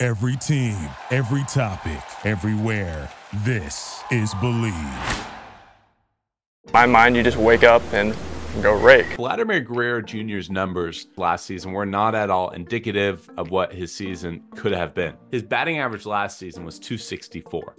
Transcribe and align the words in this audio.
Every 0.00 0.36
team, 0.36 0.76
every 1.10 1.42
topic, 1.48 2.00
everywhere. 2.24 3.10
This 3.42 4.00
is 4.12 4.32
Believe. 4.34 4.72
my 6.72 6.86
mind, 6.86 7.16
you 7.16 7.24
just 7.24 7.36
wake 7.36 7.64
up 7.64 7.82
and 7.92 8.14
go 8.62 8.80
rake. 8.80 9.16
Vladimir 9.16 9.58
Guerrero 9.58 10.00
Jr.'s 10.00 10.50
numbers 10.50 11.08
last 11.16 11.46
season 11.46 11.72
were 11.72 11.84
not 11.84 12.14
at 12.14 12.30
all 12.30 12.50
indicative 12.50 13.28
of 13.36 13.50
what 13.50 13.72
his 13.72 13.92
season 13.92 14.44
could 14.54 14.70
have 14.70 14.94
been. 14.94 15.16
His 15.32 15.42
batting 15.42 15.80
average 15.80 16.06
last 16.06 16.38
season 16.38 16.64
was 16.64 16.78
264. 16.78 17.74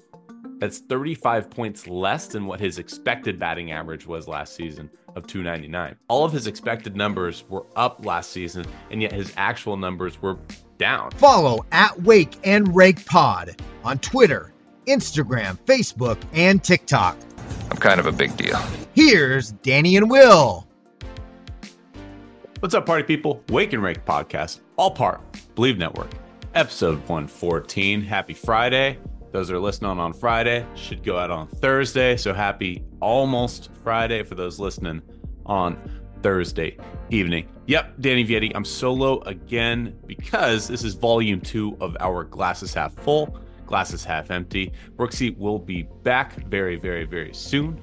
That's 0.58 0.80
35 0.80 1.50
points 1.50 1.88
less 1.88 2.28
than 2.28 2.48
what 2.48 2.60
his 2.60 2.80
expected 2.80 3.40
batting 3.40 3.72
average 3.72 4.06
was 4.06 4.28
last 4.28 4.56
season 4.56 4.90
of 5.16 5.28
299. 5.28 5.96
All 6.08 6.26
of 6.26 6.32
his 6.32 6.48
expected 6.48 6.96
numbers 6.96 7.44
were 7.50 7.66
up 7.76 8.06
last 8.06 8.32
season, 8.32 8.66
and 8.92 9.02
yet 9.02 9.12
his 9.12 9.34
actual 9.38 9.78
numbers 9.78 10.22
were 10.22 10.38
down. 10.78 11.12
Follow 11.12 11.66
at 11.72 12.02
Wake 12.02 12.38
and 12.44 12.76
Rake 12.76 13.06
Pod 13.06 13.62
on 13.84 14.00
Twitter, 14.00 14.54
Instagram, 14.88 15.58
Facebook, 15.66 16.18
and 16.34 16.64
TikTok. 16.64 17.18
I'm 17.70 17.78
kind 17.78 18.00
of 18.00 18.06
a 18.06 18.12
big 18.12 18.36
deal. 18.38 18.58
Here's 18.94 19.52
Danny 19.52 19.98
and 19.98 20.10
Will. 20.10 20.68
What's 22.60 22.76
up, 22.76 22.86
party 22.86 23.04
people? 23.04 23.44
Wake 23.50 23.74
and 23.74 23.82
Rake 23.82 24.04
podcast, 24.06 24.60
all 24.76 24.92
part 24.92 25.22
Believe 25.56 25.78
Network, 25.78 26.12
episode 26.56 26.98
114. 27.08 28.02
Happy 28.02 28.34
Friday. 28.34 28.98
Those 29.32 29.48
that 29.48 29.56
are 29.56 29.60
listening 29.60 29.92
on 29.92 30.14
Friday 30.14 30.66
should 30.76 31.04
go 31.04 31.18
out 31.18 31.30
on 31.32 31.48
Thursday. 31.48 32.18
So 32.18 32.34
happy 32.34 32.84
almost 33.00 33.70
Friday 33.84 34.24
for 34.24 34.36
those 34.36 34.60
listening 34.60 35.02
on 35.46 35.80
Thursday 36.22 36.78
evening. 37.10 37.48
Yep, 37.68 37.96
Danny 38.00 38.26
Vietti. 38.26 38.52
I'm 38.56 38.66
solo 38.66 39.22
again 39.22 39.98
because 40.06 40.68
this 40.68 40.84
is 40.84 40.96
volume 40.96 41.42
two 41.42 41.78
of 41.80 41.96
our 42.00 42.24
glasses 42.24 42.74
half 42.74 42.94
full, 42.94 43.40
glasses 43.66 44.04
half 44.04 44.32
empty. 44.32 44.74
Brooksy 44.96 45.38
will 45.38 45.60
be 45.60 45.84
back 46.04 46.36
very, 46.48 46.76
very, 46.76 47.06
very 47.06 47.34
soon. 47.34 47.80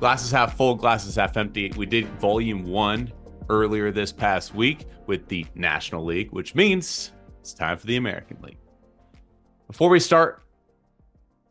Glasses 0.00 0.30
half 0.30 0.56
full, 0.56 0.74
glasses 0.74 1.16
half 1.16 1.36
empty. 1.36 1.72
We 1.76 1.86
did 1.86 2.06
volume 2.20 2.64
one 2.64 3.12
earlier 3.48 3.90
this 3.90 4.12
past 4.12 4.54
week 4.54 4.86
with 5.06 5.26
the 5.28 5.46
National 5.54 6.04
League, 6.04 6.30
which 6.32 6.54
means 6.54 7.12
it's 7.40 7.52
time 7.52 7.78
for 7.78 7.86
the 7.86 7.96
American 7.96 8.38
League. 8.42 8.58
Before 9.66 9.88
we 9.88 10.00
start, 10.00 10.42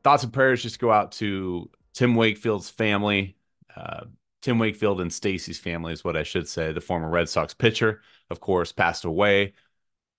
thoughts 0.03 0.23
and 0.23 0.31
prayers 0.31 0.62
just 0.62 0.80
go 0.80 0.92
out 0.92 1.12
to 1.14 1.70
Tim 1.94 2.16
Wakefield's 2.16 2.70
family. 2.70 3.38
Uh, 3.75 4.06
Tim 4.42 4.58
Wakefield 4.59 5.02
and 5.02 5.14
Stacy's 5.14 5.59
family 5.59 5.94
is 5.94 6.03
what 6.03 6.17
I 6.17 6.23
should 6.23 6.47
say. 6.47 6.72
The 6.72 6.81
former 6.81 7.09
Red 7.09 7.30
Sox 7.30 7.53
pitcher, 7.53 8.02
of 8.30 8.39
course, 8.39 8.72
passed 8.72 9.06
away 9.06 9.53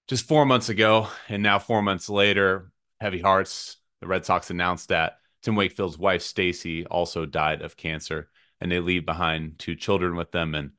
just 0.06 0.26
four 0.26 0.44
months 0.44 0.68
ago. 0.68 1.08
And 1.28 1.42
now, 1.42 1.58
four 1.58 1.82
months 1.82 2.08
later, 2.08 2.70
heavy 3.00 3.20
hearts. 3.20 3.78
The 4.00 4.06
Red 4.06 4.24
Sox 4.24 4.50
announced 4.50 4.88
that 4.88 5.18
Tim 5.42 5.56
Wakefield's 5.56 5.98
wife, 5.98 6.22
Stacy, 6.22 6.86
also 6.86 7.26
died 7.26 7.62
of 7.62 7.76
cancer. 7.76 8.30
And 8.60 8.70
they 8.70 8.78
leave 8.78 9.04
behind 9.04 9.58
two 9.58 9.74
children 9.74 10.14
with 10.14 10.30
them. 10.30 10.54
And, 10.54 10.72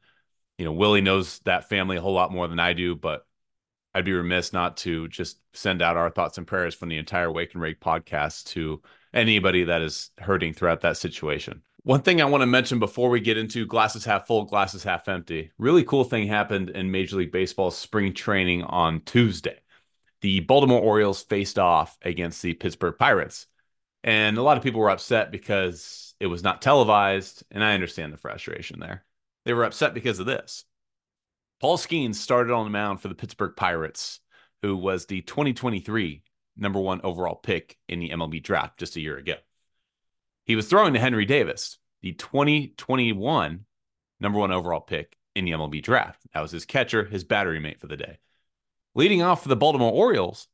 you 0.57 0.63
know, 0.63 0.71
Willie 0.71 1.01
knows 1.01 1.39
that 1.39 1.67
family 1.67 1.97
a 1.97 2.01
whole 2.01 2.13
lot 2.13 2.31
more 2.31 2.47
than 2.47 2.59
I 2.59 2.71
do, 2.71 2.95
but 2.95 3.25
I'd 3.93 4.05
be 4.05 4.13
remiss 4.13 4.53
not 4.53 4.77
to 4.77 5.07
just 5.09 5.37
send 5.53 5.81
out 5.81 5.97
our 5.97 6.09
thoughts 6.09 6.37
and 6.37 6.47
prayers 6.47 6.73
from 6.73 6.89
the 6.89 6.97
entire 6.97 7.31
Wake 7.31 7.53
and 7.53 7.61
Rake 7.61 7.81
podcast 7.81 8.45
to 8.45 8.81
anybody 9.13 9.63
that 9.65 9.81
is 9.81 10.11
hurting 10.17 10.53
throughout 10.53 10.81
that 10.81 10.97
situation. 10.97 11.61
One 11.83 12.01
thing 12.01 12.21
I 12.21 12.25
want 12.25 12.41
to 12.41 12.47
mention 12.47 12.79
before 12.79 13.09
we 13.09 13.19
get 13.19 13.37
into 13.37 13.65
glasses 13.65 14.05
half 14.05 14.25
full, 14.25 14.45
glasses 14.45 14.83
half 14.83 15.09
empty. 15.09 15.51
Really 15.57 15.83
cool 15.83 16.05
thing 16.05 16.27
happened 16.27 16.69
in 16.69 16.91
Major 16.91 17.17
League 17.17 17.31
Baseball 17.31 17.71
spring 17.71 18.13
training 18.13 18.63
on 18.63 19.01
Tuesday. 19.01 19.59
The 20.21 20.39
Baltimore 20.39 20.79
Orioles 20.79 21.23
faced 21.23 21.59
off 21.59 21.97
against 22.01 22.41
the 22.41 22.53
Pittsburgh 22.53 22.95
Pirates. 22.97 23.47
And 24.05 24.37
a 24.37 24.41
lot 24.41 24.57
of 24.57 24.63
people 24.63 24.79
were 24.79 24.89
upset 24.89 25.31
because 25.31 26.15
it 26.21 26.27
was 26.27 26.43
not 26.43 26.61
televised, 26.61 27.43
and 27.51 27.63
I 27.63 27.73
understand 27.73 28.13
the 28.13 28.17
frustration 28.17 28.79
there. 28.79 29.03
They 29.43 29.53
were 29.53 29.65
upset 29.65 29.93
because 29.93 30.19
of 30.19 30.25
this. 30.25 30.63
Paul 31.59 31.77
Skenes 31.77 32.15
started 32.15 32.53
on 32.53 32.65
the 32.65 32.69
mound 32.69 33.01
for 33.01 33.09
the 33.09 33.15
Pittsburgh 33.15 33.55
Pirates, 33.55 34.21
who 34.61 34.77
was 34.77 35.05
the 35.05 35.21
2023 35.21 36.23
number 36.57 36.79
one 36.79 37.01
overall 37.03 37.35
pick 37.35 37.77
in 37.87 37.99
the 37.99 38.09
MLB 38.09 38.41
draft 38.41 38.77
just 38.79 38.95
a 38.95 39.01
year 39.01 39.17
ago. 39.17 39.35
He 40.45 40.55
was 40.55 40.67
throwing 40.67 40.93
to 40.93 40.99
Henry 40.99 41.25
Davis, 41.25 41.77
the 42.01 42.13
2021 42.13 43.65
number 44.19 44.39
one 44.39 44.51
overall 44.51 44.81
pick 44.81 45.17
in 45.35 45.45
the 45.45 45.51
MLB 45.51 45.81
draft. 45.81 46.21
That 46.33 46.41
was 46.41 46.51
his 46.51 46.65
catcher, 46.65 47.05
his 47.05 47.23
battery 47.23 47.59
mate 47.59 47.79
for 47.79 47.87
the 47.87 47.97
day. 47.97 48.19
Leading 48.95 49.21
off 49.21 49.43
for 49.43 49.49
the 49.49 49.55
Baltimore 49.55 49.91
Orioles, 49.91 50.47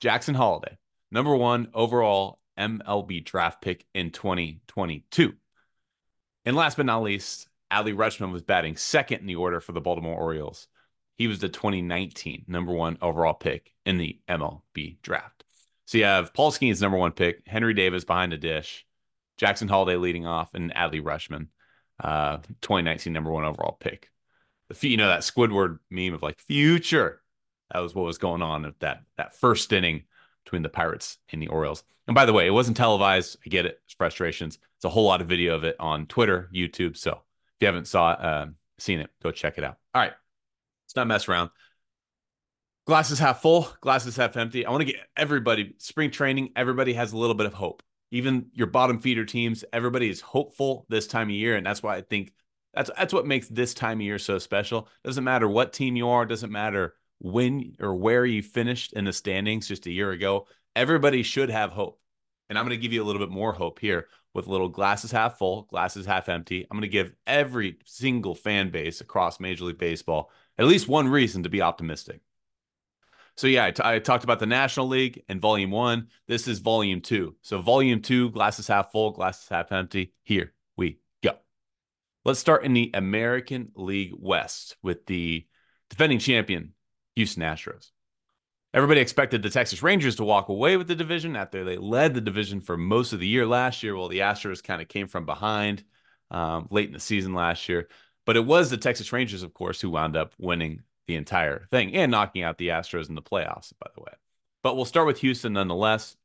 Jackson 0.00 0.34
Holliday, 0.34 0.78
number 1.10 1.34
one 1.34 1.68
overall 1.74 2.38
MLB 2.58 3.24
draft 3.24 3.62
pick 3.62 3.86
in 3.94 4.10
2022. 4.10 5.34
And 6.44 6.56
last 6.56 6.76
but 6.76 6.86
not 6.86 7.02
least, 7.02 7.48
Adley 7.72 7.94
Rutschman 7.94 8.32
was 8.32 8.42
batting 8.42 8.76
second 8.76 9.20
in 9.20 9.26
the 9.26 9.36
order 9.36 9.60
for 9.60 9.72
the 9.72 9.80
Baltimore 9.80 10.16
Orioles. 10.16 10.68
He 11.16 11.26
was 11.26 11.38
the 11.38 11.48
2019 11.48 12.44
number 12.48 12.72
one 12.72 12.98
overall 13.00 13.34
pick 13.34 13.72
in 13.86 13.98
the 13.98 14.18
MLB 14.28 15.00
draft. 15.02 15.44
So 15.86 15.98
you 15.98 16.04
have 16.04 16.34
Paul 16.34 16.50
Skenes 16.50 16.80
number 16.80 16.96
one 16.96 17.12
pick, 17.12 17.42
Henry 17.46 17.74
Davis 17.74 18.04
behind 18.04 18.32
the 18.32 18.38
dish, 18.38 18.86
Jackson 19.36 19.68
Holliday 19.68 19.96
leading 19.96 20.26
off, 20.26 20.54
and 20.54 20.72
Adley 20.74 21.02
Rutschman, 21.02 21.48
uh, 22.02 22.38
2019 22.62 23.12
number 23.12 23.30
one 23.30 23.44
overall 23.44 23.76
pick. 23.78 24.10
The 24.68 24.88
you 24.88 24.96
know 24.96 25.08
that 25.08 25.20
Squidward 25.20 25.78
meme 25.90 26.14
of 26.14 26.22
like 26.22 26.40
future. 26.40 27.20
That 27.72 27.80
was 27.80 27.94
what 27.94 28.06
was 28.06 28.18
going 28.18 28.42
on 28.42 28.64
at 28.64 28.80
that 28.80 29.02
that 29.18 29.36
first 29.36 29.72
inning 29.72 30.04
between 30.44 30.62
the 30.62 30.68
Pirates 30.68 31.18
and 31.30 31.40
the 31.40 31.48
Orioles. 31.48 31.84
And 32.06 32.14
by 32.14 32.26
the 32.26 32.32
way, 32.32 32.46
it 32.46 32.50
wasn't 32.50 32.76
televised. 32.76 33.38
I 33.44 33.48
get 33.48 33.66
it. 33.66 33.80
It's 33.84 33.94
frustrations. 33.94 34.58
It's 34.76 34.84
a 34.84 34.90
whole 34.90 35.04
lot 35.04 35.20
of 35.20 35.28
video 35.28 35.54
of 35.54 35.64
it 35.64 35.76
on 35.78 36.06
Twitter, 36.06 36.50
YouTube. 36.54 36.96
So 36.96 37.12
if 37.12 37.60
you 37.60 37.66
haven't 37.66 37.88
saw 37.88 38.08
uh, 38.10 38.46
seen 38.78 39.00
it, 39.00 39.10
go 39.22 39.30
check 39.30 39.58
it 39.58 39.64
out. 39.64 39.78
All 39.94 40.02
right. 40.02 40.12
Let's 40.94 41.00
not 41.00 41.08
mess 41.08 41.28
around. 41.28 41.50
Glasses 42.86 43.18
half 43.18 43.42
full, 43.42 43.68
glasses 43.80 44.16
half 44.16 44.36
empty. 44.36 44.64
I 44.64 44.70
want 44.70 44.82
to 44.82 44.92
get 44.92 45.00
everybody, 45.16 45.74
spring 45.78 46.12
training, 46.12 46.50
everybody 46.54 46.92
has 46.92 47.12
a 47.12 47.16
little 47.16 47.34
bit 47.34 47.46
of 47.46 47.54
hope. 47.54 47.82
Even 48.12 48.46
your 48.52 48.68
bottom 48.68 49.00
feeder 49.00 49.24
teams, 49.24 49.64
everybody 49.72 50.08
is 50.08 50.20
hopeful 50.20 50.86
this 50.88 51.08
time 51.08 51.28
of 51.28 51.34
year. 51.34 51.56
And 51.56 51.66
that's 51.66 51.82
why 51.82 51.96
I 51.96 52.02
think 52.02 52.32
that's 52.72 52.90
that's 52.96 53.12
what 53.12 53.26
makes 53.26 53.48
this 53.48 53.74
time 53.74 53.98
of 53.98 54.02
year 54.02 54.20
so 54.20 54.38
special. 54.38 54.88
Doesn't 55.02 55.24
matter 55.24 55.48
what 55.48 55.72
team 55.72 55.96
you 55.96 56.10
are, 56.10 56.26
doesn't 56.26 56.52
matter 56.52 56.94
when 57.18 57.74
or 57.80 57.94
where 57.94 58.24
you 58.24 58.40
finished 58.40 58.92
in 58.92 59.04
the 59.04 59.12
standings 59.12 59.66
just 59.66 59.86
a 59.86 59.90
year 59.90 60.12
ago. 60.12 60.46
Everybody 60.76 61.24
should 61.24 61.50
have 61.50 61.70
hope. 61.72 61.98
And 62.48 62.56
I'm 62.56 62.66
going 62.66 62.78
to 62.78 62.82
give 62.82 62.92
you 62.92 63.02
a 63.02 63.06
little 63.06 63.20
bit 63.20 63.30
more 63.30 63.52
hope 63.52 63.80
here 63.80 64.06
with 64.34 64.48
little 64.48 64.68
glasses 64.68 65.12
half 65.12 65.38
full, 65.38 65.62
glasses 65.62 66.04
half 66.04 66.28
empty. 66.28 66.62
I'm 66.62 66.76
going 66.76 66.82
to 66.82 66.88
give 66.88 67.12
every 67.26 67.78
single 67.84 68.34
fan 68.34 68.70
base 68.70 69.00
across 69.00 69.40
Major 69.40 69.64
League 69.64 69.78
Baseball 69.78 70.30
at 70.58 70.66
least 70.66 70.88
one 70.88 71.08
reason 71.08 71.42
to 71.42 71.48
be 71.48 71.62
optimistic. 71.62 72.20
So 73.36 73.48
yeah, 73.48 73.64
I, 73.64 73.70
t- 73.72 73.82
I 73.84 73.98
talked 73.98 74.24
about 74.24 74.38
the 74.38 74.46
National 74.46 74.86
League 74.86 75.24
in 75.28 75.40
Volume 75.40 75.72
One. 75.72 76.08
This 76.28 76.46
is 76.46 76.60
Volume 76.60 77.00
Two. 77.00 77.34
So 77.42 77.60
Volume 77.60 78.00
Two, 78.00 78.30
glasses 78.30 78.68
half 78.68 78.92
full, 78.92 79.10
glasses 79.10 79.48
half 79.48 79.72
empty. 79.72 80.12
Here 80.22 80.52
we 80.76 81.00
go. 81.22 81.32
Let's 82.24 82.38
start 82.38 82.64
in 82.64 82.72
the 82.72 82.92
American 82.94 83.72
League 83.74 84.12
West 84.16 84.76
with 84.82 85.06
the 85.06 85.46
defending 85.90 86.20
champion, 86.20 86.74
Houston 87.16 87.42
Astros. 87.42 87.90
Everybody 88.74 89.00
expected 89.00 89.40
the 89.40 89.50
Texas 89.50 89.84
Rangers 89.84 90.16
to 90.16 90.24
walk 90.24 90.48
away 90.48 90.76
with 90.76 90.88
the 90.88 90.96
division 90.96 91.36
after 91.36 91.62
they 91.62 91.76
led 91.76 92.12
the 92.12 92.20
division 92.20 92.60
for 92.60 92.76
most 92.76 93.12
of 93.12 93.20
the 93.20 93.26
year 93.26 93.46
last 93.46 93.84
year. 93.84 93.94
while 93.94 94.08
the 94.08 94.18
Astros 94.18 94.64
kind 94.64 94.82
of 94.82 94.88
came 94.88 95.06
from 95.06 95.24
behind 95.24 95.84
um, 96.32 96.66
late 96.72 96.88
in 96.88 96.92
the 96.92 96.98
season 96.98 97.34
last 97.34 97.68
year. 97.68 97.86
But 98.26 98.36
it 98.36 98.44
was 98.44 98.70
the 98.70 98.76
Texas 98.76 99.12
Rangers, 99.12 99.44
of 99.44 99.54
course, 99.54 99.80
who 99.80 99.90
wound 99.90 100.16
up 100.16 100.34
winning 100.38 100.82
the 101.06 101.14
entire 101.14 101.68
thing 101.70 101.94
and 101.94 102.10
knocking 102.10 102.42
out 102.42 102.58
the 102.58 102.68
Astros 102.68 103.08
in 103.08 103.14
the 103.14 103.22
playoffs, 103.22 103.72
by 103.78 103.88
the 103.94 104.00
way. 104.00 104.12
But 104.64 104.74
we'll 104.74 104.86
start 104.86 105.06
with 105.06 105.20
Houston 105.20 105.52
nonetheless. 105.52 106.16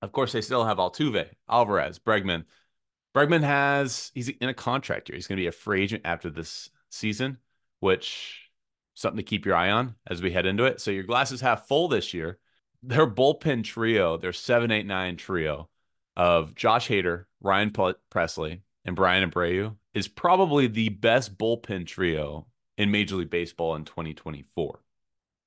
Of 0.00 0.10
course, 0.10 0.32
they 0.32 0.40
still 0.40 0.64
have 0.64 0.78
Altuve, 0.78 1.28
Alvarez, 1.50 1.98
Bregman. 1.98 2.44
Bregman 3.14 3.42
has, 3.42 4.10
he's 4.14 4.30
in 4.30 4.48
a 4.48 4.54
contract 4.54 5.08
here. 5.08 5.16
He's 5.16 5.26
going 5.26 5.36
to 5.36 5.42
be 5.42 5.48
a 5.48 5.52
free 5.52 5.82
agent 5.82 6.02
after 6.06 6.30
this 6.30 6.70
season, 6.88 7.36
which 7.80 8.43
something 8.94 9.18
to 9.18 9.22
keep 9.22 9.44
your 9.44 9.56
eye 9.56 9.70
on 9.70 9.96
as 10.06 10.22
we 10.22 10.30
head 10.30 10.46
into 10.46 10.64
it. 10.64 10.80
So 10.80 10.90
your 10.90 11.02
glass 11.04 11.32
is 11.32 11.40
half 11.40 11.66
full 11.68 11.88
this 11.88 12.14
year. 12.14 12.38
their 12.82 13.06
bullpen 13.06 13.64
trio, 13.64 14.16
their 14.16 14.32
seven, 14.32 14.70
eight, 14.70 14.86
nine 14.86 15.16
trio 15.16 15.68
of 16.16 16.54
Josh 16.54 16.88
Hader, 16.88 17.24
Ryan 17.40 17.70
Pressly, 17.70 18.60
and 18.84 18.94
Bryan 18.94 19.30
Abreu 19.30 19.76
is 19.94 20.08
probably 20.08 20.66
the 20.66 20.90
best 20.90 21.38
bullpen 21.38 21.86
trio 21.86 22.46
in 22.76 22.90
Major 22.90 23.16
League 23.16 23.30
Baseball 23.30 23.74
in 23.76 23.84
2024. 23.84 24.80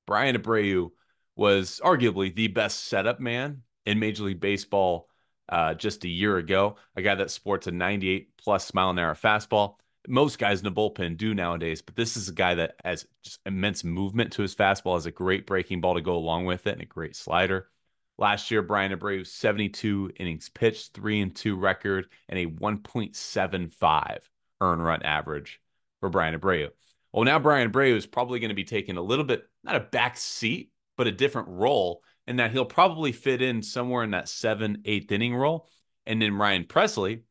Bryan 0.06 0.38
Abreu 0.38 0.92
was 1.36 1.80
arguably 1.84 2.34
the 2.34 2.48
best 2.48 2.86
setup 2.86 3.20
man 3.20 3.62
in 3.86 4.00
Major 4.00 4.24
League 4.24 4.40
Baseball 4.40 5.08
uh, 5.50 5.74
just 5.74 6.04
a 6.04 6.10
year 6.10 6.38
ago. 6.38 6.78
A 6.96 7.02
guy 7.02 7.16
that 7.16 7.32
sports 7.32 7.68
a 7.68 7.72
98 7.72 8.30
plus 8.38 8.74
mile 8.74 8.90
an 8.90 9.00
hour 9.00 9.14
fastball. 9.14 9.76
Most 10.08 10.40
guys 10.40 10.60
in 10.60 10.64
the 10.64 10.72
bullpen 10.72 11.18
do 11.18 11.34
nowadays, 11.34 11.82
but 11.82 11.96
this 11.96 12.16
is 12.16 12.30
a 12.30 12.34
guy 12.34 12.56
that 12.56 12.76
has 12.84 13.06
just 13.24 13.40
immense 13.46 13.84
movement 13.84 14.32
to 14.34 14.42
his 14.42 14.56
fastball, 14.56 14.96
has 14.96 15.06
a 15.06 15.12
great 15.12 15.46
breaking 15.46 15.82
ball 15.82 15.96
to 15.96 16.02
go 16.02 16.16
along 16.16 16.46
with 16.46 16.66
it, 16.66 16.74
and 16.74 16.82
a 16.82 16.86
great 16.86 17.16
slider. 17.16 17.70
Last 18.18 18.50
year, 18.50 18.62
Bryan 18.62 18.98
Abreu 18.98 19.28
72 19.28 20.12
innings 20.18 20.50
pitched, 20.50 20.94
three 20.94 21.22
and 21.22 21.36
two 21.36 21.56
record, 21.56 22.08
and 22.30 22.40
a 22.40 22.46
1.75 22.46 24.20
earn 24.62 24.82
run 24.82 25.04
average 25.04 25.60
for 26.00 26.10
Bryan 26.10 26.40
Abreu. 26.40 26.70
Well, 27.12 27.26
now 27.26 27.40
Bryan 27.40 27.72
Abreu 27.72 27.96
is 27.96 28.08
probably 28.08 28.40
going 28.40 28.50
to 28.50 28.56
be 28.56 28.64
taking 28.64 28.98
a 28.98 29.02
little 29.02 29.26
bit, 29.26 29.44
not 29.64 29.76
a 29.76 29.82
back 29.82 30.18
seat, 30.18 30.72
but 30.98 31.08
a 31.08 31.12
different 31.12 31.50
role 31.50 32.02
in 32.26 32.38
that 32.38 32.52
he'll 32.52 32.66
probably 32.66 33.12
fit 33.12 33.42
in 33.42 33.62
somewhere 33.62 34.04
in 34.04 34.12
that 34.12 34.30
seven, 34.30 34.82
eighth 34.86 35.12
inning 35.12 35.36
role. 35.36 35.70
And 36.06 36.22
then 36.22 36.36
Ryan 36.36 36.64
Pressly, 36.64 37.22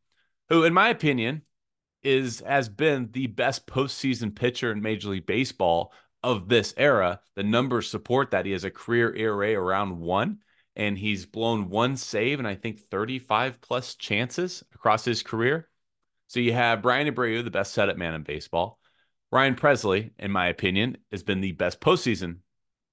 who, 0.49 0.64
in 0.64 0.75
my 0.75 0.88
opinion, 0.88 1.43
is 2.06 2.41
has 2.47 2.69
been 2.69 3.11
the 3.11 3.26
best 3.26 3.67
postseason 3.67 4.35
pitcher 4.35 4.70
in 4.70 4.81
Major 4.81 5.08
League 5.08 5.26
Baseball 5.26 5.93
of 6.23 6.49
this 6.49 6.73
era. 6.76 7.20
The 7.35 7.43
numbers 7.43 7.91
support 7.91 8.31
that 8.31 8.47
he 8.47 8.53
has 8.53 8.62
a 8.62 8.70
career 8.70 9.14
ERA 9.14 9.61
around 9.61 9.99
one, 9.99 10.38
and 10.76 10.97
he's 10.97 11.26
blown 11.26 11.69
one 11.69 11.97
save 11.97 12.38
and 12.38 12.47
I 12.47 12.55
think 12.55 12.79
35 12.91 13.61
plus 13.61 13.97
chances 13.97 14.62
across 14.73 15.05
his 15.05 15.25
career. 15.25 15.69
So 16.29 16.38
you 16.38 16.53
have 16.53 16.82
Bryan 16.82 17.12
Abreu, 17.12 17.43
the 17.43 17.50
best 17.50 17.75
setup 17.75 17.97
man 17.97 18.14
in 18.14 18.23
baseball. 18.23 18.79
Ryan 19.32 19.56
Pressly, 19.56 20.12
in 20.19 20.31
my 20.31 20.47
opinion, 20.47 20.99
has 21.11 21.25
been 21.25 21.41
the 21.41 21.53
best 21.53 21.81
postseason 21.81 22.38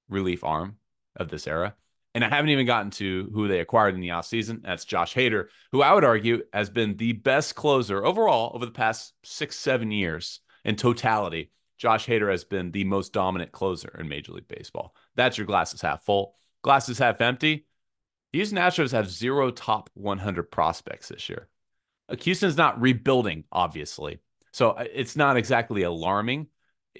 relief 0.09 0.43
arm 0.43 0.77
of 1.15 1.29
this 1.29 1.47
era. 1.47 1.75
And 2.15 2.23
I 2.23 2.29
haven't 2.29 2.51
even 2.51 2.67
gotten 2.67 2.91
to 2.91 3.29
who 3.33 3.47
they 3.47 3.59
acquired 3.59 3.95
in 3.95 4.01
the 4.01 4.09
offseason. 4.09 4.61
That's 4.61 4.85
Josh 4.85 5.15
Hader, 5.15 5.47
who 5.71 5.81
I 5.81 5.93
would 5.93 6.03
argue 6.03 6.43
has 6.53 6.69
been 6.69 6.95
the 6.95 7.13
best 7.13 7.55
closer 7.55 8.05
overall 8.05 8.51
over 8.53 8.65
the 8.65 8.71
past 8.71 9.13
six, 9.23 9.55
seven 9.55 9.91
years 9.91 10.39
in 10.63 10.75
totality. 10.75 11.51
Josh 11.77 12.05
Hader 12.05 12.29
has 12.29 12.43
been 12.43 12.71
the 12.71 12.83
most 12.83 13.13
dominant 13.13 13.51
closer 13.51 13.97
in 13.99 14.07
Major 14.07 14.33
League 14.33 14.47
Baseball. 14.47 14.95
That's 15.15 15.37
your 15.37 15.47
glasses 15.47 15.81
half 15.81 16.03
full. 16.03 16.35
Glasses 16.61 16.99
half 16.99 17.19
empty. 17.19 17.65
Houston 18.31 18.57
Astros 18.57 18.91
have 18.91 19.09
zero 19.09 19.51
top 19.51 19.89
100 19.95 20.43
prospects 20.43 21.09
this 21.09 21.29
year. 21.29 21.49
Houston's 22.21 22.57
not 22.57 22.81
rebuilding, 22.81 23.43
obviously. 23.51 24.19
So 24.51 24.71
uh, 24.71 24.85
it's 24.93 25.15
not 25.15 25.37
exactly 25.37 25.83
alarming 25.83 26.47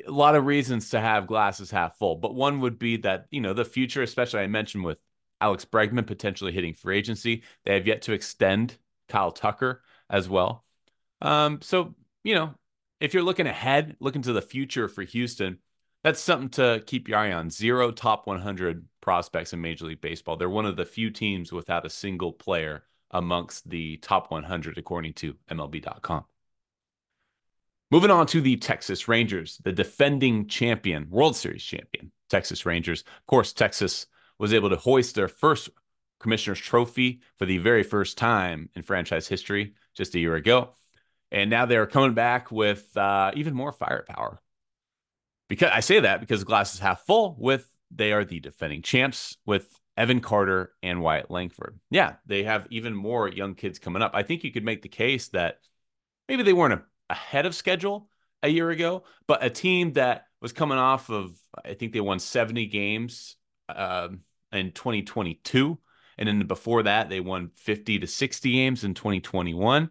a 0.07 0.11
lot 0.11 0.35
of 0.35 0.45
reasons 0.45 0.89
to 0.89 0.99
have 0.99 1.27
glasses 1.27 1.71
half 1.71 1.97
full, 1.97 2.15
but 2.15 2.33
one 2.35 2.61
would 2.61 2.79
be 2.79 2.97
that, 2.97 3.27
you 3.31 3.41
know, 3.41 3.53
the 3.53 3.65
future, 3.65 4.01
especially 4.01 4.41
I 4.41 4.47
mentioned 4.47 4.83
with 4.83 4.99
Alex 5.39 5.65
Bregman 5.65 6.07
potentially 6.07 6.51
hitting 6.51 6.73
free 6.73 6.97
agency, 6.97 7.43
they 7.65 7.75
have 7.75 7.87
yet 7.87 8.03
to 8.03 8.13
extend 8.13 8.77
Kyle 9.07 9.31
Tucker 9.31 9.83
as 10.09 10.27
well. 10.27 10.65
Um, 11.21 11.61
so, 11.61 11.95
you 12.23 12.35
know, 12.35 12.55
if 12.99 13.13
you're 13.13 13.23
looking 13.23 13.47
ahead, 13.47 13.97
looking 13.99 14.21
to 14.23 14.33
the 14.33 14.41
future 14.41 14.87
for 14.87 15.03
Houston, 15.03 15.59
that's 16.03 16.19
something 16.19 16.49
to 16.49 16.83
keep 16.85 17.07
your 17.07 17.17
eye 17.17 17.31
on. 17.31 17.49
Zero 17.49 17.91
top 17.91 18.27
100 18.27 18.85
prospects 19.01 19.53
in 19.53 19.61
Major 19.61 19.85
League 19.85 20.01
Baseball. 20.01 20.37
They're 20.37 20.49
one 20.49 20.65
of 20.65 20.75
the 20.75 20.85
few 20.85 21.09
teams 21.11 21.51
without 21.51 21.85
a 21.85 21.89
single 21.89 22.33
player 22.33 22.83
amongst 23.11 23.69
the 23.69 23.97
top 23.97 24.31
100, 24.31 24.77
according 24.77 25.13
to 25.13 25.35
MLB.com. 25.49 26.25
Moving 27.93 28.09
on 28.09 28.25
to 28.25 28.41
the 28.41 28.57
Texas 28.57 29.07
Rangers, 29.07 29.61
the 29.63 29.71
defending 29.71 30.47
champion, 30.47 31.07
World 31.11 31.35
Series 31.35 31.61
champion, 31.61 32.11
Texas 32.27 32.65
Rangers. 32.65 33.01
Of 33.01 33.27
course, 33.27 33.53
Texas 33.53 34.07
was 34.39 34.51
able 34.51 34.71
to 34.71 34.77
hoist 34.77 35.13
their 35.13 35.27
first 35.27 35.69
commissioner's 36.19 36.57
trophy 36.57 37.21
for 37.37 37.45
the 37.45 37.59
very 37.59 37.83
first 37.83 38.17
time 38.17 38.67
in 38.73 38.81
franchise 38.81 39.27
history 39.27 39.75
just 39.93 40.15
a 40.15 40.19
year 40.19 40.33
ago. 40.33 40.71
And 41.31 41.51
now 41.51 41.67
they're 41.67 41.85
coming 41.85 42.15
back 42.15 42.51
with 42.51 42.97
uh, 42.97 43.29
even 43.35 43.53
more 43.53 43.71
firepower. 43.71 44.41
Because 45.47 45.69
I 45.71 45.81
say 45.81 45.99
that 45.99 46.19
because 46.19 46.39
the 46.39 46.47
glass 46.47 46.73
is 46.73 46.79
half 46.79 47.05
full 47.05 47.35
with 47.37 47.69
they 47.91 48.11
are 48.11 48.25
the 48.25 48.39
defending 48.39 48.81
champs 48.81 49.37
with 49.45 49.71
Evan 49.95 50.19
Carter 50.19 50.73
and 50.81 51.03
Wyatt 51.03 51.29
Langford. 51.29 51.79
Yeah, 51.91 52.13
they 52.25 52.41
have 52.41 52.65
even 52.71 52.95
more 52.95 53.29
young 53.29 53.53
kids 53.53 53.77
coming 53.77 54.01
up. 54.01 54.13
I 54.15 54.23
think 54.23 54.43
you 54.43 54.51
could 54.51 54.65
make 54.65 54.81
the 54.81 54.89
case 54.89 55.27
that 55.27 55.59
maybe 56.27 56.41
they 56.41 56.53
weren't 56.53 56.73
a 56.73 56.81
ahead 57.13 57.45
of 57.45 57.55
schedule 57.55 58.09
a 58.41 58.49
year 58.49 58.69
ago, 58.69 59.03
but 59.27 59.43
a 59.43 59.49
team 59.49 59.93
that 59.93 60.25
was 60.41 60.51
coming 60.51 60.77
off 60.77 61.09
of, 61.09 61.37
I 61.63 61.75
think 61.75 61.93
they 61.93 62.01
won 62.01 62.19
70 62.19 62.65
games 62.65 63.37
um, 63.69 64.21
in 64.51 64.71
2022. 64.71 65.77
And 66.17 66.27
then 66.27 66.47
before 66.47 66.83
that, 66.83 67.09
they 67.09 67.19
won 67.19 67.51
50 67.55 67.99
to 67.99 68.07
60 68.07 68.51
games 68.51 68.83
in 68.83 68.93
2021. 68.93 69.89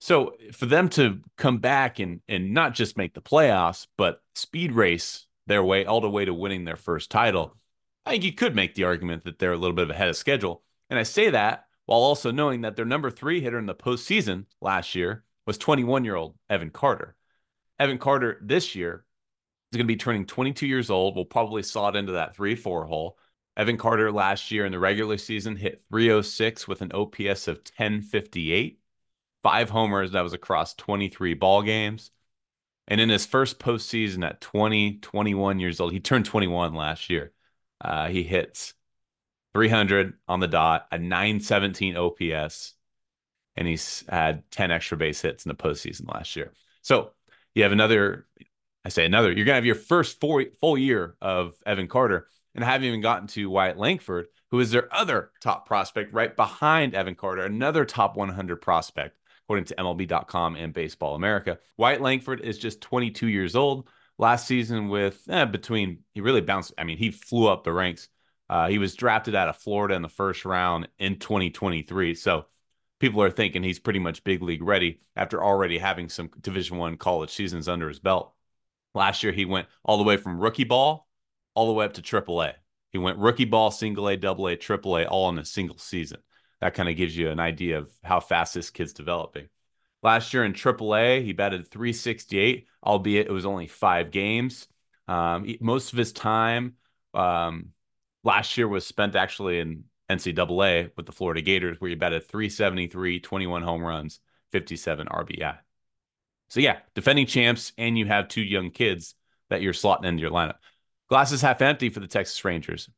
So 0.00 0.34
for 0.52 0.66
them 0.66 0.88
to 0.90 1.20
come 1.36 1.58
back 1.58 1.98
and 1.98 2.20
and 2.28 2.52
not 2.52 2.74
just 2.74 2.98
make 2.98 3.14
the 3.14 3.22
playoffs, 3.22 3.86
but 3.96 4.22
speed 4.34 4.72
race 4.72 5.26
their 5.46 5.64
way 5.64 5.84
all 5.84 6.00
the 6.00 6.10
way 6.10 6.24
to 6.24 6.34
winning 6.34 6.64
their 6.64 6.76
first 6.76 7.10
title, 7.10 7.56
I 8.04 8.10
think 8.10 8.24
you 8.24 8.32
could 8.32 8.54
make 8.54 8.74
the 8.74 8.84
argument 8.84 9.24
that 9.24 9.38
they're 9.38 9.52
a 9.52 9.58
little 9.58 9.76
bit 9.76 9.90
ahead 9.90 10.08
of 10.08 10.16
schedule. 10.16 10.62
And 10.90 10.98
I 10.98 11.02
say 11.02 11.30
that 11.30 11.66
while 11.86 12.00
also 12.00 12.30
knowing 12.30 12.62
that 12.62 12.76
their 12.76 12.84
number 12.84 13.10
three 13.10 13.40
hitter 13.40 13.58
in 13.58 13.66
the 13.66 13.74
postseason 13.74 14.46
last 14.60 14.94
year 14.94 15.24
was 15.46 15.58
21 15.58 16.04
year 16.04 16.16
old 16.16 16.34
Evan 16.50 16.70
Carter. 16.70 17.16
Evan 17.78 17.98
Carter 17.98 18.38
this 18.42 18.74
year 18.74 19.04
is 19.72 19.76
going 19.76 19.86
to 19.86 19.92
be 19.92 19.96
turning 19.96 20.26
22 20.26 20.66
years 20.66 20.90
old. 20.90 21.14
We'll 21.14 21.24
probably 21.24 21.62
slot 21.62 21.96
into 21.96 22.12
that 22.12 22.34
3 22.34 22.56
4 22.56 22.86
hole. 22.86 23.18
Evan 23.56 23.78
Carter 23.78 24.12
last 24.12 24.50
year 24.50 24.66
in 24.66 24.72
the 24.72 24.78
regular 24.78 25.16
season 25.16 25.56
hit 25.56 25.82
306 25.90 26.68
with 26.68 26.82
an 26.82 26.92
OPS 26.92 27.48
of 27.48 27.56
1058, 27.56 28.78
five 29.42 29.70
homers. 29.70 30.12
That 30.12 30.20
was 30.20 30.34
across 30.34 30.74
23 30.74 31.34
ball 31.34 31.62
games. 31.62 32.10
And 32.88 33.00
in 33.00 33.08
his 33.08 33.26
first 33.26 33.58
postseason 33.58 34.24
at 34.24 34.40
20, 34.40 34.98
21 34.98 35.58
years 35.58 35.80
old, 35.80 35.92
he 35.92 36.00
turned 36.00 36.26
21 36.26 36.74
last 36.74 37.10
year. 37.10 37.32
Uh, 37.80 38.08
he 38.08 38.22
hits 38.22 38.74
300 39.54 40.14
on 40.28 40.40
the 40.40 40.48
dot, 40.48 40.86
a 40.92 40.98
917 40.98 41.96
OPS, 41.96 42.74
and 43.56 43.66
he's 43.66 44.04
had 44.08 44.48
10 44.50 44.70
extra 44.70 44.96
base 44.96 45.20
hits 45.20 45.44
in 45.44 45.48
the 45.48 45.54
postseason 45.54 46.12
last 46.12 46.36
year. 46.36 46.52
So 46.82 47.10
you 47.54 47.62
have 47.62 47.72
another, 47.72 48.26
I 48.84 48.90
say 48.90 49.06
another, 49.06 49.28
you're 49.28 49.44
going 49.44 49.54
to 49.54 49.54
have 49.54 49.66
your 49.66 49.74
first 49.74 50.20
four, 50.20 50.44
full 50.60 50.76
year 50.76 51.16
of 51.20 51.54
Evan 51.64 51.88
Carter 51.88 52.28
and 52.56 52.64
I 52.64 52.68
haven't 52.68 52.88
even 52.88 53.02
gotten 53.02 53.28
to 53.28 53.50
Wyatt 53.50 53.76
Langford, 53.76 54.26
who 54.50 54.60
is 54.60 54.70
their 54.70 54.92
other 54.92 55.30
top 55.40 55.66
prospect 55.66 56.14
right 56.14 56.34
behind 56.34 56.94
Evan 56.94 57.14
Carter, 57.14 57.42
another 57.42 57.84
top 57.84 58.16
100 58.16 58.56
prospect, 58.56 59.18
according 59.44 59.66
to 59.66 59.74
MLB.com 59.76 60.56
and 60.56 60.72
Baseball 60.72 61.14
America. 61.14 61.58
Wyatt 61.76 62.00
Langford 62.00 62.40
is 62.40 62.58
just 62.58 62.80
22 62.80 63.28
years 63.28 63.54
old. 63.54 63.88
Last 64.18 64.46
season, 64.46 64.88
with 64.88 65.22
eh, 65.28 65.44
between, 65.44 65.98
he 66.14 66.22
really 66.22 66.40
bounced. 66.40 66.72
I 66.78 66.84
mean, 66.84 66.96
he 66.96 67.10
flew 67.10 67.46
up 67.46 67.62
the 67.62 67.74
ranks. 67.74 68.08
Uh, 68.48 68.68
he 68.68 68.78
was 68.78 68.94
drafted 68.94 69.34
out 69.34 69.48
of 69.48 69.58
Florida 69.58 69.94
in 69.94 70.00
the 70.00 70.08
first 70.08 70.46
round 70.46 70.88
in 70.98 71.18
2023. 71.18 72.14
So 72.14 72.46
people 72.98 73.22
are 73.22 73.30
thinking 73.30 73.62
he's 73.62 73.78
pretty 73.78 73.98
much 73.98 74.24
big 74.24 74.42
league 74.42 74.62
ready 74.62 75.00
after 75.14 75.42
already 75.42 75.78
having 75.78 76.08
some 76.08 76.30
division 76.40 76.78
one 76.78 76.96
college 76.96 77.30
seasons 77.30 77.68
under 77.68 77.88
his 77.88 77.98
belt. 77.98 78.32
Last 78.94 79.22
year 79.22 79.32
he 79.32 79.44
went 79.44 79.68
all 79.84 79.98
the 79.98 80.04
way 80.04 80.16
from 80.16 80.40
rookie 80.40 80.64
ball 80.64 81.08
all 81.54 81.66
the 81.66 81.72
way 81.72 81.84
up 81.84 81.94
to 81.94 82.02
triple 82.02 82.42
a. 82.42 82.54
He 82.92 82.98
went 82.98 83.18
rookie 83.18 83.44
ball 83.44 83.70
single 83.70 84.08
a 84.08 84.16
double 84.16 84.46
a 84.46 84.56
triple 84.56 84.96
a 84.96 85.04
all 85.04 85.28
in 85.28 85.38
a 85.38 85.44
single 85.44 85.78
season. 85.78 86.20
That 86.60 86.74
kind 86.74 86.88
of 86.88 86.96
gives 86.96 87.16
you 87.16 87.30
an 87.30 87.40
idea 87.40 87.78
of 87.78 87.90
how 88.02 88.20
fast 88.20 88.54
this 88.54 88.70
kid's 88.70 88.94
developing. 88.94 89.48
Last 90.02 90.32
year 90.32 90.44
in 90.44 90.52
triple 90.52 90.94
a 90.94 91.22
he 91.22 91.32
batted 91.32 91.70
368 91.70 92.66
albeit 92.82 93.26
it 93.26 93.32
was 93.32 93.46
only 93.46 93.66
five 93.66 94.10
games. 94.10 94.68
Um, 95.08 95.46
most 95.60 95.92
of 95.92 95.98
his 95.98 96.12
time 96.12 96.74
um, 97.12 97.70
last 98.24 98.56
year 98.56 98.68
was 98.68 98.86
spent 98.86 99.16
actually 99.16 99.60
in 99.60 99.84
NCAA 100.10 100.90
with 100.96 101.06
the 101.06 101.12
Florida 101.12 101.42
Gators, 101.42 101.80
where 101.80 101.90
you 101.90 101.96
batted 101.96 102.24
373, 102.24 103.20
21 103.20 103.62
home 103.62 103.82
runs, 103.82 104.20
57 104.52 105.06
RBI. 105.06 105.58
So, 106.48 106.60
yeah, 106.60 106.78
defending 106.94 107.26
champs, 107.26 107.72
and 107.76 107.98
you 107.98 108.06
have 108.06 108.28
two 108.28 108.42
young 108.42 108.70
kids 108.70 109.14
that 109.50 109.62
you're 109.62 109.72
slotting 109.72 110.04
into 110.04 110.22
your 110.22 110.30
lineup. 110.30 110.56
Glasses 111.08 111.42
half 111.42 111.62
empty 111.62 111.88
for 111.88 112.00
the 112.00 112.06
Texas 112.06 112.44
Rangers. 112.44 112.88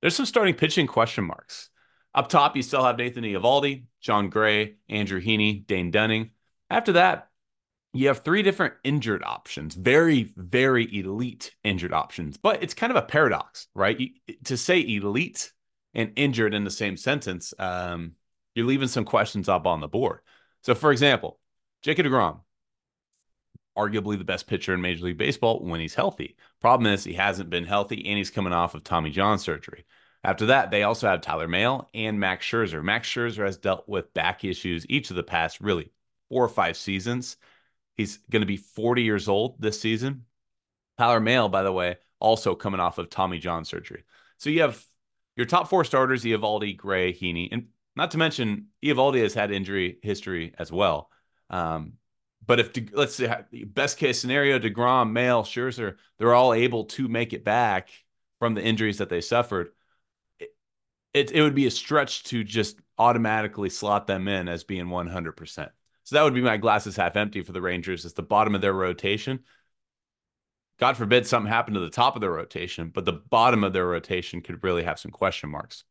There's 0.00 0.16
some 0.16 0.26
starting 0.26 0.54
pitching 0.54 0.86
question 0.86 1.24
marks. 1.24 1.70
Up 2.14 2.28
top, 2.28 2.56
you 2.56 2.62
still 2.62 2.84
have 2.84 2.98
Nathan 2.98 3.24
Eovaldi, 3.24 3.84
Jon 4.00 4.30
Gray, 4.30 4.76
Andrew 4.88 5.20
Heaney, 5.20 5.64
Dane 5.66 5.90
Dunning. 5.90 6.30
After 6.68 6.92
that, 6.92 7.28
you 7.92 8.08
have 8.08 8.20
three 8.20 8.42
different 8.42 8.74
injured 8.84 9.22
options, 9.22 9.74
very, 9.74 10.32
very 10.36 10.96
elite 10.96 11.54
injured 11.64 11.92
options. 11.92 12.36
But 12.36 12.62
it's 12.62 12.74
kind 12.74 12.90
of 12.90 12.96
a 12.96 13.02
paradox, 13.06 13.68
right? 13.74 13.98
to 14.44 14.56
say 14.56 14.80
elite 14.80 15.52
and 15.94 16.12
injured 16.16 16.54
in 16.54 16.64
the 16.64 16.70
same 16.70 16.96
sentence, 16.96 17.52
um, 17.58 18.12
you're 18.54 18.66
leaving 18.66 18.88
some 18.88 19.04
questions 19.04 19.48
up 19.48 19.66
on 19.66 19.80
the 19.80 19.88
board. 19.88 20.20
So, 20.62 20.74
for 20.74 20.92
example, 20.92 21.38
Jacob 21.82 22.06
DeGrom, 22.06 22.40
arguably 23.76 24.18
the 24.18 24.24
best 24.24 24.46
pitcher 24.46 24.74
in 24.74 24.80
Major 24.80 25.04
League 25.04 25.18
Baseball 25.18 25.60
when 25.60 25.80
he's 25.80 25.94
healthy. 25.94 26.36
Problem 26.60 26.92
is, 26.92 27.04
he 27.04 27.14
hasn't 27.14 27.50
been 27.50 27.64
healthy 27.64 28.06
and 28.06 28.18
he's 28.18 28.30
coming 28.30 28.52
off 28.52 28.74
of 28.74 28.84
Tommy 28.84 29.10
John 29.10 29.38
surgery. 29.38 29.84
After 30.22 30.46
that, 30.46 30.70
they 30.70 30.82
also 30.82 31.08
have 31.08 31.22
Tyler 31.22 31.48
Mahle 31.48 31.86
and 31.94 32.20
Max 32.20 32.44
Scherzer. 32.44 32.82
Max 32.82 33.08
Scherzer 33.08 33.46
has 33.46 33.56
dealt 33.56 33.88
with 33.88 34.12
back 34.12 34.44
issues 34.44 34.84
each 34.88 35.08
of 35.10 35.16
the 35.16 35.22
past 35.22 35.60
really 35.60 35.92
four 36.28 36.44
or 36.44 36.48
five 36.48 36.76
seasons. 36.76 37.36
He's 37.96 38.18
going 38.30 38.42
to 38.42 38.46
be 38.46 38.58
40 38.58 39.02
years 39.02 39.28
old 39.28 39.60
this 39.60 39.80
season. 39.80 40.26
Tyler 40.98 41.20
Mahle, 41.20 41.50
by 41.50 41.62
the 41.62 41.72
way, 41.72 41.96
also 42.18 42.54
coming 42.54 42.80
off 42.80 42.98
of 42.98 43.08
Tommy 43.08 43.38
John 43.38 43.64
surgery. 43.64 44.04
So 44.36 44.50
you 44.50 44.60
have 44.60 44.84
your 45.40 45.46
top 45.46 45.70
four 45.70 45.84
starters: 45.86 46.22
Eovaldi, 46.22 46.76
Gray, 46.76 47.14
Heaney, 47.14 47.48
and 47.50 47.68
not 47.96 48.10
to 48.10 48.18
mention 48.18 48.66
Eovaldi 48.84 49.22
has 49.22 49.32
had 49.32 49.50
injury 49.50 49.98
history 50.02 50.54
as 50.58 50.70
well. 50.70 51.08
Um, 51.48 51.94
but 52.44 52.60
if 52.60 52.92
let's 52.92 53.14
say 53.14 53.42
best 53.64 53.96
case 53.96 54.20
scenario, 54.20 54.58
Degrom, 54.58 55.12
Mahle, 55.12 55.44
Scherzer, 55.44 55.96
they're 56.18 56.34
all 56.34 56.52
able 56.52 56.84
to 56.84 57.08
make 57.08 57.32
it 57.32 57.42
back 57.42 57.88
from 58.38 58.52
the 58.54 58.62
injuries 58.62 58.98
that 58.98 59.08
they 59.08 59.22
suffered. 59.22 59.70
It, 60.38 60.50
it, 61.14 61.30
it 61.32 61.40
would 61.40 61.54
be 61.54 61.66
a 61.66 61.70
stretch 61.70 62.24
to 62.24 62.44
just 62.44 62.78
automatically 62.98 63.70
slot 63.70 64.06
them 64.06 64.28
in 64.28 64.46
as 64.46 64.62
being 64.62 64.88
100%. 64.88 65.68
So 66.04 66.16
that 66.16 66.22
would 66.22 66.34
be 66.34 66.42
my 66.42 66.58
glasses 66.58 66.96
half 66.96 67.16
empty 67.16 67.40
for 67.40 67.52
the 67.52 67.62
Rangers. 67.62 68.04
It's 68.04 68.12
the 68.12 68.22
bottom 68.22 68.54
of 68.54 68.60
their 68.60 68.74
rotation. 68.74 69.40
God 70.80 70.96
forbid 70.96 71.26
something 71.26 71.52
happened 71.52 71.74
to 71.74 71.80
the 71.80 71.90
top 71.90 72.16
of 72.16 72.22
their 72.22 72.30
rotation, 72.30 72.88
but 72.88 73.04
the 73.04 73.12
bottom 73.12 73.64
of 73.64 73.74
their 73.74 73.86
rotation 73.86 74.40
could 74.40 74.64
really 74.64 74.82
have 74.82 74.98
some 74.98 75.10
question 75.10 75.50
marks. 75.50 75.84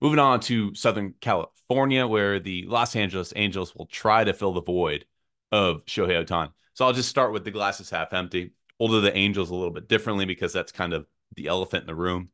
Moving 0.00 0.18
on 0.18 0.40
to 0.40 0.74
Southern 0.74 1.14
California, 1.20 2.06
where 2.06 2.40
the 2.40 2.64
Los 2.66 2.96
Angeles 2.96 3.32
Angels 3.36 3.74
will 3.74 3.86
try 3.86 4.24
to 4.24 4.32
fill 4.32 4.54
the 4.54 4.62
void 4.62 5.04
of 5.52 5.84
Shohei 5.84 6.24
Ohtani. 6.24 6.50
So 6.72 6.86
I'll 6.86 6.94
just 6.94 7.10
start 7.10 7.32
with 7.32 7.44
the 7.44 7.50
glasses 7.50 7.90
half 7.90 8.14
empty. 8.14 8.52
Older 8.80 9.00
the 9.00 9.16
Angels 9.16 9.50
a 9.50 9.54
little 9.54 9.70
bit 9.70 9.86
differently 9.86 10.24
because 10.24 10.54
that's 10.54 10.72
kind 10.72 10.94
of 10.94 11.06
the 11.36 11.46
elephant 11.46 11.82
in 11.82 11.86
the 11.86 11.94
room. 11.94 12.30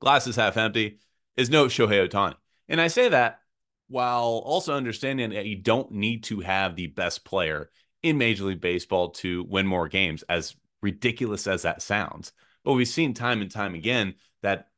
Glasses 0.00 0.36
half 0.36 0.58
empty 0.58 0.98
is 1.34 1.48
no 1.48 1.66
Shohei 1.66 2.06
Ohtani. 2.06 2.34
And 2.68 2.80
I 2.80 2.88
say 2.88 3.08
that 3.08 3.40
while 3.88 4.42
also 4.44 4.74
understanding 4.74 5.30
that 5.30 5.46
you 5.46 5.56
don't 5.56 5.92
need 5.92 6.24
to 6.24 6.40
have 6.40 6.76
the 6.76 6.86
best 6.88 7.24
player 7.24 7.70
in 8.02 8.18
Major 8.18 8.44
League 8.44 8.60
Baseball 8.60 9.10
to 9.10 9.44
win 9.44 9.66
more 9.66 9.88
games, 9.88 10.22
as 10.28 10.56
ridiculous 10.80 11.46
as 11.46 11.62
that 11.62 11.82
sounds. 11.82 12.32
But 12.64 12.74
we've 12.74 12.88
seen 12.88 13.14
time 13.14 13.40
and 13.40 13.50
time 13.50 13.74
again 13.74 14.14
that 14.42 14.68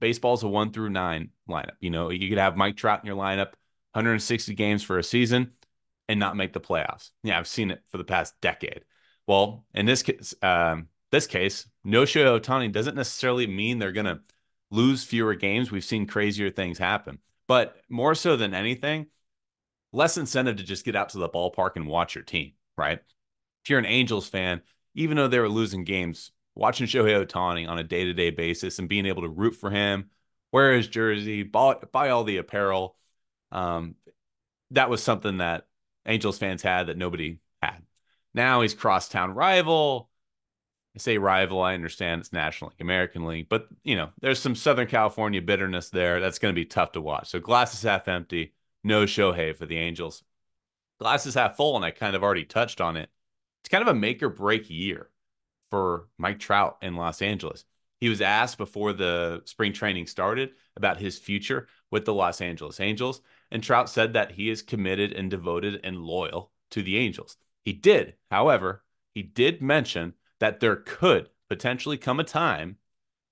baseball's 0.00 0.42
a 0.42 0.48
one 0.48 0.72
through 0.72 0.90
nine 0.90 1.30
lineup. 1.48 1.76
You 1.80 1.90
know, 1.90 2.10
you 2.10 2.28
could 2.28 2.38
have 2.38 2.56
Mike 2.56 2.76
Trout 2.76 3.00
in 3.02 3.06
your 3.06 3.16
lineup, 3.16 3.52
160 3.92 4.54
games 4.54 4.82
for 4.82 4.98
a 4.98 5.04
season, 5.04 5.52
and 6.08 6.18
not 6.18 6.36
make 6.36 6.52
the 6.52 6.60
playoffs. 6.60 7.10
Yeah, 7.22 7.38
I've 7.38 7.48
seen 7.48 7.70
it 7.70 7.82
for 7.88 7.98
the 7.98 8.04
past 8.04 8.34
decade. 8.40 8.84
Well, 9.26 9.64
in 9.74 9.86
this 9.86 10.02
case, 10.02 10.34
um, 10.42 10.88
this 11.12 11.26
case, 11.26 11.66
no 11.84 12.02
Shohei 12.02 12.40
Ohtani 12.40 12.72
doesn't 12.72 12.96
necessarily 12.96 13.46
mean 13.46 13.78
they're 13.78 13.92
going 13.92 14.06
to 14.06 14.20
lose 14.70 15.04
fewer 15.04 15.34
games. 15.34 15.70
We've 15.70 15.84
seen 15.84 16.06
crazier 16.06 16.50
things 16.50 16.78
happen, 16.78 17.18
but 17.46 17.76
more 17.88 18.14
so 18.14 18.36
than 18.36 18.54
anything, 18.54 19.06
less 19.92 20.16
incentive 20.16 20.56
to 20.56 20.64
just 20.64 20.84
get 20.84 20.96
out 20.96 21.10
to 21.10 21.18
the 21.18 21.28
ballpark 21.28 21.76
and 21.76 21.86
watch 21.86 22.14
your 22.14 22.24
team 22.24 22.52
right? 22.82 22.98
If 23.62 23.70
you're 23.70 23.78
an 23.78 23.86
Angels 23.86 24.28
fan, 24.28 24.60
even 24.94 25.16
though 25.16 25.28
they 25.28 25.38
were 25.38 25.48
losing 25.48 25.84
games, 25.84 26.32
watching 26.54 26.86
Shohei 26.86 27.24
Ohtani 27.24 27.68
on 27.68 27.78
a 27.78 27.84
day 27.84 28.04
to 28.04 28.12
day 28.12 28.30
basis 28.30 28.78
and 28.78 28.88
being 28.88 29.06
able 29.06 29.22
to 29.22 29.28
root 29.28 29.54
for 29.54 29.70
him, 29.70 30.10
wear 30.50 30.74
his 30.74 30.88
jersey, 30.88 31.44
buy, 31.44 31.76
buy 31.92 32.10
all 32.10 32.24
the 32.24 32.38
apparel, 32.38 32.96
um, 33.52 33.94
that 34.72 34.90
was 34.90 35.02
something 35.02 35.38
that 35.38 35.66
Angels 36.06 36.38
fans 36.38 36.62
had 36.62 36.88
that 36.88 36.96
nobody 36.96 37.38
had. 37.62 37.82
Now 38.34 38.62
he's 38.62 38.74
crosstown 38.74 39.32
rival. 39.32 40.10
I 40.96 40.98
say 40.98 41.18
rival, 41.18 41.62
I 41.62 41.74
understand 41.74 42.20
it's 42.20 42.32
National 42.32 42.70
League, 42.70 42.80
American 42.80 43.24
League, 43.26 43.48
but 43.48 43.68
you 43.84 43.96
know, 43.96 44.10
there's 44.20 44.40
some 44.40 44.54
Southern 44.54 44.88
California 44.88 45.40
bitterness 45.40 45.88
there. 45.88 46.20
That's 46.20 46.38
going 46.38 46.52
to 46.52 46.60
be 46.60 46.66
tough 46.66 46.92
to 46.92 47.00
watch. 47.00 47.28
So 47.30 47.40
glass 47.40 47.72
is 47.72 47.82
half 47.82 48.08
empty. 48.08 48.52
No 48.84 49.04
Shohei 49.04 49.56
for 49.56 49.64
the 49.64 49.78
Angels 49.78 50.22
glasses 51.02 51.34
half 51.34 51.56
full, 51.56 51.76
and 51.76 51.84
I 51.84 51.90
kind 51.90 52.14
of 52.14 52.22
already 52.22 52.44
touched 52.44 52.80
on 52.80 52.96
it. 52.96 53.10
It's 53.60 53.68
kind 53.68 53.82
of 53.82 53.88
a 53.88 53.98
make 53.98 54.22
or 54.22 54.28
break 54.28 54.70
year 54.70 55.10
for 55.70 56.08
Mike 56.16 56.38
Trout 56.38 56.78
in 56.80 56.94
Los 56.96 57.20
Angeles. 57.22 57.64
He 58.00 58.08
was 58.08 58.20
asked 58.20 58.58
before 58.58 58.92
the 58.92 59.42
spring 59.44 59.72
training 59.72 60.06
started 60.06 60.50
about 60.76 60.98
his 60.98 61.18
future 61.18 61.68
with 61.90 62.04
the 62.04 62.14
Los 62.14 62.40
Angeles 62.40 62.80
Angels, 62.80 63.20
and 63.50 63.62
Trout 63.62 63.88
said 63.88 64.12
that 64.12 64.32
he 64.32 64.48
is 64.48 64.62
committed 64.62 65.12
and 65.12 65.30
devoted 65.30 65.80
and 65.84 65.98
loyal 65.98 66.52
to 66.70 66.82
the 66.82 66.96
Angels. 66.96 67.36
He 67.64 67.72
did, 67.72 68.14
however, 68.30 68.82
he 69.14 69.22
did 69.22 69.60
mention 69.60 70.14
that 70.40 70.60
there 70.60 70.76
could 70.76 71.28
potentially 71.48 71.98
come 71.98 72.18
a 72.18 72.24
time 72.24 72.76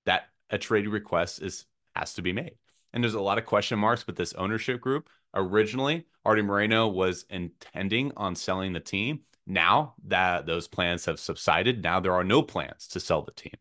that 0.05 0.29
a 0.49 0.57
trade 0.57 0.87
request 0.87 1.41
is 1.41 1.65
has 1.95 2.13
to 2.13 2.21
be 2.21 2.31
made. 2.33 2.55
And 2.93 3.03
there's 3.03 3.13
a 3.13 3.21
lot 3.21 3.37
of 3.37 3.45
question 3.45 3.79
marks 3.79 4.07
with 4.07 4.15
this 4.15 4.33
ownership 4.33 4.79
group 4.79 5.09
originally 5.33 6.05
Arte 6.25 6.41
Moreno 6.41 6.87
was 6.87 7.25
intending 7.29 8.11
on 8.15 8.35
selling 8.35 8.73
the 8.73 8.79
team. 8.79 9.21
Now 9.47 9.95
that 10.05 10.45
those 10.45 10.67
plans 10.67 11.05
have 11.05 11.19
subsided, 11.19 11.81
now 11.81 11.99
there 11.99 12.13
are 12.13 12.23
no 12.23 12.41
plans 12.41 12.87
to 12.89 12.99
sell 12.99 13.23
the 13.23 13.31
team. 13.31 13.53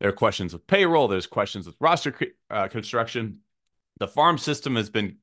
There 0.00 0.08
are 0.08 0.12
questions 0.12 0.52
with 0.52 0.66
payroll, 0.66 1.06
there's 1.08 1.28
questions 1.28 1.66
with 1.66 1.76
roster 1.78 2.14
uh, 2.50 2.66
construction. 2.68 3.40
The 4.00 4.08
farm 4.08 4.38
system 4.38 4.74
has 4.74 4.90
been 4.90 5.18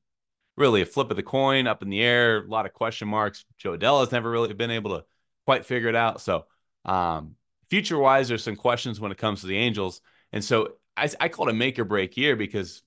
really 0.56 0.80
a 0.80 0.86
flip 0.86 1.10
of 1.10 1.16
the 1.16 1.22
coin 1.22 1.66
up 1.66 1.82
in 1.82 1.90
the 1.90 2.00
air, 2.00 2.38
a 2.38 2.48
lot 2.48 2.66
of 2.66 2.72
question 2.72 3.08
marks. 3.08 3.44
Jo 3.58 3.76
Adell 3.76 4.00
has 4.00 4.12
never 4.12 4.30
really 4.30 4.54
been 4.54 4.70
able 4.70 4.96
to 4.98 5.04
quite 5.44 5.66
figure 5.66 5.88
it 5.88 5.96
out. 5.96 6.20
So, 6.22 6.46
um, 6.86 7.34
future 7.68 7.98
wise, 7.98 8.28
there's 8.28 8.42
some 8.42 8.56
questions 8.56 8.98
when 8.98 9.12
it 9.12 9.18
comes 9.18 9.42
to 9.42 9.46
the 9.46 9.56
Angels. 9.56 10.00
And 10.32 10.44
so 10.44 10.74
I, 10.96 11.10
I 11.20 11.28
call 11.28 11.48
it 11.48 11.52
a 11.52 11.54
make 11.54 11.78
or 11.78 11.84
break 11.84 12.16
year 12.16 12.36
because 12.36 12.82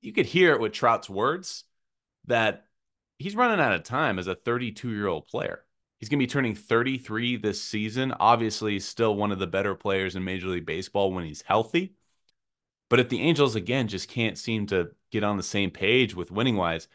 you 0.00 0.12
could 0.12 0.26
hear 0.26 0.52
it 0.52 0.60
with 0.60 0.72
Trout's 0.72 1.10
words 1.10 1.64
that 2.26 2.64
he's 3.18 3.36
running 3.36 3.60
out 3.60 3.72
of 3.72 3.82
time 3.82 4.18
as 4.18 4.26
a 4.26 4.34
32 4.34 4.90
year 4.90 5.06
old 5.06 5.26
player. 5.26 5.64
He's 5.98 6.08
going 6.08 6.20
to 6.20 6.22
be 6.22 6.30
turning 6.30 6.54
33 6.54 7.36
this 7.36 7.62
season. 7.62 8.12
Obviously, 8.12 8.78
still 8.78 9.16
one 9.16 9.32
of 9.32 9.40
the 9.40 9.48
better 9.48 9.74
players 9.74 10.14
in 10.14 10.22
Major 10.22 10.46
League 10.46 10.66
Baseball 10.66 11.12
when 11.12 11.24
he's 11.24 11.42
healthy. 11.42 11.94
But 12.88 13.00
if 13.00 13.08
the 13.08 13.20
Angels, 13.20 13.56
again, 13.56 13.88
just 13.88 14.08
can't 14.08 14.38
seem 14.38 14.66
to 14.68 14.90
get 15.10 15.24
on 15.24 15.36
the 15.36 15.42
same 15.42 15.70
page 15.70 16.14
with 16.14 16.30
winning 16.30 16.56
wise, 16.56 16.88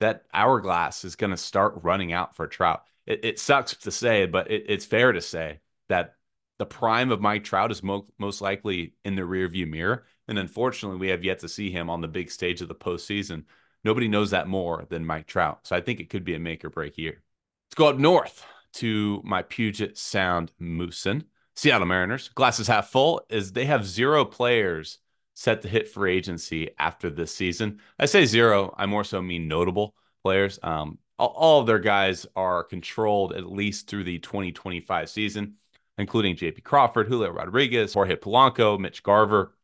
that 0.00 0.24
hourglass 0.34 1.04
is 1.04 1.16
going 1.16 1.30
to 1.30 1.36
start 1.36 1.80
running 1.82 2.12
out 2.12 2.36
for 2.36 2.46
Trout. 2.46 2.82
It, 3.06 3.24
it 3.24 3.38
sucks 3.38 3.74
to 3.74 3.90
say, 3.90 4.26
but 4.26 4.50
it, 4.50 4.64
it's 4.68 4.84
fair 4.84 5.12
to 5.12 5.20
say 5.20 5.60
that 5.88 6.16
the 6.58 6.66
prime 6.66 7.10
of 7.10 7.20
Mike 7.20 7.44
Trout 7.44 7.70
is 7.70 7.82
mo- 7.82 8.06
most 8.18 8.40
likely 8.40 8.94
in 9.04 9.16
the 9.16 9.22
rearview 9.22 9.68
mirror. 9.68 10.04
And 10.28 10.38
unfortunately, 10.38 10.98
we 10.98 11.08
have 11.08 11.24
yet 11.24 11.40
to 11.40 11.48
see 11.48 11.70
him 11.70 11.90
on 11.90 12.00
the 12.00 12.08
big 12.08 12.30
stage 12.30 12.60
of 12.60 12.68
the 12.68 12.74
postseason. 12.74 13.44
Nobody 13.84 14.08
knows 14.08 14.30
that 14.30 14.48
more 14.48 14.86
than 14.88 15.04
Mike 15.04 15.26
Trout. 15.26 15.60
So 15.66 15.76
I 15.76 15.80
think 15.80 16.00
it 16.00 16.08
could 16.08 16.24
be 16.24 16.34
a 16.34 16.38
make 16.38 16.64
or 16.64 16.70
break 16.70 16.96
year. 16.96 17.22
Let's 17.66 17.74
go 17.76 17.88
up 17.88 17.98
north 17.98 18.46
to 18.74 19.20
my 19.24 19.42
Puget 19.42 19.98
Sound 19.98 20.52
Moosin. 20.60 21.24
Seattle 21.56 21.86
Mariners, 21.86 22.30
glasses 22.34 22.66
half 22.66 22.88
full, 22.88 23.22
is 23.28 23.52
they 23.52 23.66
have 23.66 23.86
zero 23.86 24.24
players 24.24 24.98
set 25.34 25.62
to 25.62 25.68
hit 25.68 25.88
free 25.88 26.16
agency 26.16 26.70
after 26.78 27.10
this 27.10 27.34
season. 27.34 27.80
I 27.98 28.06
say 28.06 28.24
zero, 28.24 28.74
I 28.76 28.86
more 28.86 29.04
so 29.04 29.20
mean 29.20 29.46
notable 29.46 29.94
players. 30.22 30.58
Um, 30.62 30.98
all, 31.18 31.28
all 31.36 31.60
of 31.60 31.66
their 31.66 31.78
guys 31.78 32.26
are 32.34 32.64
controlled 32.64 33.34
at 33.34 33.50
least 33.50 33.88
through 33.88 34.04
the 34.04 34.18
2025 34.18 35.08
season, 35.08 35.54
including 35.98 36.36
JP 36.36 36.64
Crawford, 36.64 37.08
Julio 37.08 37.30
Rodriguez, 37.30 37.94
Jorge 37.94 38.16
Polanco, 38.16 38.78
Mitch 38.78 39.02
Garver, 39.02 39.54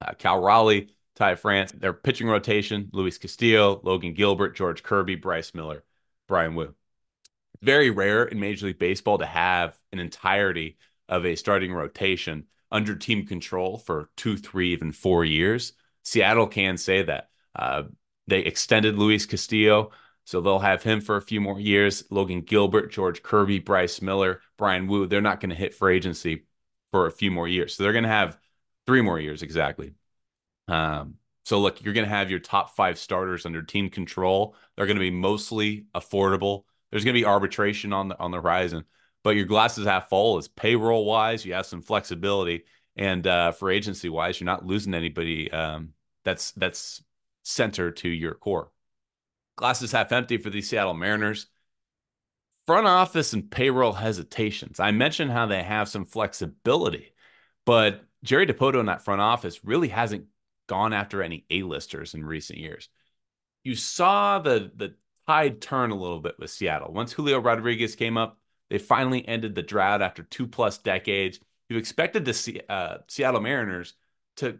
uh, 0.00 0.12
Cal 0.18 0.40
Raleigh, 0.40 0.88
Ty 1.14 1.36
France. 1.36 1.72
Their 1.72 1.92
pitching 1.92 2.28
rotation: 2.28 2.90
Luis 2.92 3.18
Castillo, 3.18 3.80
Logan 3.82 4.14
Gilbert, 4.14 4.56
George 4.56 4.82
Kirby, 4.82 5.16
Bryce 5.16 5.54
Miller, 5.54 5.84
Bryan 6.28 6.54
Woo. 6.54 6.74
Very 7.62 7.90
rare 7.90 8.24
in 8.24 8.38
Major 8.38 8.66
League 8.66 8.78
Baseball 8.78 9.18
to 9.18 9.26
have 9.26 9.76
an 9.92 9.98
entirety 9.98 10.76
of 11.08 11.24
a 11.24 11.36
starting 11.36 11.72
rotation 11.72 12.44
under 12.70 12.94
team 12.94 13.26
control 13.26 13.78
for 13.78 14.10
two, 14.16 14.36
three, 14.36 14.72
even 14.72 14.92
four 14.92 15.24
years. 15.24 15.72
Seattle 16.02 16.46
can 16.46 16.76
say 16.76 17.02
that. 17.02 17.30
Uh, 17.54 17.84
they 18.26 18.40
extended 18.40 18.98
Luis 18.98 19.24
Castillo, 19.24 19.92
so 20.24 20.40
they'll 20.40 20.58
have 20.58 20.82
him 20.82 21.00
for 21.00 21.16
a 21.16 21.22
few 21.22 21.40
more 21.40 21.60
years. 21.60 22.04
Logan 22.10 22.42
Gilbert, 22.42 22.90
George 22.90 23.22
Kirby, 23.22 23.60
Bryce 23.60 24.02
Miller, 24.02 24.40
Bryan 24.58 24.88
Woo, 24.88 25.06
they're 25.06 25.20
not 25.20 25.40
going 25.40 25.50
to 25.50 25.56
hit 25.56 25.74
for 25.74 25.88
agency 25.88 26.44
for 26.90 27.06
a 27.06 27.12
few 27.12 27.30
more 27.30 27.48
years. 27.48 27.74
So 27.74 27.82
they're 27.82 27.92
going 27.92 28.04
to 28.04 28.08
have 28.08 28.38
three 28.86 29.02
more 29.02 29.18
years 29.18 29.42
exactly. 29.42 29.94
Um, 30.68 31.14
so 31.44 31.60
look, 31.60 31.82
you're 31.84 31.94
going 31.94 32.06
to 32.06 32.14
have 32.14 32.30
your 32.30 32.40
top 32.40 32.74
five 32.74 32.98
starters 32.98 33.46
under 33.46 33.62
team 33.62 33.88
control. 33.88 34.56
They're 34.76 34.86
going 34.86 34.96
to 34.96 35.00
be 35.00 35.10
mostly 35.10 35.86
affordable. 35.94 36.64
There's 36.90 37.04
going 37.04 37.14
to 37.14 37.20
be 37.20 37.24
arbitration 37.24 37.92
on 37.92 38.08
the 38.08 38.18
on 38.18 38.30
the 38.30 38.40
horizon, 38.40 38.84
but 39.22 39.36
your 39.36 39.44
glasses 39.44 39.86
half 39.86 40.08
full. 40.08 40.38
Is 40.38 40.48
payroll 40.48 41.04
wise, 41.04 41.44
you 41.44 41.54
have 41.54 41.66
some 41.66 41.82
flexibility, 41.82 42.64
And 42.96 43.26
uh, 43.26 43.52
for 43.52 43.70
agency 43.70 44.08
wise, 44.08 44.40
you're 44.40 44.46
not 44.46 44.64
losing 44.64 44.94
anybody 44.94 45.50
um, 45.50 45.92
that's 46.24 46.52
that's 46.52 47.02
center 47.44 47.90
to 47.92 48.08
your 48.08 48.34
core. 48.34 48.70
Glasses 49.56 49.92
half 49.92 50.12
empty 50.12 50.38
for 50.38 50.50
the 50.50 50.62
Seattle 50.62 50.94
Mariners. 50.94 51.46
Front 52.66 52.86
office 52.88 53.32
and 53.32 53.48
payroll 53.48 53.92
hesitations. 53.92 54.80
I 54.80 54.90
mentioned 54.90 55.30
how 55.30 55.46
they 55.46 55.62
have 55.62 55.88
some 55.88 56.04
flexibility, 56.04 57.12
but 57.64 58.04
Jerry 58.26 58.46
Dipoto 58.46 58.80
in 58.80 58.86
that 58.86 59.02
front 59.02 59.20
office 59.20 59.64
really 59.64 59.88
hasn't 59.88 60.26
gone 60.68 60.92
after 60.92 61.22
any 61.22 61.44
A-listers 61.50 62.14
in 62.14 62.24
recent 62.24 62.58
years. 62.58 62.88
You 63.64 63.74
saw 63.74 64.38
the 64.40 64.70
the 64.74 64.94
tide 65.26 65.60
turn 65.60 65.90
a 65.90 65.96
little 65.96 66.20
bit 66.20 66.38
with 66.38 66.50
Seattle. 66.50 66.92
Once 66.92 67.12
Julio 67.12 67.40
Rodriguez 67.40 67.96
came 67.96 68.16
up, 68.16 68.38
they 68.70 68.78
finally 68.78 69.26
ended 69.26 69.54
the 69.54 69.62
drought 69.62 70.02
after 70.02 70.22
two 70.22 70.46
plus 70.46 70.78
decades. 70.78 71.40
You 71.68 71.78
expected 71.78 72.24
the 72.24 72.34
C- 72.34 72.60
uh, 72.68 72.98
Seattle 73.08 73.40
Mariners 73.40 73.94
to 74.36 74.58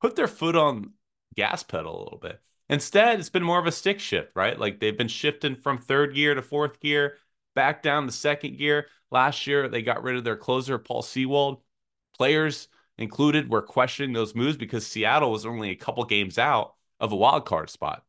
put 0.00 0.14
their 0.16 0.28
foot 0.28 0.56
on 0.56 0.92
gas 1.34 1.62
pedal 1.62 1.98
a 1.98 2.02
little 2.04 2.18
bit. 2.18 2.40
Instead, 2.68 3.18
it's 3.18 3.28
been 3.30 3.42
more 3.42 3.58
of 3.58 3.66
a 3.66 3.72
stick 3.72 4.00
shift, 4.00 4.30
right? 4.34 4.58
Like 4.58 4.80
they've 4.80 4.96
been 4.96 5.08
shifting 5.08 5.56
from 5.56 5.78
third 5.78 6.14
gear 6.14 6.34
to 6.34 6.42
fourth 6.42 6.80
gear, 6.80 7.16
back 7.54 7.82
down 7.82 8.06
to 8.06 8.12
second 8.12 8.56
gear. 8.58 8.86
Last 9.10 9.46
year, 9.46 9.68
they 9.68 9.82
got 9.82 10.02
rid 10.02 10.16
of 10.16 10.24
their 10.24 10.36
closer, 10.36 10.78
Paul 10.78 11.02
Sewald. 11.02 11.60
Players 12.16 12.68
included 12.98 13.50
were 13.50 13.62
questioning 13.62 14.12
those 14.12 14.34
moves 14.34 14.56
because 14.56 14.86
Seattle 14.86 15.30
was 15.30 15.46
only 15.46 15.70
a 15.70 15.76
couple 15.76 16.04
games 16.04 16.38
out 16.38 16.74
of 17.00 17.12
a 17.12 17.16
wild 17.16 17.44
card 17.44 17.70
spot. 17.70 18.04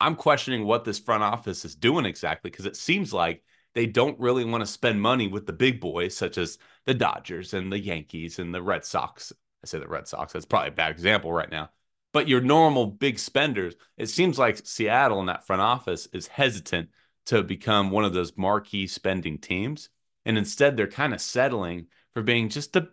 I'm 0.00 0.16
questioning 0.16 0.64
what 0.64 0.84
this 0.84 0.98
front 0.98 1.22
office 1.22 1.64
is 1.64 1.74
doing 1.74 2.06
exactly 2.06 2.50
because 2.50 2.66
it 2.66 2.76
seems 2.76 3.12
like 3.12 3.42
they 3.74 3.86
don't 3.86 4.18
really 4.18 4.44
want 4.44 4.62
to 4.62 4.66
spend 4.66 5.00
money 5.00 5.28
with 5.28 5.46
the 5.46 5.52
big 5.52 5.80
boys, 5.80 6.16
such 6.16 6.38
as 6.38 6.58
the 6.86 6.94
Dodgers 6.94 7.54
and 7.54 7.70
the 7.70 7.78
Yankees 7.78 8.38
and 8.38 8.54
the 8.54 8.62
Red 8.62 8.84
Sox. 8.84 9.32
I 9.62 9.66
say 9.66 9.78
the 9.78 9.86
Red 9.86 10.08
Sox, 10.08 10.32
that's 10.32 10.46
probably 10.46 10.68
a 10.68 10.72
bad 10.72 10.90
example 10.90 11.32
right 11.32 11.50
now. 11.50 11.70
But 12.12 12.28
your 12.28 12.40
normal 12.40 12.86
big 12.86 13.18
spenders, 13.18 13.74
it 13.96 14.06
seems 14.06 14.38
like 14.38 14.66
Seattle 14.66 15.20
in 15.20 15.26
that 15.26 15.46
front 15.46 15.62
office 15.62 16.08
is 16.12 16.26
hesitant 16.26 16.88
to 17.26 17.42
become 17.42 17.90
one 17.90 18.04
of 18.04 18.12
those 18.12 18.36
marquee 18.36 18.86
spending 18.86 19.38
teams. 19.38 19.90
And 20.24 20.36
instead, 20.36 20.76
they're 20.76 20.88
kind 20.88 21.14
of 21.14 21.20
settling 21.20 21.86
for 22.12 22.22
being 22.22 22.48
just 22.48 22.74
a 22.74 22.88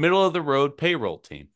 middle 0.00 0.24
of 0.24 0.32
the 0.32 0.42
road 0.42 0.76
payroll 0.76 1.18
team. 1.18 1.48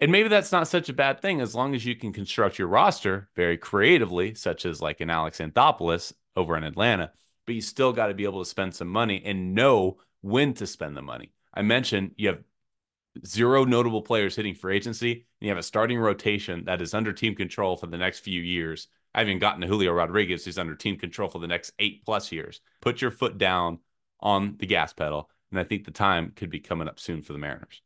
And 0.00 0.10
maybe 0.10 0.28
that's 0.28 0.52
not 0.52 0.68
such 0.68 0.88
a 0.88 0.94
bad 0.94 1.20
thing 1.20 1.40
as 1.40 1.54
long 1.54 1.74
as 1.74 1.84
you 1.84 1.94
can 1.94 2.12
construct 2.12 2.58
your 2.58 2.68
roster 2.68 3.28
very 3.36 3.56
creatively, 3.56 4.34
such 4.34 4.64
as 4.66 4.80
like 4.80 5.00
an 5.00 5.10
Alex 5.10 5.38
Anthopoulos 5.38 6.12
over 6.34 6.56
in 6.56 6.64
Atlanta. 6.64 7.12
But 7.46 7.54
you 7.54 7.60
still 7.60 7.92
got 7.92 8.06
to 8.06 8.14
be 8.14 8.24
able 8.24 8.42
to 8.42 8.48
spend 8.48 8.74
some 8.74 8.88
money 8.88 9.22
and 9.24 9.54
know 9.54 9.98
when 10.20 10.54
to 10.54 10.66
spend 10.66 10.96
the 10.96 11.02
money. 11.02 11.32
I 11.54 11.62
mentioned 11.62 12.12
you 12.16 12.28
have 12.28 12.42
zero 13.26 13.64
notable 13.64 14.02
players 14.02 14.36
hitting 14.36 14.54
for 14.54 14.70
agency, 14.70 15.12
and 15.12 15.22
you 15.40 15.48
have 15.48 15.58
a 15.58 15.62
starting 15.62 15.98
rotation 15.98 16.64
that 16.64 16.80
is 16.80 16.94
under 16.94 17.12
team 17.12 17.34
control 17.34 17.76
for 17.76 17.86
the 17.86 17.98
next 17.98 18.20
few 18.20 18.40
years. 18.40 18.88
I 19.14 19.20
haven't 19.20 19.40
gotten 19.40 19.60
to 19.60 19.66
Julio 19.66 19.92
Rodriguez, 19.92 20.44
who's 20.44 20.58
under 20.58 20.74
team 20.74 20.96
control 20.98 21.28
for 21.28 21.38
the 21.38 21.46
next 21.46 21.72
eight 21.78 22.04
plus 22.04 22.32
years. 22.32 22.60
Put 22.80 23.02
your 23.02 23.10
foot 23.10 23.38
down 23.38 23.80
on 24.20 24.56
the 24.58 24.66
gas 24.66 24.92
pedal, 24.92 25.28
and 25.52 25.60
I 25.60 25.64
think 25.64 25.84
the 25.84 25.92
time 25.92 26.32
could 26.34 26.50
be 26.50 26.58
coming 26.58 26.88
up 26.88 26.98
soon 26.98 27.22
for 27.22 27.32
the 27.32 27.38
Mariners 27.38 27.80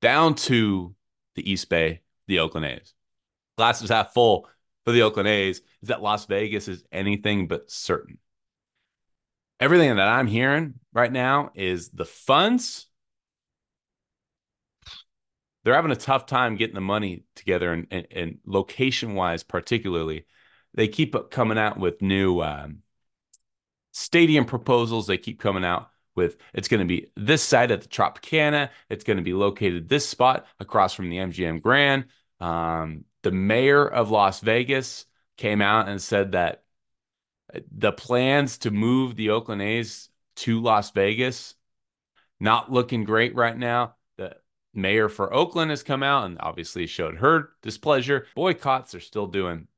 down 0.00 0.34
to 0.34 0.94
the 1.34 1.50
East 1.50 1.68
Bay, 1.68 2.00
the 2.26 2.40
Oakland 2.40 2.66
A's. 2.66 2.94
Glass 3.56 3.82
is 3.82 3.90
half 3.90 4.12
full 4.12 4.48
for 4.84 4.92
the 4.92 5.02
Oakland 5.02 5.28
A's 5.28 5.58
is 5.82 5.88
that 5.88 6.02
Las 6.02 6.26
Vegas 6.26 6.68
is 6.68 6.84
anything 6.92 7.48
but 7.48 7.70
certain. 7.70 8.18
Everything 9.58 9.96
that 9.96 10.08
I'm 10.08 10.26
hearing 10.26 10.74
right 10.92 11.10
now 11.10 11.50
is 11.54 11.88
the 11.88 12.04
funds. 12.04 12.86
They're 15.64 15.74
having 15.74 15.90
a 15.90 15.96
tough 15.96 16.26
time 16.26 16.56
getting 16.56 16.74
the 16.74 16.80
money 16.80 17.24
together, 17.34 17.72
and, 17.72 17.86
and, 17.90 18.06
and 18.10 18.38
location 18.46 19.14
wise, 19.14 19.42
particularly, 19.42 20.26
they 20.74 20.86
keep 20.86 21.16
coming 21.30 21.58
out 21.58 21.78
with 21.78 22.02
new 22.02 22.40
um, 22.42 22.82
stadium 23.96 24.44
proposals. 24.44 25.06
They 25.06 25.18
keep 25.18 25.40
coming 25.40 25.64
out 25.64 25.90
with 26.14 26.36
it's 26.54 26.68
going 26.68 26.80
to 26.80 26.86
be 26.86 27.08
this 27.16 27.42
site 27.42 27.70
at 27.70 27.80
the 27.80 27.88
Tropicana. 27.88 28.70
It's 28.90 29.04
going 29.04 29.16
to 29.16 29.22
be 29.22 29.32
located 29.32 29.88
this 29.88 30.08
spot 30.08 30.46
across 30.60 30.94
from 30.94 31.08
the 31.08 31.16
MGM 31.16 31.62
Grand. 31.62 32.06
Um, 32.40 33.04
the 33.22 33.30
mayor 33.30 33.86
of 33.86 34.10
Las 34.10 34.40
Vegas 34.40 35.06
came 35.36 35.62
out 35.62 35.88
and 35.88 36.00
said 36.00 36.32
that 36.32 36.62
the 37.70 37.92
plans 37.92 38.58
to 38.58 38.70
move 38.70 39.16
the 39.16 39.30
Oakland 39.30 39.62
A's 39.62 40.08
to 40.36 40.60
Las 40.60 40.90
Vegas 40.90 41.54
not 42.38 42.70
looking 42.70 43.04
great 43.04 43.34
right 43.34 43.56
now. 43.56 43.94
The 44.18 44.36
mayor 44.74 45.08
for 45.08 45.32
Oakland 45.32 45.70
has 45.70 45.82
come 45.82 46.02
out 46.02 46.26
and 46.26 46.36
obviously 46.40 46.86
showed 46.86 47.16
her 47.16 47.50
displeasure. 47.62 48.26
Boycotts 48.34 48.94
are 48.94 49.00
still 49.00 49.26
doing 49.26 49.68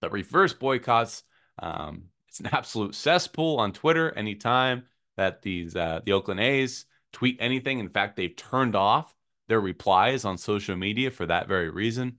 the 0.00 0.08
reverse 0.08 0.52
boycotts. 0.52 1.24
Um, 1.58 2.04
it's 2.36 2.40
an 2.40 2.54
absolute 2.54 2.94
cesspool 2.94 3.58
on 3.58 3.72
Twitter 3.72 4.12
anytime 4.12 4.84
that 5.16 5.40
these 5.40 5.74
uh, 5.74 6.00
the 6.04 6.12
Oakland 6.12 6.40
A's 6.40 6.84
tweet 7.12 7.38
anything. 7.40 7.78
In 7.78 7.88
fact, 7.88 8.16
they've 8.16 8.36
turned 8.36 8.76
off 8.76 9.14
their 9.48 9.60
replies 9.60 10.24
on 10.26 10.36
social 10.36 10.76
media 10.76 11.10
for 11.10 11.24
that 11.26 11.48
very 11.48 11.70
reason. 11.70 12.18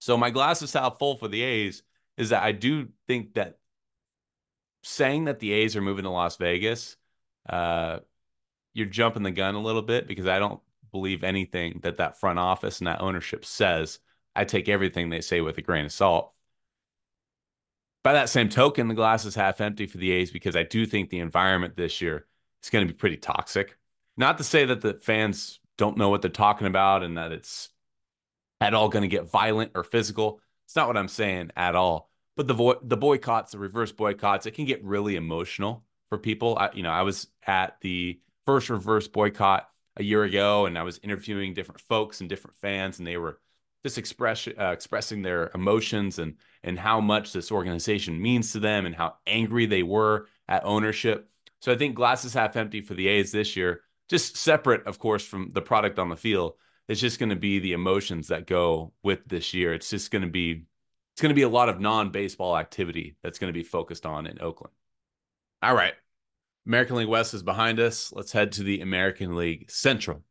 So 0.00 0.16
my 0.16 0.30
glass 0.30 0.62
is 0.62 0.72
half 0.72 0.98
full 0.98 1.16
for 1.16 1.28
the 1.28 1.42
A's 1.42 1.82
is 2.16 2.30
that 2.30 2.42
I 2.42 2.52
do 2.52 2.88
think 3.06 3.34
that 3.34 3.58
saying 4.82 5.26
that 5.26 5.38
the 5.38 5.52
A's 5.52 5.76
are 5.76 5.82
moving 5.82 6.04
to 6.04 6.10
Las 6.10 6.36
Vegas, 6.36 6.96
uh, 7.48 8.00
you're 8.74 8.86
jumping 8.86 9.22
the 9.22 9.30
gun 9.30 9.54
a 9.54 9.62
little 9.62 9.82
bit 9.82 10.08
because 10.08 10.26
I 10.26 10.40
don't 10.40 10.60
believe 10.90 11.22
anything 11.22 11.80
that 11.82 11.98
that 11.98 12.18
front 12.18 12.40
office 12.40 12.80
and 12.80 12.88
that 12.88 13.00
ownership 13.00 13.44
says. 13.44 14.00
I 14.34 14.44
take 14.44 14.68
everything 14.68 15.10
they 15.10 15.20
say 15.20 15.40
with 15.40 15.58
a 15.58 15.62
grain 15.62 15.84
of 15.84 15.92
salt 15.92 16.32
by 18.02 18.14
that 18.14 18.28
same 18.28 18.48
token, 18.48 18.88
the 18.88 18.94
glass 18.94 19.24
is 19.24 19.34
half 19.34 19.60
empty 19.60 19.86
for 19.86 19.98
the 19.98 20.10
A's 20.12 20.30
because 20.30 20.56
I 20.56 20.62
do 20.62 20.86
think 20.86 21.10
the 21.10 21.20
environment 21.20 21.76
this 21.76 22.00
year 22.00 22.26
is 22.62 22.70
going 22.70 22.86
to 22.86 22.92
be 22.92 22.96
pretty 22.96 23.16
toxic. 23.16 23.76
Not 24.16 24.38
to 24.38 24.44
say 24.44 24.64
that 24.64 24.80
the 24.80 24.94
fans 24.94 25.60
don't 25.76 25.96
know 25.96 26.08
what 26.08 26.22
they're 26.22 26.30
talking 26.30 26.66
about 26.66 27.02
and 27.02 27.16
that 27.16 27.32
it's 27.32 27.70
at 28.60 28.74
all 28.74 28.88
going 28.88 29.02
to 29.02 29.08
get 29.08 29.30
violent 29.30 29.72
or 29.74 29.84
physical. 29.84 30.40
It's 30.66 30.76
not 30.76 30.86
what 30.86 30.96
I'm 30.96 31.08
saying 31.08 31.50
at 31.56 31.74
all. 31.74 32.10
But 32.36 32.46
the 32.46 32.54
vo- 32.54 32.80
the 32.82 32.96
boycotts, 32.96 33.52
the 33.52 33.58
reverse 33.58 33.92
boycotts, 33.92 34.46
it 34.46 34.52
can 34.52 34.64
get 34.64 34.84
really 34.84 35.16
emotional 35.16 35.84
for 36.08 36.18
people. 36.18 36.56
I, 36.58 36.70
you 36.72 36.82
know, 36.82 36.90
I 36.90 37.02
was 37.02 37.26
at 37.46 37.76
the 37.80 38.20
first 38.46 38.70
reverse 38.70 39.08
boycott 39.08 39.68
a 39.96 40.02
year 40.02 40.22
ago, 40.22 40.66
and 40.66 40.78
I 40.78 40.82
was 40.82 41.00
interviewing 41.02 41.54
different 41.54 41.80
folks 41.82 42.20
and 42.20 42.30
different 42.30 42.56
fans, 42.56 42.98
and 42.98 43.06
they 43.06 43.16
were 43.16 43.40
just 43.82 43.98
express 43.98 44.46
uh, 44.46 44.70
expressing 44.72 45.22
their 45.22 45.50
emotions 45.54 46.18
and 46.18 46.34
and 46.62 46.78
how 46.78 47.00
much 47.00 47.32
this 47.32 47.50
organization 47.50 48.20
means 48.20 48.52
to 48.52 48.60
them 48.60 48.86
and 48.86 48.94
how 48.94 49.14
angry 49.26 49.66
they 49.66 49.82
were 49.82 50.26
at 50.48 50.64
ownership. 50.64 51.30
So 51.60 51.72
I 51.72 51.76
think 51.76 51.94
glasses 51.94 52.34
half 52.34 52.56
empty 52.56 52.80
for 52.80 52.94
the 52.94 53.08
A's 53.08 53.32
this 53.32 53.56
year, 53.56 53.82
just 54.08 54.36
separate, 54.36 54.86
of 54.86 54.98
course, 54.98 55.24
from 55.24 55.50
the 55.50 55.62
product 55.62 55.98
on 55.98 56.08
the 56.08 56.16
field. 56.16 56.54
It's 56.88 57.00
just 57.00 57.18
going 57.18 57.30
to 57.30 57.36
be 57.36 57.58
the 57.58 57.72
emotions 57.72 58.28
that 58.28 58.46
go 58.46 58.92
with 59.02 59.20
this 59.26 59.54
year. 59.54 59.72
It's 59.72 59.90
just 59.90 60.10
going 60.10 60.22
to 60.22 60.28
be 60.28 60.64
it's 61.12 61.22
going 61.22 61.30
to 61.30 61.34
be 61.34 61.42
a 61.42 61.48
lot 61.48 61.68
of 61.68 61.80
non-baseball 61.80 62.56
activity 62.56 63.16
that's 63.22 63.38
going 63.38 63.52
to 63.52 63.58
be 63.58 63.62
focused 63.62 64.06
on 64.06 64.26
in 64.26 64.40
Oakland. 64.40 64.74
All 65.62 65.74
right. 65.74 65.94
American 66.66 66.96
League 66.96 67.08
West 67.08 67.34
is 67.34 67.42
behind 67.42 67.80
us. 67.80 68.12
Let's 68.12 68.32
head 68.32 68.52
to 68.52 68.62
the 68.62 68.80
American 68.80 69.36
League 69.36 69.70
Central. 69.70 70.22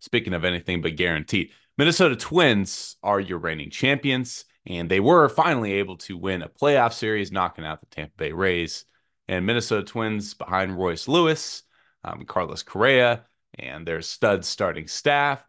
Speaking 0.00 0.34
of 0.34 0.44
anything 0.44 0.82
but 0.82 0.96
guaranteed, 0.96 1.50
Minnesota 1.78 2.16
Twins 2.16 2.96
are 3.02 3.18
your 3.18 3.38
reigning 3.38 3.70
champions, 3.70 4.44
and 4.66 4.90
they 4.90 5.00
were 5.00 5.28
finally 5.28 5.72
able 5.74 5.96
to 5.98 6.18
win 6.18 6.42
a 6.42 6.48
playoff 6.48 6.92
series, 6.92 7.32
knocking 7.32 7.64
out 7.64 7.80
the 7.80 7.86
Tampa 7.86 8.12
Bay 8.16 8.32
Rays. 8.32 8.84
And 9.28 9.46
Minnesota 9.46 9.82
Twins 9.82 10.34
behind 10.34 10.76
Royce 10.76 11.08
Lewis, 11.08 11.62
um, 12.04 12.24
Carlos 12.26 12.62
Correa, 12.62 13.24
and 13.58 13.86
their 13.86 14.02
stud 14.02 14.44
starting 14.44 14.86
staff 14.86 15.42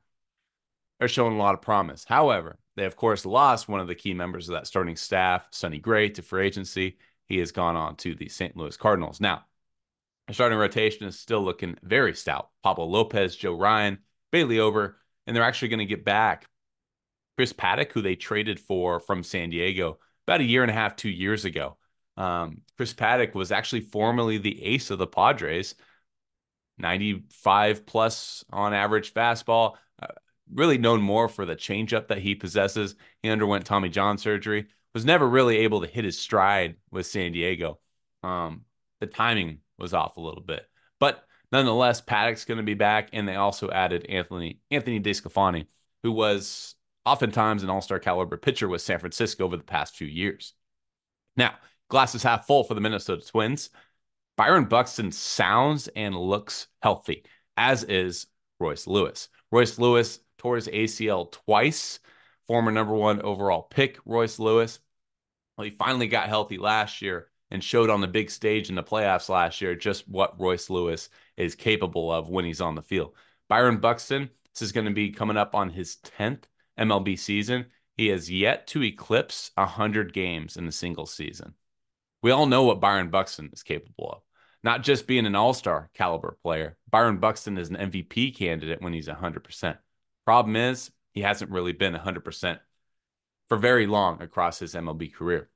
are 1.02 1.08
showing 1.08 1.34
a 1.34 1.38
lot 1.38 1.56
of 1.56 1.62
promise. 1.62 2.06
However, 2.06 2.58
they 2.76 2.86
of 2.86 2.96
course 2.96 3.26
lost 3.26 3.68
one 3.68 3.82
of 3.82 3.88
the 3.88 3.96
key 3.96 4.14
members 4.14 4.48
of 4.48 4.54
that 4.54 4.68
starting 4.68 4.96
staff, 4.96 5.48
Sonny 5.52 5.80
Gray, 5.80 6.10
to 6.10 6.22
free 6.22 6.48
agency. 6.48 6.98
He 7.28 7.40
has 7.40 7.52
gone 7.52 7.76
on 7.76 7.96
to 7.98 8.16
the 8.16 8.30
St. 8.30 8.56
Louis 8.56 8.78
Cardinals. 8.78 9.20
Now, 9.20 9.44
our 10.28 10.34
starting 10.34 10.58
rotation 10.58 11.06
is 11.06 11.20
still 11.20 11.44
looking 11.44 11.78
very 11.84 12.14
stout. 12.14 12.50
Pablo 12.64 12.86
Lopez, 12.86 13.36
Joe 13.36 13.58
Ryan, 13.58 14.00
Bailey 14.32 14.60
Ober, 14.60 14.98
and 15.26 15.36
they're 15.36 15.44
actually 15.44 15.70
going 15.70 15.80
to 15.80 15.86
get 15.86 16.06
back 16.06 16.48
Chris 17.38 17.54
Paddack, 17.54 17.92
who 17.92 18.02
they 18.02 18.16
traded 18.16 18.60
for 18.60 19.00
from 19.00 19.24
San 19.24 19.50
Diego 19.50 20.00
about 20.28 20.42
a 20.42 20.46
year 20.46 20.62
and 20.62 20.72
a 20.72 20.74
half, 20.74 20.96
two 20.96 21.10
years 21.10 21.46
ago. 21.46 21.78
Um, 22.16 22.62
Chris 22.78 22.94
Paddack 22.94 23.34
was 23.34 23.52
actually 23.52 23.82
formerly 23.82 24.38
the 24.38 24.64
ace 24.64 24.92
of 24.92 25.00
the 25.00 25.08
Padres, 25.08 25.76
95 26.78 27.86
plus 27.86 28.44
on 28.52 28.74
average 28.74 29.14
fastball. 29.14 29.76
Uh, 30.02 30.08
really 30.52 30.78
known 30.78 31.02
more 31.02 31.28
for 31.28 31.46
the 31.46 31.56
changeup 31.56 32.08
that 32.08 32.20
he 32.20 32.36
possesses. 32.36 32.96
He 33.22 33.30
underwent 33.30 33.66
Tommy 33.66 33.90
John 33.90 34.18
surgery, 34.18 34.68
was 34.94 35.06
never 35.06 35.28
really 35.28 35.58
able 35.60 35.82
to 35.82 35.88
hit 35.88 36.06
his 36.06 36.20
stride 36.20 36.76
with 36.92 37.08
San 37.08 37.32
Diego. 37.32 37.80
Um, 38.22 38.66
the 39.00 39.08
timing 39.08 39.60
was 39.78 39.94
off 39.94 40.18
a 40.18 40.22
little 40.22 40.44
bit, 40.44 40.66
but 41.00 41.26
Nonetheless, 41.54 42.02
Paddack's 42.02 42.46
going 42.46 42.58
to 42.58 42.64
be 42.64 42.74
back, 42.74 43.10
and 43.14 43.28
they 43.28 43.36
also 43.36 43.70
added 43.70 44.08
Anthony 44.10 44.60
Anthony 44.72 45.00
DeSclafani, 45.00 45.68
who 46.02 46.12
was 46.12 46.74
oftentimes 47.06 47.62
an 47.62 47.70
all-star 47.70 48.00
caliber 48.00 48.38
pitcher 48.38 48.68
with 48.68 48.82
San 48.82 48.98
Francisco 48.98 49.46
over 49.46 49.56
the 49.56 49.64
past 49.64 49.96
few 49.96 50.08
years. 50.08 50.54
Now, 51.38 51.54
glass 51.90 52.16
is 52.16 52.24
half 52.24 52.48
full 52.48 52.64
for 52.64 52.74
the 52.74 52.82
Minnesota 52.82 53.24
Twins. 53.24 53.70
Byron 54.36 54.66
Buxton 54.66 55.12
sounds 55.12 55.88
and 55.90 56.16
looks 56.16 56.70
healthy, 56.82 57.24
as 57.56 57.84
is 57.84 58.26
Royce 58.60 58.88
Lewis. 58.88 59.30
Royce 59.52 59.78
Lewis 59.78 60.22
tore 60.40 60.56
his 60.56 60.68
ACL 60.68 61.32
twice. 61.32 62.00
Former 62.48 62.72
number 62.72 62.96
one 62.96 63.22
overall 63.22 63.62
pick, 63.62 64.00
Royce 64.06 64.40
Lewis. 64.40 64.80
Well, 65.56 65.66
he 65.66 65.72
finally 65.72 66.08
got 66.08 66.30
healthy 66.30 66.58
last 66.58 67.04
year 67.04 67.28
and 67.54 67.64
showed 67.64 67.92
on 67.92 68.02
the 68.02 68.08
big 68.08 68.32
stage 68.32 68.70
in 68.70 68.76
the 68.76 68.84
playoffs 68.84 69.30
last 69.30 69.62
year 69.62 69.76
just 69.76 70.10
what 70.10 70.40
Royce 70.40 70.72
Lewis 70.72 71.10
is 71.38 71.54
capable 71.54 72.12
of 72.12 72.28
when 72.28 72.46
he's 72.46 72.60
on 72.60 72.74
the 72.74 72.82
field. 72.82 73.14
Byron 73.48 73.78
Buxton, 73.78 74.32
this 74.54 74.64
is 74.64 74.72
going 74.72 74.88
to 74.88 74.92
be 74.92 75.12
coming 75.12 75.38
up 75.38 75.54
on 75.54 75.70
his 75.70 75.98
10th 76.18 76.46
MLB 76.80 77.18
season. 77.18 77.68
He 77.96 78.08
has 78.08 78.30
yet 78.30 78.66
to 78.68 78.84
eclipse 78.84 79.52
100 79.54 80.14
games 80.14 80.58
in 80.58 80.68
a 80.68 80.72
single 80.72 81.06
season. 81.06 81.54
We 82.24 82.32
all 82.32 82.48
know 82.48 82.64
what 82.64 82.82
Byron 82.82 83.12
Buxton 83.12 83.52
is 83.54 83.62
capable 83.62 84.10
of. 84.10 84.22
Not 84.64 84.82
just 84.82 85.06
being 85.06 85.28
an 85.28 85.36
all 85.36 85.54
star 85.54 85.92
caliber 85.94 86.38
player, 86.42 86.78
Byron 86.90 87.18
Buxton 87.18 87.60
is 87.60 87.70
an 87.70 87.76
MVP 87.76 88.36
candidate 88.36 88.82
when 88.82 88.94
he's 88.94 89.08
100%. 89.08 89.78
Problem 90.26 90.56
is, 90.56 90.90
he 91.12 91.22
hasn't 91.22 91.52
really 91.52 91.74
been 91.74 91.94
100% 91.94 92.60
for 93.48 93.58
very 93.58 93.86
long 93.86 94.24
across 94.24 94.58
his 94.58 94.74
MLB 94.74 95.14
career. 95.14 95.50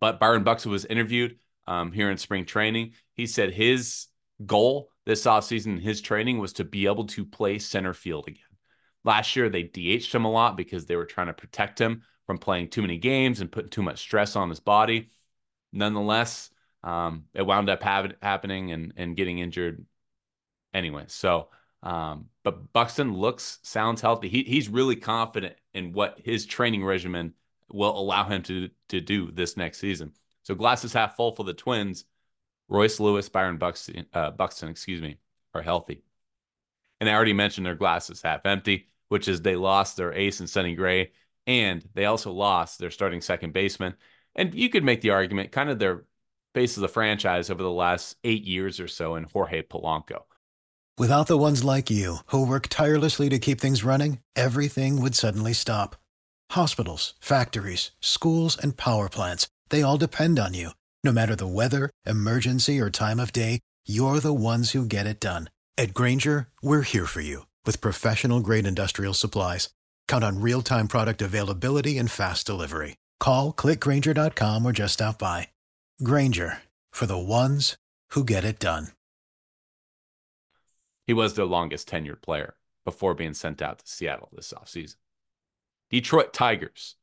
But 0.00 0.20
Byron 0.20 0.44
Buxton 0.44 0.70
was 0.70 0.84
interviewed 0.84 1.38
um, 1.66 1.92
here 1.92 2.10
in 2.10 2.18
spring 2.18 2.44
training. 2.44 2.92
He 3.14 3.26
said 3.26 3.52
his 3.52 4.06
goal 4.44 4.90
this 5.04 5.24
offseason, 5.24 5.80
his 5.80 6.00
training 6.00 6.38
was 6.38 6.52
to 6.54 6.64
be 6.64 6.86
able 6.86 7.06
to 7.06 7.24
play 7.24 7.58
center 7.58 7.94
field 7.94 8.28
again. 8.28 8.42
Last 9.04 9.36
year, 9.36 9.48
they 9.48 9.62
DH'd 9.62 10.14
him 10.14 10.26
a 10.26 10.30
lot 10.30 10.56
because 10.56 10.84
they 10.84 10.96
were 10.96 11.06
trying 11.06 11.28
to 11.28 11.32
protect 11.32 11.80
him 11.80 12.02
from 12.26 12.36
playing 12.36 12.68
too 12.68 12.82
many 12.82 12.98
games 12.98 13.40
and 13.40 13.50
putting 13.50 13.70
too 13.70 13.82
much 13.82 14.00
stress 14.00 14.36
on 14.36 14.50
his 14.50 14.60
body. 14.60 15.08
Nonetheless, 15.72 16.50
um, 16.84 17.24
it 17.32 17.46
wound 17.46 17.70
up 17.70 17.82
ha- 17.82 18.08
happening 18.20 18.72
and, 18.72 18.92
and 18.96 19.16
getting 19.16 19.38
injured 19.38 19.84
anyway. 20.74 21.04
So, 21.06 21.48
um, 21.82 22.26
but 22.44 22.72
Buxton 22.72 23.14
looks, 23.14 23.60
sounds 23.62 24.02
healthy. 24.02 24.28
He, 24.28 24.42
he's 24.42 24.68
really 24.68 24.96
confident 24.96 25.56
in 25.72 25.92
what 25.92 26.20
his 26.22 26.44
training 26.44 26.84
regimen 26.84 27.32
will 27.70 27.98
allow 27.98 28.24
him 28.24 28.42
to, 28.44 28.68
to 28.88 29.00
do 29.00 29.30
this 29.30 29.56
next 29.56 29.78
season. 29.78 30.12
So 30.42 30.54
glasses 30.54 30.92
half 30.92 31.16
full 31.16 31.32
for 31.32 31.44
the 31.44 31.54
Twins. 31.54 32.04
Royce 32.68 33.00
Lewis, 33.00 33.28
Byron 33.28 33.56
Buxton, 33.56 34.06
uh, 34.12 34.30
Buxton, 34.30 34.68
excuse 34.68 35.00
me, 35.00 35.18
are 35.54 35.62
healthy. 35.62 36.02
And 37.00 37.08
I 37.08 37.14
already 37.14 37.32
mentioned 37.32 37.66
their 37.66 37.74
glasses 37.74 38.22
half 38.22 38.44
empty, 38.44 38.88
which 39.08 39.28
is 39.28 39.40
they 39.40 39.56
lost 39.56 39.96
their 39.96 40.12
ace 40.12 40.40
and 40.40 40.50
Sonny 40.50 40.74
Gray, 40.74 41.12
and 41.46 41.86
they 41.94 42.04
also 42.04 42.32
lost 42.32 42.78
their 42.78 42.90
starting 42.90 43.22
second 43.22 43.52
baseman. 43.52 43.94
And 44.34 44.54
you 44.54 44.68
could 44.68 44.84
make 44.84 45.00
the 45.00 45.10
argument, 45.10 45.52
kind 45.52 45.70
of 45.70 45.78
their 45.78 46.04
face 46.54 46.76
of 46.76 46.82
the 46.82 46.88
franchise 46.88 47.50
over 47.50 47.62
the 47.62 47.70
last 47.70 48.16
eight 48.24 48.44
years 48.44 48.80
or 48.80 48.88
so 48.88 49.14
in 49.16 49.24
Jorge 49.24 49.62
Polanco. 49.62 50.22
Without 50.98 51.28
the 51.28 51.38
ones 51.38 51.62
like 51.62 51.90
you, 51.90 52.18
who 52.26 52.44
work 52.44 52.66
tirelessly 52.68 53.28
to 53.28 53.38
keep 53.38 53.60
things 53.60 53.84
running, 53.84 54.18
everything 54.34 55.00
would 55.00 55.14
suddenly 55.14 55.52
stop. 55.52 55.96
Hospitals, 56.50 57.14
factories, 57.20 57.92
schools, 58.00 58.58
and 58.58 58.76
power 58.76 59.08
plants, 59.08 59.46
they 59.68 59.82
all 59.82 59.96
depend 59.96 60.38
on 60.38 60.54
you. 60.54 60.70
No 61.04 61.12
matter 61.12 61.36
the 61.36 61.46
weather, 61.46 61.90
emergency, 62.04 62.80
or 62.80 62.90
time 62.90 63.20
of 63.20 63.32
day, 63.32 63.60
you're 63.86 64.18
the 64.18 64.34
ones 64.34 64.72
who 64.72 64.84
get 64.84 65.06
it 65.06 65.20
done. 65.20 65.48
At 65.76 65.94
Grainger, 65.94 66.48
we're 66.60 66.82
here 66.82 67.06
for 67.06 67.20
you 67.20 67.46
with 67.64 67.80
professional 67.80 68.40
grade 68.40 68.66
industrial 68.66 69.14
supplies. 69.14 69.68
Count 70.08 70.24
on 70.24 70.40
real 70.40 70.62
time 70.62 70.88
product 70.88 71.22
availability 71.22 71.96
and 71.98 72.10
fast 72.10 72.46
delivery. 72.46 72.96
Call 73.20 73.52
clickgrainger.com 73.52 74.66
or 74.66 74.72
just 74.72 74.94
stop 74.94 75.18
by. 75.20 75.48
Grainger 76.02 76.58
for 76.90 77.06
the 77.06 77.18
ones 77.18 77.76
who 78.10 78.24
get 78.24 78.44
it 78.44 78.58
done. 78.58 78.88
He 81.06 81.14
was 81.14 81.34
their 81.34 81.46
longest 81.46 81.88
tenured 81.88 82.20
player 82.20 82.56
before 82.84 83.14
being 83.14 83.32
sent 83.32 83.62
out 83.62 83.78
to 83.78 83.88
Seattle 83.88 84.28
this 84.32 84.52
offseason. 84.52 84.96
Detroit 85.90 86.32
Tigers. 86.32 86.96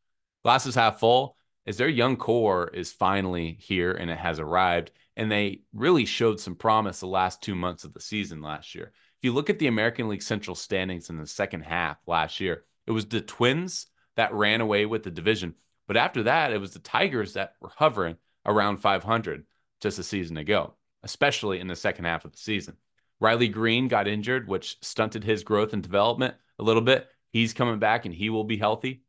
Glasses 0.43 0.75
half 0.75 0.99
full 0.99 1.37
as 1.65 1.77
their 1.77 1.89
young 1.89 2.17
core 2.17 2.69
is 2.73 2.91
finally 2.91 3.57
here 3.59 3.91
and 3.91 4.09
it 4.09 4.17
has 4.17 4.39
arrived. 4.39 4.91
And 5.17 5.31
they 5.31 5.61
really 5.73 6.05
showed 6.05 6.39
some 6.39 6.55
promise 6.55 6.99
the 6.99 7.07
last 7.07 7.41
two 7.41 7.55
months 7.55 7.83
of 7.83 7.93
the 7.93 8.01
season 8.01 8.41
last 8.41 8.75
year. 8.75 8.91
If 9.17 9.23
you 9.23 9.33
look 9.33 9.49
at 9.49 9.59
the 9.59 9.67
American 9.67 10.09
League 10.09 10.21
Central 10.21 10.55
standings 10.55 11.09
in 11.09 11.17
the 11.17 11.25
second 11.25 11.61
half 11.61 11.97
last 12.05 12.39
year, 12.39 12.65
it 12.85 12.91
was 12.91 13.05
the 13.05 13.21
Twins 13.21 13.87
that 14.17 14.33
ran 14.33 14.61
away 14.61 14.85
with 14.85 15.03
the 15.03 15.11
division. 15.11 15.55
But 15.87 15.97
after 15.97 16.23
that, 16.23 16.51
it 16.51 16.59
was 16.59 16.71
the 16.71 16.79
Tigers 16.79 17.33
that 17.33 17.53
were 17.61 17.71
hovering 17.75 18.17
around 18.45 18.77
500 18.77 19.45
just 19.81 19.99
a 19.99 20.03
season 20.03 20.37
ago, 20.37 20.75
especially 21.03 21.59
in 21.59 21.67
the 21.67 21.75
second 21.75 22.05
half 22.05 22.25
of 22.25 22.31
the 22.31 22.37
season. 22.37 22.75
Riley 23.19 23.47
Greene 23.47 23.87
got 23.87 24.07
injured, 24.07 24.47
which 24.47 24.77
stunted 24.81 25.23
his 25.23 25.43
growth 25.43 25.73
and 25.73 25.81
development 25.81 26.35
a 26.59 26.63
little 26.63 26.81
bit. 26.81 27.07
He's 27.35 27.53
coming 27.53 27.79
back 27.79 28.05
and 28.05 28.15
he 28.15 28.29
will 28.29 28.45
be 28.45 28.55
healthy. 28.55 29.01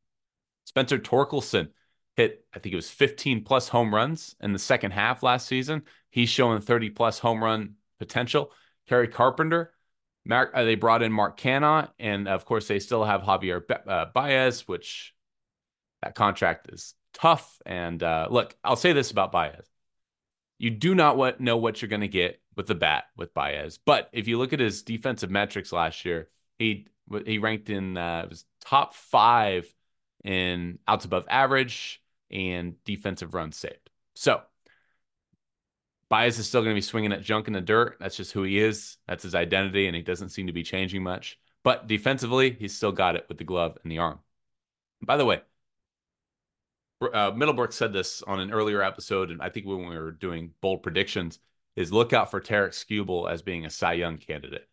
Spencer 0.64 0.98
Torkelson 0.98 1.68
hit, 2.16 2.44
I 2.52 2.58
think 2.58 2.72
it 2.72 2.76
was 2.76 2.90
15 2.90 3.44
plus 3.44 3.68
home 3.68 3.94
runs 3.94 4.34
in 4.40 4.52
the 4.52 4.58
second 4.58 4.90
half 4.90 5.22
last 5.22 5.46
season. 5.46 5.82
He's 6.10 6.28
showing 6.28 6.60
30 6.60 6.90
plus 6.90 7.20
home 7.20 7.40
run 7.40 7.74
potential. 8.00 8.50
Kerry 8.88 9.06
Carpenter, 9.06 9.72
Mark, 10.24 10.50
uh, 10.54 10.64
they 10.64 10.74
brought 10.74 11.04
in 11.04 11.12
Mark 11.12 11.38
Canha, 11.38 11.90
and 12.00 12.26
of 12.26 12.44
course, 12.44 12.66
they 12.66 12.80
still 12.80 13.04
have 13.04 13.20
Javier 13.20 13.62
uh, 13.86 14.06
Baez, 14.12 14.66
which 14.66 15.14
that 16.02 16.16
contract 16.16 16.68
is 16.72 16.94
tough. 17.14 17.62
And 17.64 18.02
uh, 18.02 18.26
look, 18.28 18.56
I'll 18.64 18.74
say 18.74 18.92
this 18.92 19.12
about 19.12 19.30
Baez. 19.30 19.70
You 20.58 20.70
do 20.70 20.96
not 20.96 21.16
what, 21.16 21.40
know 21.40 21.58
what 21.58 21.80
you're 21.80 21.88
going 21.88 22.00
to 22.00 22.08
get 22.08 22.40
with 22.56 22.66
the 22.66 22.74
bat 22.74 23.04
with 23.16 23.32
Baez. 23.34 23.78
But 23.78 24.10
if 24.12 24.26
you 24.26 24.36
look 24.36 24.52
at 24.52 24.58
his 24.58 24.82
defensive 24.82 25.30
metrics 25.30 25.70
last 25.70 26.04
year, 26.04 26.28
he 26.58 26.88
he 27.24 27.38
ranked 27.38 27.70
in 27.70 27.96
uh, 27.96 28.26
was 28.28 28.44
top 28.60 28.94
five 28.94 29.72
in 30.24 30.78
outs 30.88 31.04
above 31.04 31.26
average 31.28 32.02
and 32.30 32.82
defensive 32.84 33.34
runs 33.34 33.56
saved. 33.56 33.90
So 34.14 34.42
Baez 36.08 36.38
is 36.38 36.48
still 36.48 36.62
going 36.62 36.74
to 36.74 36.78
be 36.78 36.82
swinging 36.82 37.12
at 37.12 37.22
junk 37.22 37.46
in 37.46 37.52
the 37.52 37.60
dirt. 37.60 37.96
That's 38.00 38.16
just 38.16 38.32
who 38.32 38.42
he 38.42 38.58
is. 38.58 38.96
That's 39.06 39.22
his 39.22 39.34
identity, 39.34 39.86
and 39.86 39.96
he 39.96 40.02
doesn't 40.02 40.30
seem 40.30 40.46
to 40.46 40.52
be 40.52 40.62
changing 40.62 41.02
much. 41.02 41.38
But 41.62 41.86
defensively, 41.86 42.56
he's 42.58 42.76
still 42.76 42.92
got 42.92 43.16
it 43.16 43.26
with 43.28 43.38
the 43.38 43.44
glove 43.44 43.76
and 43.82 43.90
the 43.90 43.98
arm. 43.98 44.20
By 45.02 45.16
the 45.16 45.24
way, 45.24 45.42
uh, 47.12 47.32
Middlebrook 47.34 47.72
said 47.72 47.92
this 47.92 48.22
on 48.22 48.40
an 48.40 48.52
earlier 48.52 48.82
episode, 48.82 49.30
and 49.30 49.42
I 49.42 49.50
think 49.50 49.66
when 49.66 49.88
we 49.88 49.98
were 49.98 50.12
doing 50.12 50.52
bold 50.60 50.82
predictions, 50.82 51.40
is 51.74 51.92
look 51.92 52.12
out 52.12 52.30
for 52.30 52.40
Tarik 52.40 52.72
Skubal 52.72 53.30
as 53.30 53.42
being 53.42 53.66
a 53.66 53.70
Cy 53.70 53.94
Young 53.94 54.16
candidate. 54.16 54.66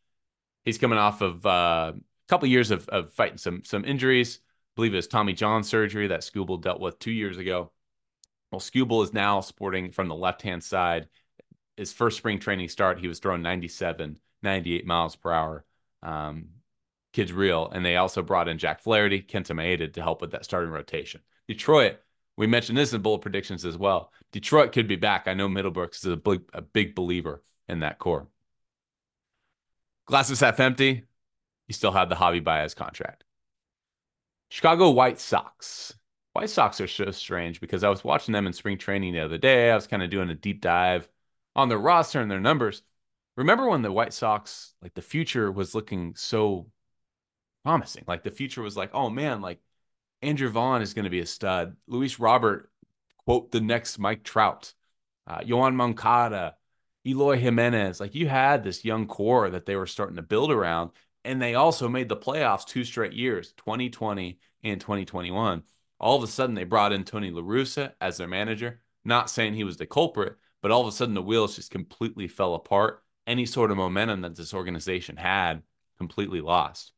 He's 0.64 0.78
coming 0.78 1.00
off 1.00 1.22
of 1.22 1.46
uh, 1.46 1.94
couple 2.28 2.46
of 2.46 2.52
years 2.52 2.72
of, 2.72 2.88
of 2.90 3.14
fighting 3.14 3.38
some 3.38 3.64
some 3.64 3.86
injuries. 3.86 4.40
I 4.42 4.48
believe 4.76 4.94
it 4.94 4.98
was 4.98 5.08
Tommy 5.08 5.34
John 5.34 5.64
surgery 5.64 6.08
that 6.08 6.22
Skubal 6.22 6.62
dealt 6.62 6.80
with 6.80 7.00
two 7.00 7.12
years 7.12 7.38
ago. 7.38 7.72
Well, 8.52 8.62
Skubal 8.62 9.04
is 9.04 9.14
now 9.14 9.42
sporting 9.42 9.92
from 9.92 10.08
the 10.08 10.16
left 10.16 10.42
hand 10.42 10.64
side. 10.64 11.08
His 11.78 11.92
first 11.94 12.18
spring 12.18 12.40
training 12.40 12.70
start, 12.70 13.00
he 13.00 13.08
was 13.08 13.20
throwing 13.20 13.42
97, 13.42 14.20
98 14.44 14.86
miles 14.86 15.16
per 15.16 15.32
hour. 15.32 15.66
Um, 16.04 16.50
kids 17.14 17.34
real. 17.34 17.70
And 17.72 17.84
they 17.84 17.98
also 17.98 18.22
brought 18.22 18.48
in 18.48 18.60
Jack 18.60 18.82
Flaherty, 18.82 19.22
Kenta 19.22 19.56
Maeda 19.56 19.92
to 19.94 20.02
help 20.02 20.22
with 20.22 20.32
that 20.32 20.46
starting 20.46 20.72
rotation. 20.72 21.22
Detroit 21.48 21.98
we 22.36 22.48
mentioned 22.48 22.78
this 22.78 22.94
in 22.94 23.02
bullet 23.02 23.22
predictions 23.22 23.66
as 23.66 23.78
well. 23.78 24.12
Detroit 24.32 24.72
could 24.72 24.88
be 24.88 24.96
back. 24.96 25.28
I 25.28 25.34
know 25.34 25.48
Middlebrooks 25.48 25.98
is 25.98 26.06
a 26.06 26.18
big, 26.18 26.42
a 26.54 26.62
big 26.62 26.96
believer 26.96 27.44
in 27.68 27.82
that 27.82 28.00
core. 28.00 28.28
Glasses 30.06 30.40
half 30.40 30.60
empty. 30.60 31.04
You 31.68 31.74
still 31.74 31.92
have 31.92 32.10
the 32.10 32.16
Javi 32.16 32.44
Baez 32.44 32.74
contract. 32.74 33.24
Chicago 34.50 34.92
White 34.92 35.20
Sox. 35.20 35.94
White 36.34 36.50
Sox 36.50 36.82
are 36.82 36.88
so 36.88 37.12
strange 37.12 37.62
because 37.62 37.84
I 37.84 37.90
was 37.90 38.04
watching 38.04 38.34
them 38.34 38.48
in 38.48 38.54
spring 38.54 38.78
training 38.78 39.14
the 39.14 39.22
other 39.22 39.38
day. 39.38 39.72
I 39.72 39.76
was 39.76 39.88
kind 39.88 40.04
of 40.04 40.10
doing 40.10 40.30
a 40.30 40.36
deep 40.36 40.62
dive 40.62 41.08
on 41.56 41.70
their 41.70 41.78
roster 41.78 42.22
and 42.22 42.30
their 42.30 42.40
numbers. 42.40 42.84
Remember 43.36 43.68
when 43.70 43.82
the 43.82 43.92
White 43.92 44.14
Sox, 44.14 44.74
like 44.82 44.94
the 44.94 45.02
future 45.02 45.52
was 45.52 45.74
looking 45.74 46.16
so 46.16 46.68
promising? 47.64 48.04
Like 48.08 48.24
the 48.24 48.32
future 48.32 48.62
was 48.62 48.78
like, 48.78 48.92
oh 48.94 49.10
man, 49.10 49.42
like 49.42 49.60
Andrew 50.22 50.50
Vaughn 50.50 50.82
is 50.82 50.94
going 50.94 51.06
to 51.06 51.12
be 51.12 51.20
a 51.20 51.26
stud. 51.26 51.76
Luis 51.88 52.20
Robert, 52.20 52.72
quote, 53.26 53.52
the 53.52 53.62
next 53.62 54.00
Mike 54.00 54.24
Trout. 54.24 54.74
Uh, 55.26 55.40
Yoan 55.40 55.76
Moncada, 55.76 56.56
Eloy 57.06 57.38
Jimenez. 57.38 58.00
Like 58.00 58.16
you 58.16 58.28
had 58.28 58.64
this 58.64 58.86
young 58.86 59.08
core 59.08 59.50
that 59.50 59.66
they 59.66 59.76
were 59.76 59.88
starting 59.88 60.18
to 60.18 60.22
build 60.22 60.52
around. 60.52 60.92
And 61.26 61.42
they 61.42 61.56
also 61.56 61.88
made 61.88 62.10
the 62.10 62.18
playoffs 62.18 62.66
two 62.66 62.84
straight 62.84 63.14
years, 63.14 63.54
2020 63.54 64.40
and 64.64 64.80
2021. 64.80 65.64
All 66.00 66.18
of 66.18 66.24
a 66.24 66.28
sudden, 66.28 66.56
they 66.56 66.66
brought 66.66 66.92
in 66.92 67.06
Tony 67.06 67.32
LaRussa 67.32 67.94
as 68.02 68.18
their 68.18 68.28
manager. 68.28 68.82
Not 69.06 69.30
saying 69.30 69.54
he 69.54 69.64
was 69.64 69.78
the 69.78 69.86
culprit, 69.86 70.36
but 70.62 70.72
all 70.72 70.82
of 70.82 70.88
a 70.88 70.92
sudden, 70.92 71.14
the 71.14 71.22
wheels 71.22 71.56
just 71.56 71.72
completely 71.72 72.28
fell 72.28 72.56
apart 72.56 73.04
any 73.26 73.46
sort 73.46 73.72
of 73.72 73.78
momentum 73.78 74.22
that 74.22 74.36
this 74.36 74.54
organization 74.54 75.18
had 75.18 75.64
completely 75.98 76.42
lost. 76.42 76.92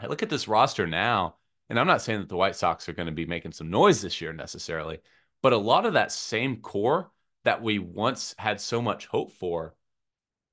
I 0.00 0.06
look 0.06 0.22
at 0.22 0.30
this 0.30 0.48
roster 0.48 0.86
now, 0.86 1.36
and 1.68 1.78
I'm 1.78 1.86
not 1.86 2.02
saying 2.02 2.20
that 2.20 2.28
the 2.28 2.36
White 2.36 2.56
Sox 2.56 2.88
are 2.88 2.92
going 2.92 3.06
to 3.06 3.12
be 3.12 3.26
making 3.26 3.52
some 3.52 3.70
noise 3.70 4.02
this 4.02 4.20
year 4.20 4.32
necessarily, 4.32 4.98
but 5.42 5.52
a 5.52 5.58
lot 5.58 5.86
of 5.86 5.92
that 5.92 6.10
same 6.10 6.56
core 6.56 7.10
that 7.44 7.62
we 7.62 7.78
once 7.78 8.34
had 8.38 8.60
so 8.60 8.82
much 8.82 9.06
hope 9.06 9.32
for, 9.32 9.74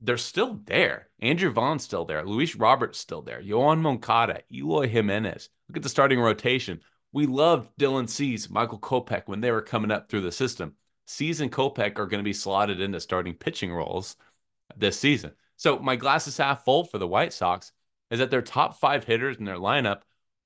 they're 0.02 0.18
still 0.18 0.60
there. 0.66 1.10
Andrew 1.20 1.52
Vaughn's 1.52 1.84
still 1.84 2.06
there. 2.06 2.26
Luis 2.26 2.56
Roberts 2.56 3.00
still 3.00 3.22
there. 3.22 3.42
Yoan 3.42 3.80
Moncada, 3.80 4.42
Eloy 4.52 4.88
Jimenez. 4.88 5.50
Look 5.68 5.78
at 5.78 5.84
the 5.84 5.90
starting 5.90 6.20
rotation. 6.20 6.82
We 7.12 7.26
loved 7.26 7.70
Dylan 7.80 8.08
Cease, 8.08 8.50
Michael 8.50 8.80
Kopech 8.80 9.24
when 9.26 9.42
they 9.42 9.52
were 9.52 9.62
coming 9.62 9.92
up 9.92 10.10
through 10.10 10.22
the 10.22 10.32
system. 10.32 10.76
Cease 11.06 11.40
and 11.40 11.52
Kopech 11.52 11.98
are 11.98 12.06
going 12.06 12.20
to 12.20 12.24
be 12.24 12.34
slotted 12.34 12.80
into 12.80 13.00
starting 13.00 13.34
pitching 13.34 13.74
roles 13.74 14.16
this 14.78 15.00
season. 15.00 15.32
So 15.58 15.80
my 15.80 15.96
glass 15.96 16.28
is 16.28 16.38
half 16.38 16.64
full 16.64 16.86
for 16.86 17.00
the 17.00 17.08
White 17.08 17.34
Sox 17.34 17.72
is 18.12 18.20
that 18.20 18.32
their 18.32 18.42
top 18.42 18.80
five 18.80 19.04
hitters 19.04 19.38
in 19.38 19.46
their 19.46 19.58
lineup 19.58 20.02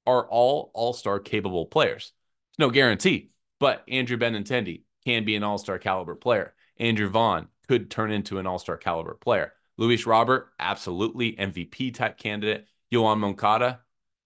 are 0.06 0.28
all 0.28 0.72
all-star 0.74 1.20
capable 1.20 1.66
players. 1.66 2.14
It's 2.52 2.60
no 2.60 2.70
guarantee, 2.70 3.32
but 3.60 3.84
Andrew 3.88 4.18
Benintendi 4.18 4.84
can 5.06 5.26
be 5.26 5.36
an 5.36 5.44
all-star 5.44 5.80
caliber 5.80 6.16
player. 6.16 6.54
Andrew 6.80 7.10
Vaughn 7.10 7.48
could 7.68 7.90
turn 7.90 8.12
into 8.12 8.40
an 8.40 8.48
all-star 8.48 8.78
caliber 8.78 9.16
player. 9.16 9.54
Luis 9.78 10.06
Robert, 10.06 10.52
absolutely 10.60 11.34
MVP 11.34 11.94
type 11.94 12.18
candidate. 12.18 12.68
Yoan 12.94 13.20
Moncada, 13.20 13.80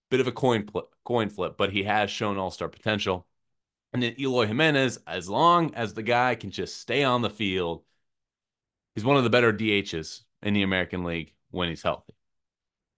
bit 0.09 0.19
of 0.19 0.27
a 0.27 0.31
coin 0.31 0.67
flip, 0.67 0.85
coin 1.05 1.29
flip, 1.29 1.55
but 1.57 1.71
he 1.71 1.83
has 1.83 2.11
shown 2.11 2.37
all-star 2.37 2.67
potential. 2.67 3.25
And 3.93 4.03
then 4.03 4.15
Eloy 4.19 4.45
Jimenez, 4.47 4.99
as 5.07 5.29
long 5.29 5.73
as 5.73 5.93
the 5.93 6.03
guy 6.03 6.35
can 6.35 6.51
just 6.51 6.77
stay 6.77 7.03
on 7.03 7.21
the 7.21 7.29
field, 7.29 7.83
he's 8.93 9.05
one 9.05 9.17
of 9.17 9.23
the 9.23 9.29
better 9.29 9.53
DHs 9.53 10.23
in 10.43 10.53
the 10.53 10.63
American 10.63 11.03
League 11.03 11.33
when 11.51 11.69
he's 11.69 11.83
healthy. 11.83 12.13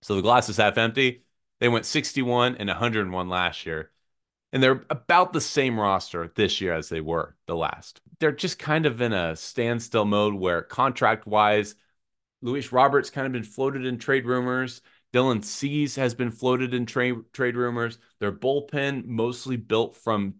So 0.01 0.15
the 0.15 0.21
glass 0.21 0.49
is 0.49 0.57
half 0.57 0.77
empty. 0.77 1.23
They 1.59 1.69
went 1.69 1.85
61 1.85 2.55
and 2.55 2.69
101 2.69 3.29
last 3.29 3.65
year. 3.65 3.91
And 4.51 4.63
they're 4.63 4.83
about 4.89 5.31
the 5.31 5.41
same 5.41 5.79
roster 5.79 6.31
this 6.35 6.59
year 6.59 6.73
as 6.73 6.89
they 6.89 7.01
were 7.01 7.35
the 7.45 7.55
last. 7.55 8.01
They're 8.19 8.31
just 8.31 8.57
kind 8.57 8.85
of 8.85 8.99
in 8.99 9.13
a 9.13 9.35
standstill 9.35 10.05
mode 10.05 10.33
where 10.33 10.63
contract 10.63 11.27
wise, 11.27 11.75
Luis 12.41 12.71
Roberts 12.71 13.09
kind 13.09 13.27
of 13.27 13.33
been 13.33 13.43
floated 13.43 13.85
in 13.85 13.99
trade 13.99 14.25
rumors. 14.25 14.81
Dylan 15.13 15.43
Cease 15.43 15.95
has 15.95 16.13
been 16.13 16.31
floated 16.31 16.73
in 16.73 16.85
trade 16.85 17.15
trade 17.33 17.55
rumors. 17.55 17.99
Their 18.19 18.31
bullpen 18.31 19.05
mostly 19.05 19.55
built 19.55 19.95
from 19.95 20.35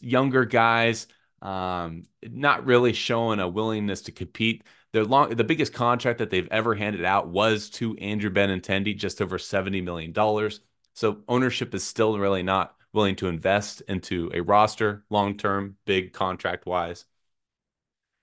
younger 0.00 0.44
guys, 0.44 1.06
um, 1.40 2.04
not 2.22 2.66
really 2.66 2.92
showing 2.92 3.40
a 3.40 3.48
willingness 3.48 4.02
to 4.02 4.12
compete. 4.12 4.64
Their 4.92 5.04
long, 5.04 5.30
the 5.30 5.44
biggest 5.44 5.72
contract 5.72 6.18
that 6.18 6.30
they've 6.30 6.48
ever 6.50 6.74
handed 6.74 7.04
out 7.04 7.28
was 7.28 7.70
to 7.70 7.96
Andrew 7.96 8.30
Benintendi, 8.30 8.96
just 8.96 9.22
over 9.22 9.38
seventy 9.38 9.80
million 9.80 10.12
dollars. 10.12 10.60
So 10.94 11.22
ownership 11.28 11.74
is 11.74 11.82
still 11.82 12.18
really 12.18 12.42
not 12.42 12.76
willing 12.92 13.16
to 13.16 13.28
invest 13.28 13.82
into 13.88 14.30
a 14.34 14.40
roster 14.40 15.04
long 15.10 15.36
term, 15.36 15.76
big 15.84 16.12
contract 16.12 16.66
wise. 16.66 17.04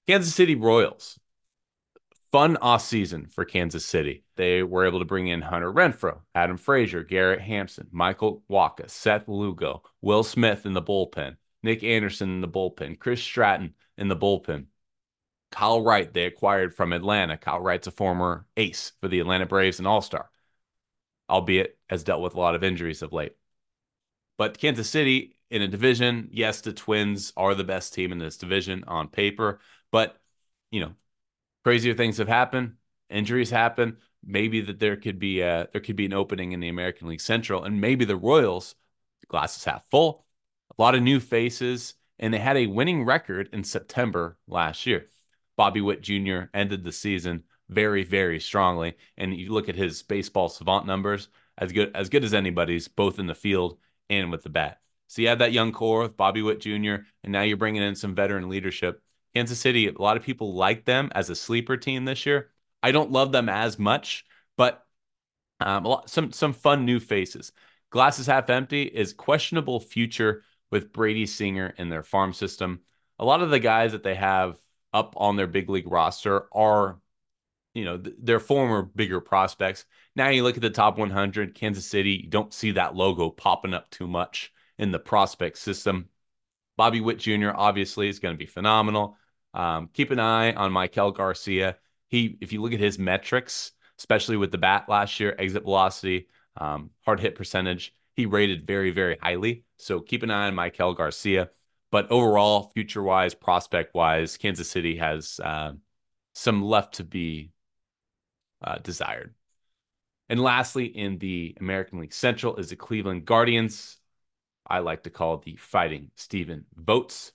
Kansas 0.07 0.33
City 0.33 0.55
Royals 0.55 1.19
fun 2.31 2.57
off 2.57 2.81
season 2.81 3.27
for 3.27 3.45
Kansas 3.45 3.85
City. 3.85 4.23
They 4.35 4.63
were 4.63 4.85
able 4.85 4.99
to 4.99 5.05
bring 5.05 5.27
in 5.27 5.41
Hunter 5.41 5.71
Renfroe, 5.71 6.21
Adam 6.35 6.57
Frazier, 6.57 7.03
Garrett 7.03 7.41
Hampson, 7.41 7.87
Michael 7.91 8.43
Wacha, 8.49 8.89
Seth 8.89 9.27
Lugo, 9.27 9.83
Will 10.01 10.23
Smith 10.23 10.65
in 10.65 10.73
the 10.73 10.81
bullpen, 10.81 11.37
Nick 11.63 11.83
Anderson 11.83 12.29
in 12.29 12.41
the 12.41 12.47
bullpen, 12.47 12.99
Chris 12.99 13.21
Stratton 13.21 13.73
in 13.97 14.07
the 14.07 14.15
bullpen. 14.15 14.65
Kyle 15.51 15.81
Wright, 15.81 16.13
they 16.13 16.25
acquired 16.25 16.75
from 16.75 16.93
Atlanta. 16.93 17.35
Kyle 17.35 17.59
Wright's 17.59 17.87
a 17.87 17.91
former 17.91 18.45
ace 18.55 18.91
for 19.01 19.07
the 19.07 19.19
Atlanta 19.19 19.47
Braves 19.47 19.79
and 19.79 19.87
All 19.87 20.01
Star, 20.01 20.29
albeit 21.29 21.77
has 21.89 22.03
dealt 22.03 22.21
with 22.21 22.35
a 22.35 22.39
lot 22.39 22.53
of 22.53 22.63
injuries 22.63 23.01
of 23.01 23.11
late. 23.11 23.35
But 24.39 24.57
Kansas 24.57 24.89
City 24.89 25.35
in 25.51 25.61
a 25.61 25.67
division, 25.67 26.29
yes, 26.31 26.61
the 26.61 26.71
Twins 26.71 27.33
are 27.35 27.53
the 27.53 27.65
best 27.65 27.93
team 27.93 28.13
in 28.13 28.19
this 28.19 28.37
division 28.37 28.85
on 28.87 29.09
paper, 29.09 29.59
but 29.91 30.17
you 30.71 30.79
know, 30.79 30.93
crazier 31.65 31.93
things 31.93 32.19
have 32.19 32.29
happened, 32.29 32.75
injuries 33.09 33.49
happen. 33.49 33.97
Maybe 34.23 34.61
that 34.61 34.79
there 34.79 34.95
could 34.95 35.19
be 35.19 35.41
a 35.41 35.67
there 35.73 35.81
could 35.81 35.97
be 35.97 36.05
an 36.05 36.13
opening 36.13 36.53
in 36.53 36.61
the 36.61 36.69
American 36.69 37.09
League 37.09 37.19
Central, 37.19 37.65
and 37.65 37.81
maybe 37.81 38.05
the 38.05 38.15
Royals, 38.15 38.75
the 39.19 39.27
glass 39.27 39.57
is 39.57 39.65
half 39.65 39.83
full, 39.91 40.25
a 40.77 40.81
lot 40.81 40.95
of 40.95 41.03
new 41.03 41.19
faces, 41.19 41.95
and 42.17 42.33
they 42.33 42.39
had 42.39 42.55
a 42.55 42.67
winning 42.67 43.03
record 43.03 43.49
in 43.51 43.65
September 43.65 44.37
last 44.47 44.85
year. 44.85 45.07
Bobby 45.57 45.81
Witt 45.81 46.01
Jr. 46.01 46.43
ended 46.53 46.85
the 46.85 46.93
season 46.93 47.43
very, 47.67 48.05
very 48.05 48.39
strongly, 48.39 48.95
and 49.17 49.35
you 49.35 49.51
look 49.51 49.67
at 49.67 49.75
his 49.75 50.01
baseball 50.01 50.47
savant 50.47 50.85
numbers, 50.85 51.27
as 51.57 51.73
good 51.73 51.91
as 51.93 52.07
good 52.07 52.23
as 52.23 52.33
anybody's, 52.33 52.87
both 52.87 53.19
in 53.19 53.27
the 53.27 53.35
field 53.35 53.77
and 54.09 54.31
with 54.31 54.43
the 54.43 54.49
bat. 54.49 54.79
So 55.07 55.21
you 55.21 55.29
have 55.29 55.39
that 55.39 55.53
young 55.53 55.71
core 55.71 56.01
with 56.01 56.17
Bobby 56.17 56.41
Witt 56.41 56.59
Jr., 56.59 57.03
and 57.23 57.31
now 57.31 57.41
you're 57.41 57.57
bringing 57.57 57.81
in 57.81 57.95
some 57.95 58.15
veteran 58.15 58.49
leadership 58.49 59.01
Kansas 59.35 59.59
City, 59.59 59.87
a 59.87 60.01
lot 60.01 60.17
of 60.17 60.23
people 60.23 60.55
like 60.55 60.85
them 60.85 61.11
as 61.13 61.29
a 61.29 61.35
sleeper 61.35 61.77
team 61.77 62.05
this 62.05 62.25
year. 62.25 62.49
I 62.81 62.91
don't 62.91 63.11
love 63.11 63.31
them 63.31 63.49
as 63.49 63.77
much, 63.77 64.25
but 64.57 64.85
um, 65.59 65.83
lot, 65.83 66.09
some 66.09 66.31
some 66.31 66.53
fun 66.53 66.85
new 66.85 66.99
faces. 66.99 67.51
Glasses 67.89 68.27
half 68.27 68.49
empty 68.49 68.83
is 68.83 69.13
questionable 69.13 69.79
future 69.79 70.43
with 70.71 70.93
Brady 70.93 71.25
Singer 71.25 71.73
in 71.77 71.89
their 71.89 72.03
farm 72.03 72.33
system. 72.33 72.81
A 73.17 73.25
lot 73.25 73.41
of 73.41 73.49
the 73.49 73.59
guys 73.59 73.91
that 73.91 74.03
they 74.03 74.15
have 74.15 74.57
up 74.93 75.13
on 75.17 75.35
their 75.35 75.47
big 75.47 75.69
league 75.69 75.91
roster 75.91 76.47
are, 76.53 76.99
you 77.73 77.85
know, 77.85 77.97
th- 77.97 78.15
their 78.19 78.39
former 78.39 78.81
bigger 78.83 79.21
prospects. 79.21 79.85
Now 80.15 80.29
you 80.29 80.43
look 80.43 80.55
at 80.55 80.61
the 80.61 80.69
top 80.69 80.97
100, 80.97 81.55
Kansas 81.55 81.85
City, 81.85 82.21
you 82.23 82.29
don't 82.29 82.53
see 82.53 82.71
that 82.71 82.95
logo 82.95 83.29
popping 83.29 83.73
up 83.73 83.89
too 83.89 84.07
much 84.07 84.51
in 84.77 84.91
the 84.91 84.99
prospect 84.99 85.57
system. 85.57 86.09
Bobby 86.77 87.01
Witt 87.01 87.19
Jr. 87.19 87.51
obviously 87.53 88.07
is 88.07 88.19
going 88.19 88.33
to 88.33 88.39
be 88.39 88.45
phenomenal. 88.45 89.17
Um, 89.53 89.89
keep 89.93 90.11
an 90.11 90.19
eye 90.19 90.53
on 90.53 90.71
Maikel 90.71 91.15
Garcia. 91.15 91.77
He, 92.07 92.37
if 92.41 92.53
you 92.53 92.61
look 92.61 92.73
at 92.73 92.79
his 92.79 92.97
metrics, 92.97 93.71
especially 93.97 94.37
with 94.37 94.51
the 94.51 94.57
bat 94.57 94.85
last 94.87 95.19
year, 95.19 95.35
exit 95.37 95.63
velocity, 95.63 96.27
um, 96.57 96.91
hard 97.05 97.19
hit 97.19 97.35
percentage, 97.35 97.93
he 98.15 98.25
rated 98.25 98.65
very, 98.65 98.91
very 98.91 99.17
highly. 99.21 99.65
So 99.77 99.99
keep 99.99 100.23
an 100.23 100.31
eye 100.31 100.47
on 100.47 100.55
Maikel 100.55 100.95
Garcia. 100.95 101.49
But 101.91 102.11
overall, 102.11 102.71
future 102.73 103.01
wise, 103.01 103.33
prospect 103.33 103.95
wise, 103.95 104.37
Kansas 104.37 104.69
City 104.69 104.97
has 104.97 105.39
uh, 105.43 105.73
some 106.33 106.63
left 106.63 106.95
to 106.95 107.03
be 107.03 107.51
uh, 108.61 108.77
desired. 108.79 109.33
And 110.29 110.39
lastly, 110.39 110.85
in 110.85 111.17
the 111.17 111.55
American 111.59 111.99
League 111.99 112.13
Central 112.13 112.57
is 112.57 112.69
the 112.69 112.75
Cleveland 112.75 113.25
Guardians. 113.25 113.97
I 114.67 114.79
like 114.79 115.03
to 115.03 115.09
call 115.09 115.37
the 115.37 115.55
Fighting 115.55 116.11
Stephen 116.15 116.65
Vogt. 116.75 117.31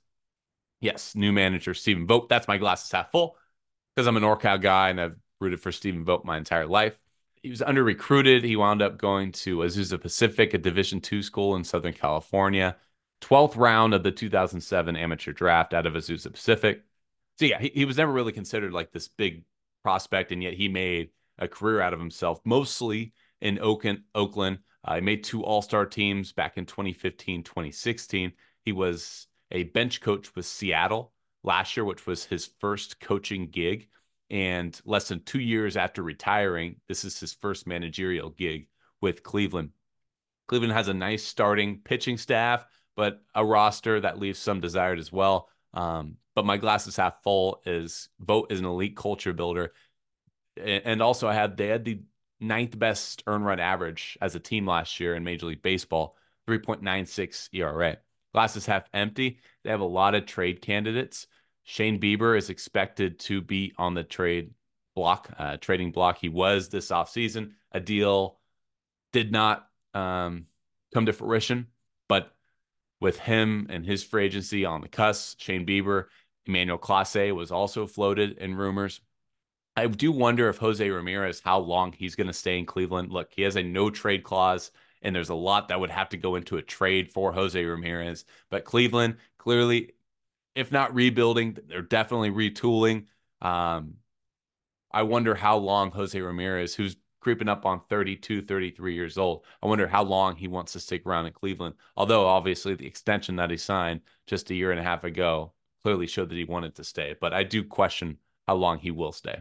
Yes, 0.81 1.17
new 1.17 1.33
manager 1.33 1.75
Stephen 1.75 2.07
Vogt. 2.07 2.29
That's 2.29 2.47
my 2.47 2.59
glasses 2.59 2.93
half 2.93 3.11
full 3.11 3.37
because 3.95 4.07
I'm 4.07 4.17
an 4.17 4.23
NorCal 4.23 4.61
guy 4.61 4.91
and 4.91 5.01
I've 5.01 5.17
rooted 5.41 5.61
for 5.61 5.73
Stephen 5.73 6.05
Vogt 6.05 6.25
my 6.25 6.37
entire 6.37 6.67
life. 6.67 6.97
He 7.43 7.51
was 7.51 7.63
under 7.63 7.83
recruited. 7.83 8.45
He 8.45 8.57
wound 8.57 8.81
up 8.81 8.97
going 8.97 9.33
to 9.33 9.59
Azusa 9.59 10.01
Pacific, 10.01 10.55
a 10.55 10.59
Division 10.59 11.01
two 11.01 11.23
school 11.23 11.57
in 11.57 11.65
Southern 11.65 11.93
California. 11.93 12.77
12th 13.21 13.57
round 13.57 13.95
of 13.95 14.03
the 14.03 14.13
2007 14.13 14.97
amateur 14.97 15.33
draft 15.33 15.75
out 15.75 15.87
of 15.87 15.95
Azusa 15.95 16.33
Pacific. 16.33 16.83
So 17.39 17.47
yeah, 17.47 17.59
he, 17.59 17.71
he 17.75 17.85
was 17.85 17.97
never 17.97 18.13
really 18.13 18.33
considered 18.33 18.73
like 18.73 18.93
this 18.93 19.09
big 19.09 19.45
prospect, 19.85 20.33
and 20.33 20.43
yet 20.43 20.55
he 20.55 20.69
made 20.69 21.11
a 21.39 21.47
career 21.47 21.81
out 21.81 21.93
of 21.93 22.01
himself, 22.01 22.41
mostly 22.45 23.13
in 23.41 23.61
Oakland. 23.61 24.01
Oakland. 24.15 24.59
Uh, 24.85 24.97
he 24.97 25.01
made 25.01 25.23
two 25.23 25.45
All 25.45 25.63
Star 25.63 25.87
teams 25.87 26.33
back 26.33 26.59
in 26.59 26.67
2015, 26.67 27.45
2016. 27.45 28.33
He 28.65 28.73
was 28.73 29.29
a 29.51 29.65
bench 29.65 30.01
coach 30.01 30.35
with 30.35 30.47
Seattle 30.47 31.13
last 31.43 31.77
year, 31.77 31.85
which 31.85 32.07
was 32.07 32.25
his 32.25 32.51
first 32.59 32.99
coaching 32.99 33.49
gig. 33.49 33.89
And 34.31 34.79
less 34.85 35.09
than 35.09 35.23
two 35.23 35.41
years 35.41 35.77
after 35.77 36.03
retiring, 36.03 36.77
this 36.89 37.05
is 37.05 37.21
his 37.21 37.35
first 37.35 37.67
managerial 37.67 38.31
gig 38.31 38.69
with 39.01 39.23
Cleveland. 39.23 39.71
Cleveland 40.49 40.73
has 40.73 40.89
a 40.89 40.95
nice 40.95 41.23
starting 41.23 41.81
pitching 41.85 42.19
staff, 42.19 42.67
but 42.97 43.23
a 43.35 43.45
roster 43.45 44.01
that 44.01 44.19
leaves 44.19 44.39
some 44.39 44.61
desired 44.61 44.99
as 44.99 45.13
well. 45.13 45.49
Um, 45.75 46.17
but 46.35 46.47
my 46.47 46.57
glass 46.57 46.87
is 46.87 46.97
half 46.97 47.23
full. 47.23 47.61
Is 47.67 48.09
Vogt 48.21 48.51
is 48.51 48.61
an 48.61 48.67
elite 48.67 48.97
culture 48.97 49.33
builder, 49.33 49.73
and 50.57 51.03
also 51.03 51.29
I 51.29 51.35
had 51.35 51.57
they 51.57 51.69
had 51.69 51.85
the 51.85 52.01
ninth 52.41 52.79
best 52.79 53.23
earn 53.27 53.43
run 53.43 53.61
average 53.61 54.19
as 54.21 54.35
a 54.35 54.41
team 54.41 54.67
last 54.67 55.01
year 55.01 55.15
in 55.15 55.25
Major 55.25 55.47
League 55.47 55.63
Baseball, 55.63 56.17
3.96 56.49 57.49
ERA. 57.53 57.97
Glass 58.33 58.57
is 58.57 58.67
half 58.67 58.89
empty. 58.93 59.39
They 59.63 59.71
have 59.71 59.81
a 59.81 59.85
lot 59.85 60.15
of 60.15 60.27
trade 60.27 60.61
candidates. 60.61 61.27
Shane 61.63 62.01
Bieber 62.01 62.37
is 62.37 62.51
expected 62.51 63.19
to 63.21 63.41
be 63.41 63.73
on 63.79 63.95
the 63.95 64.05
trade 64.05 64.51
block, 64.95 65.33
uh, 65.39 65.57
trading 65.57 65.93
block. 65.93 66.19
He 66.19 66.29
was 66.29 66.69
this 66.69 66.89
offseason. 66.91 67.53
A 67.73 67.81
deal 67.81 68.39
did 69.13 69.33
not 69.33 69.67
um, 69.95 70.47
come 70.93 71.07
to 71.07 71.13
fruition, 71.13 71.69
with 73.01 73.19
him 73.19 73.67
and 73.71 73.85
his 73.85 74.03
free 74.03 74.25
agency 74.25 74.65
on 74.65 74.81
the 74.81 74.89
cusp, 74.89 75.41
Shane 75.41 75.67
Bieber, 75.67 76.07
Emmanuel 76.47 76.79
Clase 76.79 77.35
was 77.35 77.51
also 77.51 77.87
floated 77.87 78.39
in 78.39 78.55
rumors. 78.55 79.01
I 79.77 79.87
do 79.87 80.13
wonder 80.13 80.49
if 80.49 80.59
Jose 80.59 80.89
Ramirez, 80.89 81.41
how 81.41 81.59
long 81.59 81.93
he's 81.93 82.15
going 82.15 82.29
to 82.29 82.33
stay 82.33 82.59
in 82.59 82.67
Cleveland. 82.67 83.11
Look, 83.11 83.33
he 83.35 83.43
has 83.43 83.57
a 83.57 83.63
no 83.63 83.91
trade 83.91 84.23
clause, 84.23 84.71
and 85.03 85.15
there's 85.15 85.31
a 85.31 85.35
lot 85.35 85.69
that 85.69 85.81
would 85.81 85.91
have 85.91 86.11
to 86.11 86.17
go 86.17 86.37
into 86.37 86.59
a 86.59 86.63
trade 86.63 87.11
for 87.11 87.33
Jose 87.33 87.63
Ramirez. 87.63 88.25
But 88.51 88.65
Cleveland, 88.65 89.17
clearly, 89.39 89.93
if 90.55 90.71
not 90.71 90.95
rebuilding, 90.95 91.59
they're 91.67 91.83
definitely 91.83 92.31
retooling. 92.31 93.07
Um, 93.43 93.95
I 94.93 95.03
wonder 95.03 95.35
how 95.35 95.57
long 95.57 95.91
Jose 95.91 96.21
Ramirez, 96.21 96.75
who's 96.75 96.97
creeping 97.25 97.49
up 97.49 97.65
on 97.65 97.81
32, 97.89 98.43
33 98.43 98.95
years 98.95 99.17
old, 99.17 99.45
I 99.63 99.67
wonder 99.67 99.89
how 99.89 100.05
long 100.05 100.37
he 100.37 100.47
wants 100.47 100.75
to 100.75 100.81
stick 100.81 101.07
around 101.07 101.25
in 101.25 101.33
Cleveland. 101.33 101.75
Although, 101.97 102.27
obviously, 102.27 102.75
the 102.75 102.87
extension 102.87 103.37
that 103.37 103.51
he 103.51 103.57
signed 103.57 104.03
just 104.27 104.51
a 104.51 104.55
year 104.55 104.71
and 104.71 104.79
a 104.79 104.85
half 104.85 105.05
ago 105.05 105.55
clearly 105.83 106.07
showed 106.07 106.29
that 106.29 106.37
he 106.37 106.45
wanted 106.45 106.75
to 106.77 106.85
stay. 106.85 107.17
But 107.19 107.33
I 107.33 107.43
do 107.43 107.65
question 107.65 108.19
how 108.47 108.57
long 108.57 108.79
he 108.79 108.91
will 108.91 109.13
stay. 109.13 109.39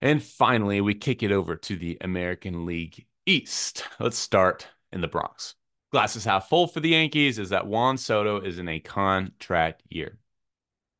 And 0.00 0.22
finally, 0.22 0.80
we 0.80 0.94
kick 0.94 1.24
it 1.24 1.32
over 1.32 1.56
to 1.56 1.76
the 1.76 1.98
American 2.00 2.66
League 2.66 3.04
East. 3.26 3.84
Let's 3.98 4.18
start 4.18 4.68
in 4.92 5.00
the 5.00 5.08
Bronx. 5.08 5.56
Glasses 5.90 6.24
half 6.24 6.48
full 6.48 6.68
for 6.68 6.78
the 6.78 6.90
Yankees 6.90 7.38
is 7.38 7.50
that 7.50 7.66
Juan 7.66 7.98
Soto 7.98 8.40
is 8.40 8.58
in 8.58 8.68
a 8.68 8.80
contract 8.80 9.82
year. 9.88 10.18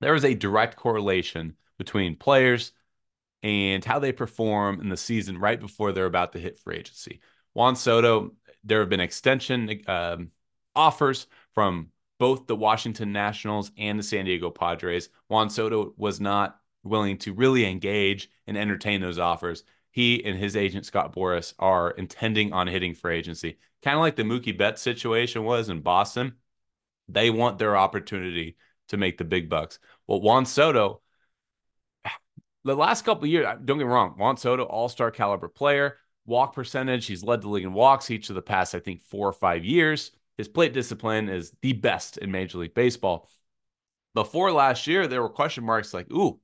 There 0.00 0.16
is 0.16 0.24
a 0.24 0.34
direct 0.34 0.76
correlation 0.76 1.54
between 1.78 2.16
players 2.16 2.72
and 3.42 3.84
how 3.84 3.98
they 3.98 4.12
perform 4.12 4.80
in 4.80 4.88
the 4.88 4.96
season 4.96 5.38
right 5.38 5.60
before 5.60 5.92
they're 5.92 6.06
about 6.06 6.32
to 6.32 6.38
hit 6.38 6.58
free 6.58 6.76
agency. 6.76 7.20
Juan 7.54 7.76
Soto, 7.76 8.32
there 8.64 8.80
have 8.80 8.88
been 8.88 9.00
extension 9.00 9.82
um, 9.86 10.30
offers 10.74 11.26
from 11.54 11.88
both 12.18 12.46
the 12.46 12.56
Washington 12.56 13.12
Nationals 13.12 13.72
and 13.76 13.98
the 13.98 14.02
San 14.02 14.24
Diego 14.24 14.50
Padres. 14.50 15.08
Juan 15.28 15.50
Soto 15.50 15.92
was 15.96 16.20
not 16.20 16.58
willing 16.84 17.18
to 17.18 17.34
really 17.34 17.64
engage 17.64 18.30
and 18.46 18.56
entertain 18.56 19.00
those 19.00 19.18
offers. 19.18 19.64
He 19.90 20.24
and 20.24 20.38
his 20.38 20.56
agent 20.56 20.86
Scott 20.86 21.14
Boras 21.14 21.52
are 21.58 21.90
intending 21.90 22.52
on 22.52 22.66
hitting 22.66 22.94
free 22.94 23.16
agency, 23.16 23.58
kind 23.82 23.96
of 23.96 24.00
like 24.00 24.16
the 24.16 24.22
Mookie 24.22 24.56
Betts 24.56 24.80
situation 24.80 25.44
was 25.44 25.68
in 25.68 25.80
Boston. 25.80 26.34
They 27.08 27.30
want 27.30 27.58
their 27.58 27.76
opportunity 27.76 28.56
to 28.88 28.96
make 28.96 29.18
the 29.18 29.24
big 29.24 29.50
bucks. 29.50 29.78
Well, 30.06 30.20
Juan 30.20 30.46
Soto, 30.46 31.01
the 32.64 32.74
last 32.74 33.04
couple 33.04 33.24
of 33.24 33.30
years, 33.30 33.46
don't 33.64 33.78
get 33.78 33.86
me 33.86 33.92
wrong, 33.92 34.14
Juan 34.16 34.36
Soto, 34.36 34.64
all 34.64 34.88
star 34.88 35.10
caliber 35.10 35.48
player, 35.48 35.98
walk 36.26 36.54
percentage, 36.54 37.06
he's 37.06 37.24
led 37.24 37.42
the 37.42 37.48
league 37.48 37.64
in 37.64 37.72
walks 37.72 38.10
each 38.10 38.28
of 38.28 38.36
the 38.36 38.42
past, 38.42 38.74
I 38.74 38.78
think, 38.80 39.02
four 39.02 39.28
or 39.28 39.32
five 39.32 39.64
years. 39.64 40.12
His 40.38 40.48
plate 40.48 40.72
discipline 40.72 41.28
is 41.28 41.52
the 41.62 41.72
best 41.72 42.18
in 42.18 42.30
Major 42.30 42.58
League 42.58 42.74
Baseball. 42.74 43.28
Before 44.14 44.52
last 44.52 44.86
year, 44.86 45.06
there 45.06 45.22
were 45.22 45.28
question 45.28 45.64
marks 45.64 45.94
like, 45.94 46.10
ooh, 46.12 46.38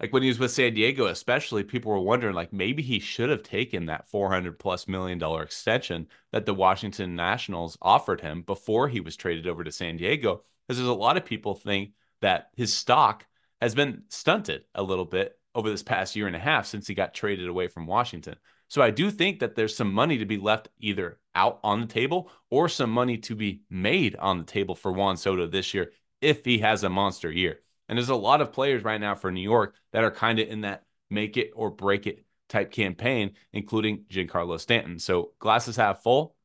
like 0.00 0.12
when 0.12 0.22
he 0.22 0.28
was 0.28 0.38
with 0.38 0.50
San 0.50 0.74
Diego, 0.74 1.06
especially, 1.06 1.62
people 1.62 1.92
were 1.92 2.00
wondering 2.00 2.34
like 2.34 2.52
maybe 2.52 2.82
he 2.82 2.98
should 2.98 3.30
have 3.30 3.42
taken 3.42 3.86
that 3.86 4.08
400 4.08 4.58
plus 4.58 4.88
million 4.88 5.18
dollar 5.18 5.42
extension 5.42 6.08
that 6.32 6.46
the 6.46 6.54
Washington 6.54 7.14
Nationals 7.14 7.78
offered 7.80 8.20
him 8.20 8.42
before 8.42 8.88
he 8.88 9.00
was 9.00 9.16
traded 9.16 9.46
over 9.46 9.62
to 9.62 9.72
San 9.72 9.96
Diego. 9.96 10.42
Because 10.66 10.78
there's 10.78 10.88
a 10.88 10.94
lot 10.94 11.16
of 11.16 11.24
people 11.24 11.54
think 11.54 11.92
that 12.20 12.50
his 12.56 12.72
stock 12.74 13.26
has 13.64 13.74
been 13.74 14.02
stunted 14.10 14.64
a 14.74 14.82
little 14.82 15.06
bit 15.06 15.38
over 15.54 15.70
this 15.70 15.82
past 15.82 16.14
year 16.14 16.26
and 16.26 16.36
a 16.36 16.38
half 16.38 16.66
since 16.66 16.86
he 16.86 16.94
got 16.94 17.14
traded 17.14 17.48
away 17.48 17.66
from 17.66 17.86
Washington. 17.86 18.36
So 18.68 18.82
I 18.82 18.90
do 18.90 19.10
think 19.10 19.38
that 19.38 19.54
there's 19.54 19.74
some 19.74 19.90
money 19.90 20.18
to 20.18 20.26
be 20.26 20.36
left 20.36 20.68
either 20.78 21.18
out 21.34 21.60
on 21.64 21.80
the 21.80 21.86
table 21.86 22.30
or 22.50 22.68
some 22.68 22.90
money 22.90 23.16
to 23.18 23.34
be 23.34 23.62
made 23.70 24.16
on 24.16 24.36
the 24.36 24.44
table 24.44 24.74
for 24.74 24.92
Juan 24.92 25.16
Soto 25.16 25.46
this 25.46 25.72
year 25.72 25.92
if 26.20 26.44
he 26.44 26.58
has 26.58 26.84
a 26.84 26.90
monster 26.90 27.30
year. 27.30 27.60
And 27.88 27.96
there's 27.96 28.10
a 28.10 28.14
lot 28.14 28.42
of 28.42 28.52
players 28.52 28.84
right 28.84 29.00
now 29.00 29.14
for 29.14 29.32
New 29.32 29.40
York 29.40 29.74
that 29.92 30.04
are 30.04 30.10
kind 30.10 30.38
of 30.38 30.48
in 30.48 30.60
that 30.60 30.84
make 31.08 31.38
it 31.38 31.50
or 31.54 31.70
break 31.70 32.06
it 32.06 32.24
type 32.50 32.70
campaign, 32.70 33.32
including 33.54 34.04
Giancarlo 34.10 34.60
Stanton. 34.60 34.98
So 34.98 35.32
glasses 35.38 35.76
half 35.76 36.02
full. 36.02 36.36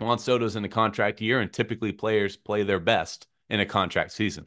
Juan 0.00 0.18
Soto's 0.18 0.56
in 0.56 0.64
a 0.64 0.68
contract 0.70 1.20
year, 1.20 1.40
and 1.40 1.52
typically 1.52 1.92
players 1.92 2.38
play 2.38 2.62
their 2.62 2.80
best 2.80 3.26
in 3.50 3.60
a 3.60 3.66
contract 3.66 4.12
season. 4.12 4.46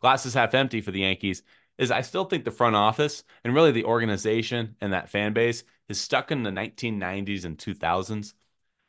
Glasses 0.00 0.34
half 0.34 0.54
empty 0.54 0.80
for 0.80 0.90
the 0.90 1.00
Yankees 1.00 1.42
is 1.78 1.90
I 1.90 2.00
still 2.00 2.24
think 2.24 2.44
the 2.44 2.50
front 2.50 2.76
office 2.76 3.22
and 3.44 3.54
really 3.54 3.72
the 3.72 3.84
organization 3.84 4.76
and 4.80 4.92
that 4.92 5.08
fan 5.08 5.32
base 5.32 5.64
is 5.88 6.00
stuck 6.00 6.30
in 6.30 6.42
the 6.42 6.50
1990s 6.50 7.44
and 7.44 7.56
2000s. 7.56 8.34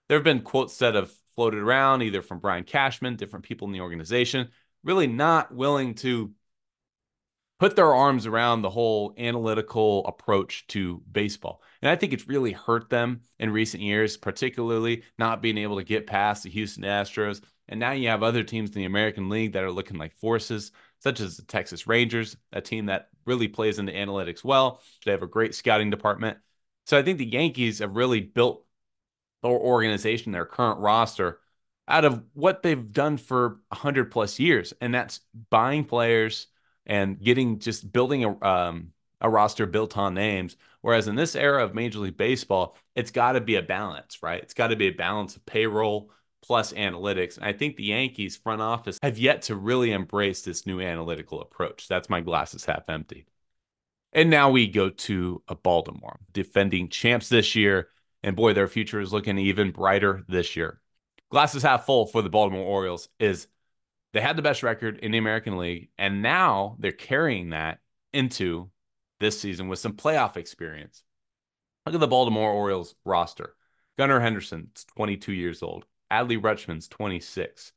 There 0.08 0.18
have 0.18 0.24
been 0.24 0.42
quotes 0.42 0.78
that 0.80 0.96
have 0.96 1.12
floated 1.36 1.60
around 1.60 2.02
either 2.02 2.22
from 2.22 2.40
Brian 2.40 2.64
Cashman, 2.64 3.16
different 3.16 3.46
people 3.46 3.68
in 3.68 3.74
the 3.74 3.82
organization, 3.82 4.50
really 4.84 5.08
not 5.08 5.54
willing 5.54 5.94
to 5.96 6.32
put 7.60 7.76
their 7.76 7.94
arms 7.94 8.26
around 8.26 8.62
the 8.62 8.70
whole 8.70 9.14
analytical 9.18 10.06
approach 10.08 10.66
to 10.68 11.04
baseball. 11.12 11.62
And 11.82 11.92
I 11.92 11.96
think 11.96 12.14
it's 12.14 12.28
really 12.28 12.54
hurt 12.54 12.90
them 12.90 13.22
in 13.38 13.52
recent 13.52 13.84
years, 13.84 14.16
particularly 14.16 15.04
not 15.18 15.42
being 15.42 15.58
able 15.58 15.78
to 15.78 15.84
get 15.84 16.08
past 16.08 16.44
the 16.44 16.50
Houston 16.50 16.84
Astros. 16.84 17.42
And 17.68 17.80
now 17.80 17.92
you 17.92 18.08
have 18.08 18.24
other 18.24 18.44
teams 18.44 18.70
in 18.70 18.76
the 18.76 18.86
American 18.86 19.30
League 19.30 19.54
that 19.54 19.64
are 19.64 19.72
looking 19.72 19.98
like 19.98 20.16
forces, 20.16 20.72
such 21.00 21.20
as 21.20 21.38
the 21.38 21.44
Texas 21.44 21.88
Rangers, 21.88 22.36
a 22.52 22.62
team 22.62 22.88
that 22.88 23.10
really 23.26 23.48
plays 23.48 23.80
into 23.80 23.92
analytics 23.92 24.44
well. 24.44 24.82
They 25.06 25.12
have 25.12 25.24
a 25.24 25.28
great 25.28 25.56
scouting 25.56 25.90
department. 25.90 26.38
So 26.86 26.98
I 26.98 27.04
think 27.04 27.18
the 27.18 27.26
Yankees 27.26 27.80
have 27.80 27.96
really 27.96 28.22
built 28.22 28.66
their 29.42 29.52
organization, 29.52 30.32
their 30.32 30.46
current 30.46 30.80
roster, 30.80 31.40
out 31.88 32.06
of 32.06 32.24
what 32.34 32.62
they've 32.62 32.92
done 32.92 33.18
for 33.18 33.60
100 33.70 34.12
plus 34.12 34.40
years. 34.40 34.74
And 34.82 34.94
that's 34.94 35.22
buying 35.50 35.86
players– 35.86 36.48
and 36.90 37.22
getting 37.22 37.60
just 37.60 37.90
building 37.94 38.26
a 38.26 38.46
um, 38.46 38.92
a 39.22 39.30
roster 39.30 39.66
built 39.66 39.98
on 39.98 40.16
names. 40.16 40.58
Whereas 40.82 41.08
in 41.08 41.16
this 41.16 41.36
era 41.36 41.64
of 41.64 41.76
Major 41.76 42.00
League 42.00 42.18
Baseball, 42.18 42.76
it's 42.96 43.12
got 43.12 43.34
to 43.34 43.42
be 43.42 43.56
a 43.56 43.62
balance, 43.62 44.24
right? 44.24 44.42
It's 44.42 44.54
got 44.54 44.68
to 44.68 44.76
be 44.76 44.88
a 44.88 44.94
balance 44.94 45.36
of 45.36 45.46
payroll 45.46 46.12
plus 46.42 46.74
analytics. 46.74 47.38
And 47.38 47.46
I 47.46 47.54
think 47.54 47.76
the 47.76 47.86
Yankees 47.86 48.38
front 48.38 48.62
office 48.62 48.98
have 49.02 49.18
yet 49.18 49.44
to 49.44 49.56
really 49.56 49.92
embrace 49.92 50.42
this 50.42 50.66
new 50.66 50.80
analytical 50.80 51.42
approach. 51.42 51.88
That's 51.88 52.10
my 52.10 52.22
glasses 52.22 52.66
half 52.66 52.90
empty. 52.90 53.26
And 54.14 54.30
now 54.30 54.50
we 54.50 54.68
go 54.68 54.90
to 54.90 55.44
a 55.48 55.56
Baltimore, 55.56 56.20
defending 56.34 56.90
champs 56.90 57.30
this 57.30 57.56
year. 57.56 57.90
And 58.24 58.36
boy, 58.36 58.54
their 58.54 58.68
future 58.68 59.00
is 59.00 59.14
looking 59.14 59.38
even 59.38 59.72
brighter 59.72 60.24
this 60.28 60.56
year. 60.56 60.82
Glasses 61.30 61.64
half 61.64 61.86
full 61.86 62.08
for 62.08 62.22
the 62.22 62.30
Baltimore 62.30 62.66
Orioles 62.66 63.08
is 63.20 63.48
they 64.14 64.22
had 64.22 64.36
the 64.36 64.42
best 64.42 64.64
record 64.64 64.98
in 64.98 65.12
the 65.12 65.20
American 65.20 65.58
League, 65.58 65.90
and 65.98 66.24
now 66.24 66.76
they're 66.80 66.92
carrying 66.92 67.52
that 67.52 67.80
into 68.12 68.72
this 69.20 69.40
season 69.40 69.68
with 69.68 69.78
some 69.78 69.94
playoff 69.94 70.38
experience. 70.38 71.04
Look 71.86 71.94
at 71.94 72.02
the 72.02 72.08
Baltimore 72.08 72.52
Orioles 72.52 72.96
roster. 73.06 73.56
Gunnar 73.98 74.20
Henderson's 74.20 74.86
22 74.96 75.34
years 75.34 75.62
old. 75.62 75.86
Adley 76.12 76.40
Rutschman's 76.40 76.88
26. 76.88 77.74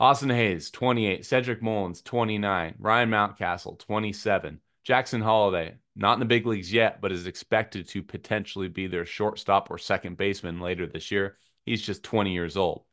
Austin 0.00 0.30
Hays, 0.30 0.70
28. 0.70 1.24
Cedric 1.24 1.62
Mullins, 1.62 2.02
29. 2.02 2.74
Ryan 2.78 3.10
Mountcastle, 3.10 3.78
27. 3.78 4.60
Jackson 4.84 5.20
Holliday, 5.20 5.76
not 5.94 6.14
in 6.14 6.18
the 6.18 6.24
big 6.24 6.44
leagues 6.44 6.72
yet, 6.72 7.00
but 7.00 7.12
is 7.12 7.26
expected 7.26 7.88
to 7.88 8.02
potentially 8.02 8.68
be 8.68 8.88
their 8.88 9.06
shortstop 9.06 9.70
or 9.70 9.78
second 9.78 10.16
baseman 10.16 10.60
later 10.60 10.86
this 10.86 11.10
year. 11.12 11.36
He's 11.64 11.82
just 11.82 12.02
20 12.02 12.32
years 12.32 12.56
old. 12.56 12.84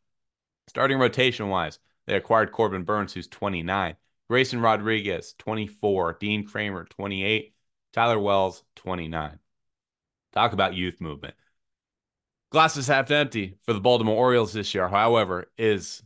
Starting 0.67 0.99
rotation 0.99 1.49
wise, 1.49 1.79
they 2.05 2.15
acquired 2.15 2.51
Corbin 2.51 2.83
Burnes, 2.83 3.13
who's 3.13 3.27
29. 3.27 3.95
Grayson 4.29 4.61
Rodriguez, 4.61 5.33
24. 5.39 6.17
Dean 6.19 6.47
Kremer, 6.47 6.85
28. 6.85 7.55
Tyler 7.91 8.19
Wells, 8.19 8.63
29. 8.75 9.39
Talk 10.31 10.53
about 10.53 10.75
youth 10.75 11.01
movement. 11.01 11.33
Glasses 12.51 12.87
half 12.87 13.11
empty 13.11 13.57
for 13.61 13.73
the 13.73 13.79
Baltimore 13.79 14.15
Orioles 14.15 14.53
this 14.53 14.73
year, 14.73 14.87
however, 14.87 15.51
is 15.57 16.01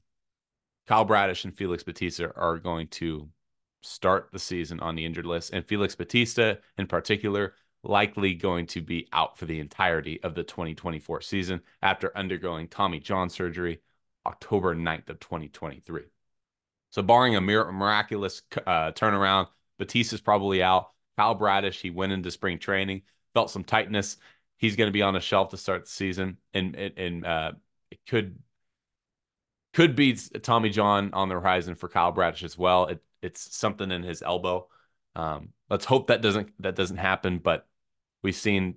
Kyle 0.88 1.06
Bradish 1.06 1.46
and 1.46 1.56
Felix 1.56 1.84
Bautista 1.84 2.34
are 2.36 2.58
going 2.58 2.88
to 2.90 3.30
start 3.82 4.30
the 4.34 4.40
season 4.40 4.82
on 4.82 4.96
the 4.96 5.06
injured 5.06 5.26
list. 5.26 5.54
And 5.54 5.66
Felix 5.66 5.96
Bautista, 5.96 6.60
in 6.78 6.88
particular, 6.88 7.54
likely 7.84 8.34
going 8.34 8.66
to 8.68 8.82
be 8.82 9.08
out 9.14 9.38
for 9.38 9.46
the 9.46 9.60
entirety 9.60 10.22
of 10.24 10.36
the 10.36 10.44
2024 10.44 11.22
season 11.22 11.62
after 11.82 12.16
undergoing 12.18 12.68
Tommy 12.68 13.00
John 13.00 13.30
surgery 13.30 13.80
October 14.26 14.76
9th 14.76 15.10
of 15.10 15.20
2023. 15.22 16.04
So 16.90 17.02
barring 17.02 17.36
a 17.36 17.42
miraculous 17.42 18.42
uh, 18.68 18.92
turnaround, 18.92 19.48
Bautista's 19.80 20.22
probably 20.22 20.62
out. 20.62 20.92
Kyle 21.18 21.36
Bradish, 21.36 21.82
he 21.82 21.90
went 21.90 22.12
into 22.12 22.32
spring 22.32 22.60
training, 22.60 23.04
felt 23.34 23.50
some 23.50 23.64
tightness. 23.64 24.18
He's 24.64 24.78
going 24.78 24.88
to 24.88 24.94
be 24.94 25.02
on 25.02 25.14
the 25.14 25.20
shelf 25.20 25.50
to 25.50 25.58
start 25.58 25.84
the 25.84 25.92
season, 25.92 26.38
and 26.54 26.74
and 26.78 27.26
uh, 27.26 27.52
it 27.92 28.00
could 28.08 28.40
could 29.74 29.94
be 29.94 30.16
Tommy 30.16 30.70
John 30.70 31.14
on 31.14 31.28
the 31.28 31.36
horizon 31.36 31.76
for 31.76 31.90
Kyle 31.90 32.14
Bradish 32.14 32.44
as 32.44 32.58
well. 32.58 32.86
It, 32.86 33.04
it's 33.22 33.54
something 33.58 33.92
in 33.92 34.04
his 34.04 34.22
elbow. 34.22 34.70
Um, 35.18 35.50
let's 35.70 35.84
hope 35.84 36.08
that 36.08 36.22
doesn't 36.22 36.54
that 36.62 36.76
doesn't 36.76 36.96
happen. 36.96 37.40
But 37.40 37.68
we've 38.22 38.38
seen 38.38 38.76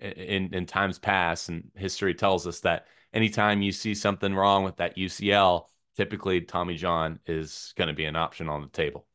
in 0.00 0.54
in 0.54 0.64
times 0.64 0.98
past, 0.98 1.50
and 1.50 1.70
history 1.76 2.14
tells 2.14 2.46
us 2.46 2.60
that 2.60 2.86
anytime 3.12 3.60
you 3.60 3.72
see 3.72 3.94
something 3.94 4.34
wrong 4.34 4.64
with 4.64 4.76
that 4.76 4.96
UCL, 4.96 5.66
typically 5.98 6.40
Tommy 6.40 6.76
John 6.76 7.20
is 7.26 7.74
going 7.76 7.88
to 7.88 7.94
be 7.94 8.06
an 8.06 8.16
option 8.16 8.48
on 8.48 8.62
the 8.62 8.68
table. 8.68 9.06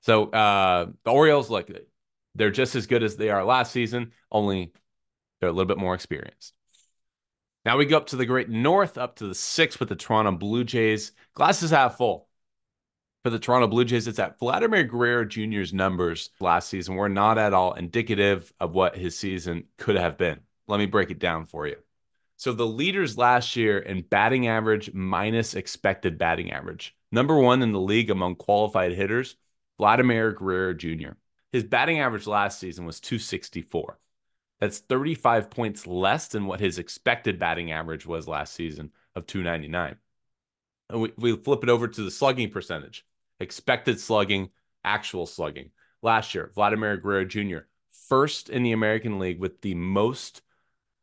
So 0.00 0.30
uh, 0.30 0.86
the 1.04 1.10
Orioles, 1.10 1.50
look, 1.50 1.70
They're 2.34 2.50
just 2.50 2.74
as 2.74 2.86
good 2.86 3.02
as 3.02 3.16
they 3.16 3.28
are 3.28 3.44
last 3.44 3.72
season, 3.72 4.12
only 4.32 4.72
they're 5.46 5.52
a 5.52 5.54
little 5.54 5.68
bit 5.68 5.78
more 5.78 5.94
experienced. 5.94 6.54
Now 7.64 7.76
we 7.76 7.86
go 7.86 7.98
up 7.98 8.06
to 8.06 8.16
the 8.16 8.26
great 8.26 8.48
north, 8.48 8.98
up 8.98 9.16
to 9.16 9.28
the 9.28 9.34
six 9.34 9.78
with 9.78 9.88
the 9.88 9.94
Toronto 9.94 10.32
Blue 10.32 10.64
Jays. 10.64 11.12
Glasses 11.34 11.70
half 11.70 11.96
full. 11.96 12.26
For 13.22 13.30
the 13.30 13.38
Toronto 13.38 13.68
Blue 13.68 13.84
Jays, 13.84 14.08
it's 14.08 14.18
at 14.18 14.40
Vladimir 14.40 14.82
Guerrero 14.82 15.24
Jr.'s 15.24 15.72
numbers 15.72 16.30
last 16.40 16.68
season 16.68 16.96
were 16.96 17.08
not 17.08 17.38
at 17.38 17.54
all 17.54 17.74
indicative 17.74 18.52
of 18.58 18.72
what 18.72 18.96
his 18.96 19.16
season 19.16 19.64
could 19.78 19.94
have 19.94 20.18
been. 20.18 20.40
Let 20.66 20.78
me 20.78 20.86
break 20.86 21.12
it 21.12 21.20
down 21.20 21.46
for 21.46 21.68
you. 21.68 21.76
So 22.36 22.52
the 22.52 22.66
leaders 22.66 23.16
last 23.16 23.54
year 23.54 23.78
in 23.78 24.02
batting 24.02 24.48
average 24.48 24.92
minus 24.92 25.54
expected 25.54 26.18
batting 26.18 26.50
average. 26.50 26.96
Number 27.12 27.38
one 27.38 27.62
in 27.62 27.70
the 27.70 27.80
league 27.80 28.10
among 28.10 28.34
qualified 28.34 28.92
hitters, 28.92 29.36
Vladimir 29.78 30.32
Guerrero 30.32 30.74
Jr. 30.74 31.12
His 31.52 31.62
batting 31.62 32.00
average 32.00 32.26
last 32.26 32.58
season 32.58 32.84
was 32.84 32.98
264. 32.98 33.98
That's 34.60 34.78
35 34.78 35.50
points 35.50 35.86
less 35.86 36.28
than 36.28 36.46
what 36.46 36.60
his 36.60 36.78
expected 36.78 37.38
batting 37.38 37.72
average 37.72 38.06
was 38.06 38.26
last 38.26 38.54
season 38.54 38.90
of 39.14 39.26
299. 39.26 39.96
And 40.88 41.00
we, 41.00 41.12
we 41.16 41.36
flip 41.36 41.62
it 41.62 41.68
over 41.68 41.88
to 41.88 42.02
the 42.02 42.10
slugging 42.10 42.50
percentage, 42.50 43.04
expected 43.40 44.00
slugging, 44.00 44.50
actual 44.84 45.26
slugging. 45.26 45.70
Last 46.02 46.34
year, 46.34 46.50
Vladimir 46.54 46.96
Guerrero 46.96 47.24
Jr., 47.24 47.58
first 48.08 48.48
in 48.48 48.62
the 48.62 48.72
American 48.72 49.18
League 49.18 49.40
with 49.40 49.60
the 49.60 49.74
most 49.74 50.42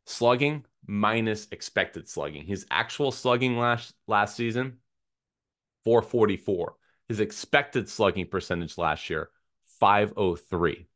slugging 0.06 0.66
minus 0.86 1.48
expected 1.52 2.08
slugging. 2.08 2.46
His 2.46 2.66
actual 2.72 3.12
slugging 3.12 3.58
last 3.58 3.94
last 4.08 4.36
season, 4.36 4.78
444. 5.84 6.76
His 7.10 7.20
expected 7.20 7.90
slugging 7.90 8.28
percentage 8.28 8.78
last 8.78 9.10
year, 9.10 9.30
503. 9.80 10.88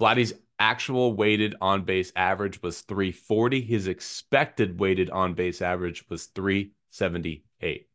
Vladdy's 0.00 0.32
actual 0.62 1.14
weighted 1.14 1.56
on 1.60 1.82
base 1.82 2.12
average 2.14 2.62
was 2.62 2.82
340. 2.82 3.60
His 3.62 3.88
expected 3.88 4.78
weighted 4.78 5.10
on 5.10 5.34
base 5.34 5.60
average 5.60 6.08
was 6.08 6.26
378. 6.26 7.88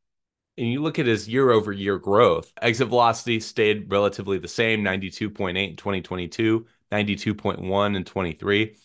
And 0.57 0.67
you 0.67 0.81
look 0.81 0.99
at 0.99 1.05
his 1.05 1.29
year 1.29 1.49
over 1.49 1.71
year 1.71 1.97
growth, 1.97 2.51
exit 2.61 2.89
velocity 2.89 3.39
stayed 3.39 3.89
relatively 3.89 4.37
the 4.37 4.49
same 4.49 4.83
92.8 4.83 5.69
in 5.69 5.75
2022, 5.77 6.65
92.1 6.91 7.95
in 7.95 8.03
23. 8.03 8.75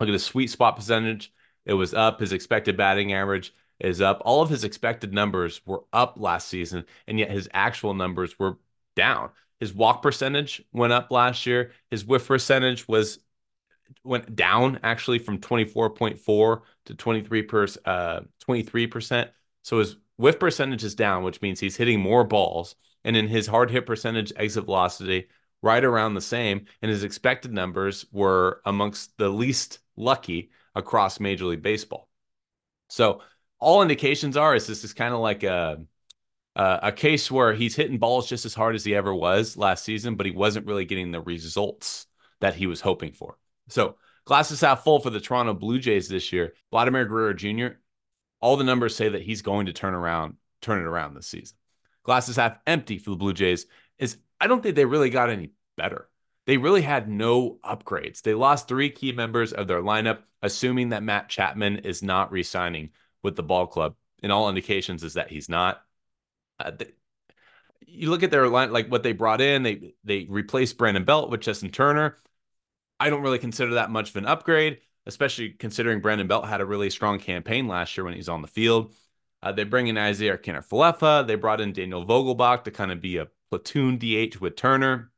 Look 0.00 0.08
at 0.08 0.12
his 0.12 0.24
sweet 0.24 0.50
spot 0.50 0.74
percentage. 0.74 1.32
It 1.64 1.74
was 1.74 1.94
up. 1.94 2.18
His 2.18 2.32
expected 2.32 2.76
batting 2.76 3.12
average 3.12 3.54
is 3.78 4.00
up. 4.00 4.22
All 4.24 4.42
of 4.42 4.50
his 4.50 4.64
expected 4.64 5.12
numbers 5.12 5.60
were 5.64 5.84
up 5.92 6.14
last 6.18 6.48
season, 6.48 6.84
and 7.06 7.16
yet 7.16 7.30
his 7.30 7.48
actual 7.52 7.94
numbers 7.94 8.36
were 8.40 8.58
down. 8.96 9.30
His 9.62 9.72
walk 9.72 10.02
percentage 10.02 10.60
went 10.72 10.92
up 10.92 11.12
last 11.12 11.46
year. 11.46 11.70
His 11.88 12.04
whiff 12.04 12.26
percentage 12.26 12.88
was 12.88 13.20
went 14.02 14.34
down 14.34 14.80
actually 14.82 15.20
from 15.20 15.38
24.4 15.38 16.60
to 16.86 16.94
23 16.96 17.42
per, 17.42 17.66
uh, 17.84 18.22
23%. 18.40 19.28
So 19.62 19.78
his 19.78 19.94
whiff 20.16 20.40
percentage 20.40 20.82
is 20.82 20.96
down, 20.96 21.22
which 21.22 21.40
means 21.42 21.60
he's 21.60 21.76
hitting 21.76 22.00
more 22.00 22.24
balls. 22.24 22.74
And 23.04 23.16
in 23.16 23.28
his 23.28 23.46
hard 23.46 23.70
hit 23.70 23.86
percentage, 23.86 24.32
exit 24.34 24.64
velocity, 24.64 25.28
right 25.62 25.84
around 25.84 26.14
the 26.14 26.20
same. 26.20 26.66
And 26.82 26.90
his 26.90 27.04
expected 27.04 27.52
numbers 27.52 28.04
were 28.10 28.62
amongst 28.66 29.16
the 29.16 29.28
least 29.28 29.78
lucky 29.94 30.50
across 30.74 31.20
Major 31.20 31.44
League 31.44 31.62
Baseball. 31.62 32.08
So 32.88 33.20
all 33.60 33.80
indications 33.80 34.36
are 34.36 34.56
is 34.56 34.66
this 34.66 34.82
is 34.82 34.92
kind 34.92 35.14
of 35.14 35.20
like 35.20 35.44
a 35.44 35.84
uh, 36.54 36.80
a 36.82 36.92
case 36.92 37.30
where 37.30 37.54
he's 37.54 37.74
hitting 37.74 37.98
balls 37.98 38.28
just 38.28 38.44
as 38.44 38.54
hard 38.54 38.74
as 38.74 38.84
he 38.84 38.94
ever 38.94 39.14
was 39.14 39.56
last 39.56 39.84
season, 39.84 40.16
but 40.16 40.26
he 40.26 40.32
wasn't 40.32 40.66
really 40.66 40.84
getting 40.84 41.10
the 41.10 41.20
results 41.20 42.06
that 42.40 42.54
he 42.54 42.66
was 42.66 42.80
hoping 42.80 43.12
for. 43.12 43.38
So, 43.68 43.96
glasses 44.24 44.60
half 44.60 44.84
full 44.84 45.00
for 45.00 45.10
the 45.10 45.20
Toronto 45.20 45.54
Blue 45.54 45.78
Jays 45.78 46.08
this 46.08 46.32
year. 46.32 46.54
Vladimir 46.70 47.06
Guerrero 47.06 47.32
Jr. 47.32 47.78
All 48.40 48.56
the 48.56 48.64
numbers 48.64 48.96
say 48.96 49.08
that 49.08 49.22
he's 49.22 49.42
going 49.42 49.66
to 49.66 49.72
turn 49.72 49.94
around, 49.94 50.34
turn 50.60 50.80
it 50.80 50.86
around 50.86 51.14
this 51.14 51.28
season. 51.28 51.56
Glasses 52.02 52.36
half 52.36 52.58
empty 52.66 52.98
for 52.98 53.10
the 53.10 53.16
Blue 53.16 53.32
Jays 53.32 53.66
is 53.98 54.18
I 54.40 54.46
don't 54.46 54.62
think 54.62 54.74
they 54.74 54.84
really 54.84 55.10
got 55.10 55.30
any 55.30 55.52
better. 55.76 56.08
They 56.46 56.56
really 56.56 56.82
had 56.82 57.08
no 57.08 57.58
upgrades. 57.64 58.22
They 58.22 58.34
lost 58.34 58.66
three 58.66 58.90
key 58.90 59.12
members 59.12 59.52
of 59.52 59.68
their 59.68 59.80
lineup, 59.80 60.18
assuming 60.42 60.88
that 60.88 61.04
Matt 61.04 61.28
Chapman 61.28 61.78
is 61.78 62.02
not 62.02 62.32
re-signing 62.32 62.90
with 63.22 63.36
the 63.36 63.44
ball 63.44 63.68
club. 63.68 63.94
And 64.24 64.32
all 64.32 64.48
indications 64.48 65.04
is 65.04 65.14
that 65.14 65.30
he's 65.30 65.48
not. 65.48 65.82
Uh, 66.62 66.84
you 67.86 68.10
look 68.10 68.22
at 68.22 68.30
their 68.30 68.48
line, 68.48 68.72
like 68.72 68.88
what 68.88 69.02
they 69.02 69.12
brought 69.12 69.40
in. 69.40 69.62
They 69.62 69.94
they 70.04 70.26
replaced 70.28 70.78
Brandon 70.78 71.04
Belt 71.04 71.30
with 71.30 71.40
Justin 71.40 71.70
Turner. 71.70 72.18
I 72.98 73.10
don't 73.10 73.22
really 73.22 73.38
consider 73.38 73.74
that 73.74 73.90
much 73.90 74.10
of 74.10 74.16
an 74.16 74.26
upgrade, 74.26 74.78
especially 75.06 75.50
considering 75.50 76.00
Brandon 76.00 76.28
Belt 76.28 76.46
had 76.46 76.60
a 76.60 76.66
really 76.66 76.90
strong 76.90 77.18
campaign 77.18 77.66
last 77.66 77.96
year 77.96 78.04
when 78.04 78.14
he 78.14 78.18
was 78.18 78.28
on 78.28 78.42
the 78.42 78.48
field. 78.48 78.94
Uh, 79.42 79.50
they 79.50 79.64
bring 79.64 79.88
in 79.88 79.98
Isiah 79.98 80.38
Kiner-Falefa. 80.38 81.26
They 81.26 81.34
brought 81.34 81.60
in 81.60 81.72
Daniel 81.72 82.06
Vogelbach 82.06 82.62
to 82.64 82.70
kind 82.70 82.92
of 82.92 83.00
be 83.00 83.16
a 83.16 83.26
platoon 83.50 83.98
DH 83.98 84.36
with 84.40 84.54
Turner. 84.54 85.10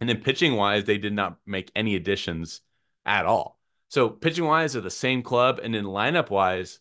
And 0.00 0.08
then 0.08 0.22
pitching 0.22 0.56
wise, 0.56 0.84
they 0.84 0.96
did 0.96 1.12
not 1.12 1.36
make 1.44 1.70
any 1.76 1.94
additions 1.94 2.62
at 3.04 3.26
all. 3.26 3.60
So 3.88 4.08
pitching 4.08 4.46
wise, 4.46 4.74
are 4.74 4.80
the 4.80 4.90
same 4.90 5.22
club, 5.22 5.60
and 5.62 5.74
then 5.74 5.84
lineup 5.84 6.30
wise, 6.30 6.80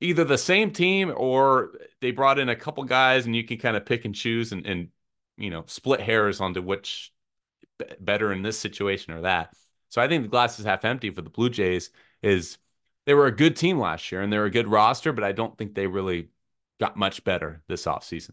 either 0.00 0.24
the 0.24 0.38
same 0.38 0.70
team 0.70 1.12
or 1.14 1.72
they 2.00 2.10
brought 2.10 2.38
in 2.38 2.48
a 2.48 2.56
couple 2.56 2.84
guys 2.84 3.26
and 3.26 3.34
you 3.34 3.44
can 3.44 3.58
kind 3.58 3.76
of 3.76 3.86
pick 3.86 4.04
and 4.04 4.14
choose 4.14 4.52
and, 4.52 4.66
and 4.66 4.88
you 5.36 5.50
know 5.50 5.64
split 5.66 6.00
hairs 6.00 6.40
onto 6.40 6.62
which 6.62 7.12
better 8.00 8.32
in 8.32 8.42
this 8.42 8.58
situation 8.58 9.14
or 9.14 9.22
that. 9.22 9.54
So 9.88 10.00
I 10.00 10.08
think 10.08 10.22
the 10.22 10.28
glass 10.28 10.58
is 10.58 10.64
half 10.64 10.84
empty 10.84 11.10
for 11.10 11.22
the 11.22 11.30
Blue 11.30 11.50
Jays 11.50 11.90
is 12.22 12.58
they 13.06 13.14
were 13.14 13.26
a 13.26 13.34
good 13.34 13.56
team 13.56 13.78
last 13.78 14.12
year 14.12 14.20
and 14.20 14.32
they're 14.32 14.44
a 14.44 14.50
good 14.50 14.68
roster, 14.68 15.12
but 15.12 15.24
I 15.24 15.32
don't 15.32 15.56
think 15.56 15.74
they 15.74 15.86
really 15.86 16.28
got 16.78 16.96
much 16.96 17.24
better 17.24 17.62
this 17.68 17.86
offseason. 17.86 18.32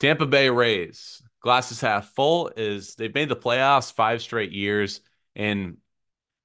Tampa 0.00 0.26
Bay 0.26 0.48
Rays, 0.48 1.22
glasses 1.40 1.80
half 1.80 2.14
full 2.14 2.50
is 2.56 2.94
they've 2.94 3.14
made 3.14 3.28
the 3.28 3.36
playoffs 3.36 3.92
five 3.92 4.22
straight 4.22 4.52
years 4.52 5.00
and 5.34 5.78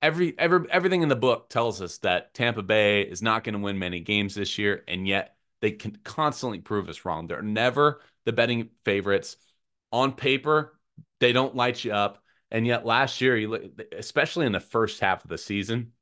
every 0.03 0.37
every 0.37 0.69
everything 0.69 1.01
in 1.01 1.09
the 1.09 1.15
book 1.15 1.49
tells 1.49 1.81
us 1.81 1.97
that 1.99 2.33
Tampa 2.33 2.61
Bay 2.61 3.01
is 3.01 3.21
not 3.21 3.43
going 3.43 3.53
to 3.53 3.59
win 3.59 3.79
many 3.79 4.01
games 4.01 4.35
this 4.35 4.57
year, 4.57 4.83
and 4.87 5.07
yet 5.07 5.35
they 5.63 5.71
can 5.71 5.97
constantly 6.03 6.59
prove 6.59 6.89
us 6.89 7.05
wrong. 7.05 7.25
They're 7.25 7.41
never 7.41 8.01
the 8.25 8.33
betting 8.33 8.71
favorites 8.83 9.37
on 9.93 10.11
paper. 10.11 10.77
They 11.21 11.31
don't 11.31 11.55
light 11.55 11.85
you 11.85 11.93
up, 11.93 12.21
and 12.51 12.67
yet 12.67 12.85
last 12.85 13.21
year, 13.21 13.61
especially 13.97 14.45
in 14.45 14.51
the 14.51 14.59
first 14.59 14.99
half 14.99 15.23
of 15.23 15.29
the 15.29 15.37
season, 15.37 15.93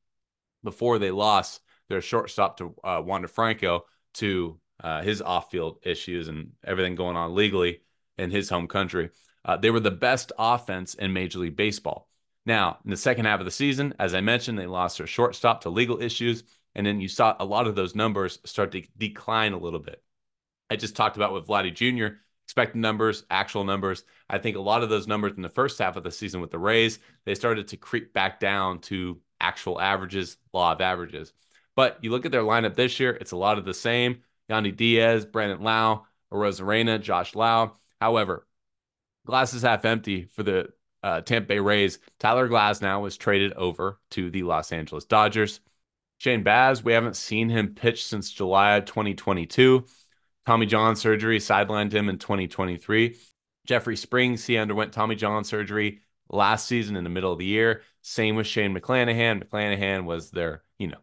before 0.64 0.98
they 0.98 1.12
lost 1.12 1.62
their 1.90 2.02
shortstop 2.02 2.58
to 2.58 2.74
uh, 2.84 3.04
Wander 3.06 3.28
Franco 3.28 3.86
to 4.16 4.60
uh, 4.84 5.04
his 5.04 5.22
off-field 5.22 5.78
issues 5.84 6.28
and 6.28 6.54
everything 6.64 6.96
going 6.96 7.16
on 7.16 7.36
legally 7.36 7.82
in 8.18 8.32
his 8.32 8.50
home 8.50 8.68
country. 8.68 9.12
Uh, 9.46 9.58
they 9.58 9.70
were 9.70 9.80
the 9.80 9.92
best 9.92 10.32
offense 10.40 10.96
in 10.96 11.14
Major 11.14 11.38
League 11.38 11.56
Baseball. 11.56 12.10
Now, 12.48 12.80
in 12.84 12.90
the 12.90 12.98
second 12.98 13.26
half 13.26 13.40
of 13.40 13.46
the 13.46 13.52
season, 13.52 13.94
as 14.00 14.16
I 14.16 14.22
mentioned, 14.22 14.58
they 14.58 14.66
lost 14.66 14.98
their 14.98 15.06
shortstop 15.06 15.62
to 15.62 15.70
legal 15.70 16.02
issues. 16.02 16.44
And 16.76 16.86
then 16.86 17.02
you 17.02 17.08
saw 17.08 17.36
a 17.40 17.46
lot 17.46 17.68
of 17.68 17.76
those 17.76 17.96
numbers 17.96 18.40
start 18.46 18.72
to 18.72 18.84
decline 18.98 19.54
a 19.54 19.60
little 19.60 19.80
bit. 19.80 20.02
I 20.70 20.76
just 20.78 20.96
talked 20.96 21.18
about 21.18 21.34
with 21.34 21.48
Vladdy 21.48 21.74
Jr., 21.74 22.16
expected 22.46 22.80
numbers, 22.80 23.24
actual 23.30 23.64
numbers. 23.64 24.04
I 24.30 24.38
think 24.38 24.56
a 24.56 24.62
lot 24.62 24.84
of 24.84 24.90
those 24.90 25.08
numbers 25.08 25.34
in 25.36 25.42
the 25.42 25.50
first 25.50 25.80
half 25.80 25.96
of 25.96 26.04
the 26.04 26.12
season 26.12 26.42
with 26.42 26.52
the 26.52 26.60
Rays, 26.60 27.00
they 27.26 27.36
started 27.36 27.68
to 27.70 27.78
creep 27.78 28.14
back 28.14 28.40
down 28.40 28.80
to 28.82 29.20
actual 29.40 29.80
averages, 29.80 30.38
law 30.54 30.72
of 30.72 30.82
averages. 30.82 31.34
But 31.76 31.98
you 32.02 32.12
look 32.12 32.26
at 32.26 32.32
their 32.32 32.44
lineup 32.44 32.76
this 32.76 33.00
year, 33.00 33.12
it's 33.12 33.32
a 33.32 33.38
lot 33.38 33.58
of 33.58 33.66
the 33.66 33.74
same. 33.74 34.22
Yandy 34.50 34.76
Diaz, 34.76 35.26
Brandon 35.26 35.62
Lowe, 35.62 36.06
Arozarena, 36.32 37.02
Josh 37.02 37.36
Lowe. 37.36 37.74
However, 38.00 38.48
glass 39.26 39.54
is 39.54 39.62
half 39.62 39.86
empty 39.86 40.26
for 40.26 40.44
the 40.44 40.70
uh, 41.04 41.22
Tampa 41.22 41.48
Bay 41.48 41.60
Rays, 41.60 42.00
Tyler 42.20 42.48
Glasnow 42.48 43.02
was 43.02 43.18
traded 43.18 43.54
over 43.54 44.00
to 44.12 44.30
the 44.30 44.44
Los 44.44 44.72
Angeles 44.72 45.06
Dodgers. 45.06 45.60
Shane 46.22 46.44
Baz, 46.44 46.84
we 46.84 46.94
haven't 46.94 47.16
seen 47.16 47.50
him 47.50 47.74
pitch 47.74 48.06
since 48.06 48.30
July 48.30 48.80
2022. 48.82 49.88
Tommy 50.46 50.68
John 50.68 50.96
surgery 50.96 51.40
sidelined 51.40 51.92
him 51.92 52.10
in 52.10 52.20
2023. 52.20 53.18
Jeffrey 53.66 53.98
Springs, 53.98 54.46
he 54.46 54.56
underwent 54.56 54.94
Tommy 54.94 55.16
John 55.16 55.44
surgery 55.44 56.02
last 56.30 56.68
season 56.68 56.96
in 56.96 57.04
the 57.04 57.10
middle 57.10 57.34
of 57.34 57.40
the 57.40 57.46
year. 57.46 57.82
Same 58.04 58.36
with 58.36 58.46
Shane 58.46 58.72
McClanahan. 58.72 59.44
McClanahan 59.44 60.06
was 60.06 60.30
their, 60.30 60.62
you 60.78 60.90
know, 60.90 61.00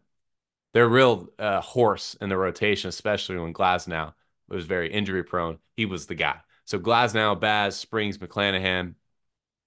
their 0.73 0.87
real 0.87 1.27
uh, 1.37 1.59
horse 1.59 2.15
in 2.21 2.29
the 2.29 2.37
rotation, 2.37 2.87
especially 2.87 3.37
when 3.39 3.53
Glasnow 3.53 4.13
was 4.47 4.63
very 4.63 4.89
injury 4.89 5.25
prone. 5.25 5.57
He 5.75 5.85
was 5.85 6.05
the 6.05 6.15
guy. 6.15 6.37
So 6.63 6.79
Glasnow, 6.79 7.37
Baz, 7.37 7.75
Springs, 7.75 8.19
McClanahan, 8.19 8.95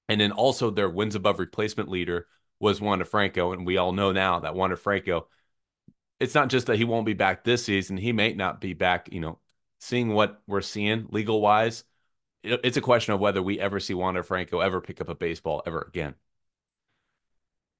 and 0.08 0.18
then 0.18 0.32
also 0.32 0.70
their 0.70 0.88
wins 0.88 1.14
above 1.14 1.38
replacement 1.38 1.90
leader 1.90 2.26
was 2.58 2.80
Wander 2.80 3.04
Franco. 3.04 3.52
And 3.52 3.66
we 3.66 3.76
all 3.76 3.92
know 3.92 4.12
now 4.12 4.40
that 4.40 4.54
Wander 4.54 4.76
Franco, 4.76 5.26
it's 6.22 6.34
not 6.34 6.48
just 6.48 6.68
that 6.68 6.76
he 6.76 6.84
won't 6.84 7.04
be 7.04 7.14
back 7.14 7.42
this 7.42 7.64
season, 7.64 7.96
he 7.96 8.12
may 8.12 8.32
not 8.32 8.60
be 8.60 8.74
back, 8.74 9.08
you 9.12 9.20
know, 9.20 9.38
seeing 9.80 10.10
what 10.10 10.40
we're 10.46 10.60
seeing 10.60 11.06
legal 11.10 11.40
wise. 11.40 11.84
it's 12.44 12.76
a 12.76 12.80
question 12.80 13.12
of 13.12 13.20
whether 13.20 13.42
we 13.42 13.58
ever 13.58 13.80
see 13.80 13.94
Wander 13.94 14.22
Franco 14.22 14.60
ever 14.60 14.80
pick 14.80 15.00
up 15.00 15.08
a 15.08 15.14
baseball 15.16 15.62
ever 15.66 15.84
again. 15.88 16.14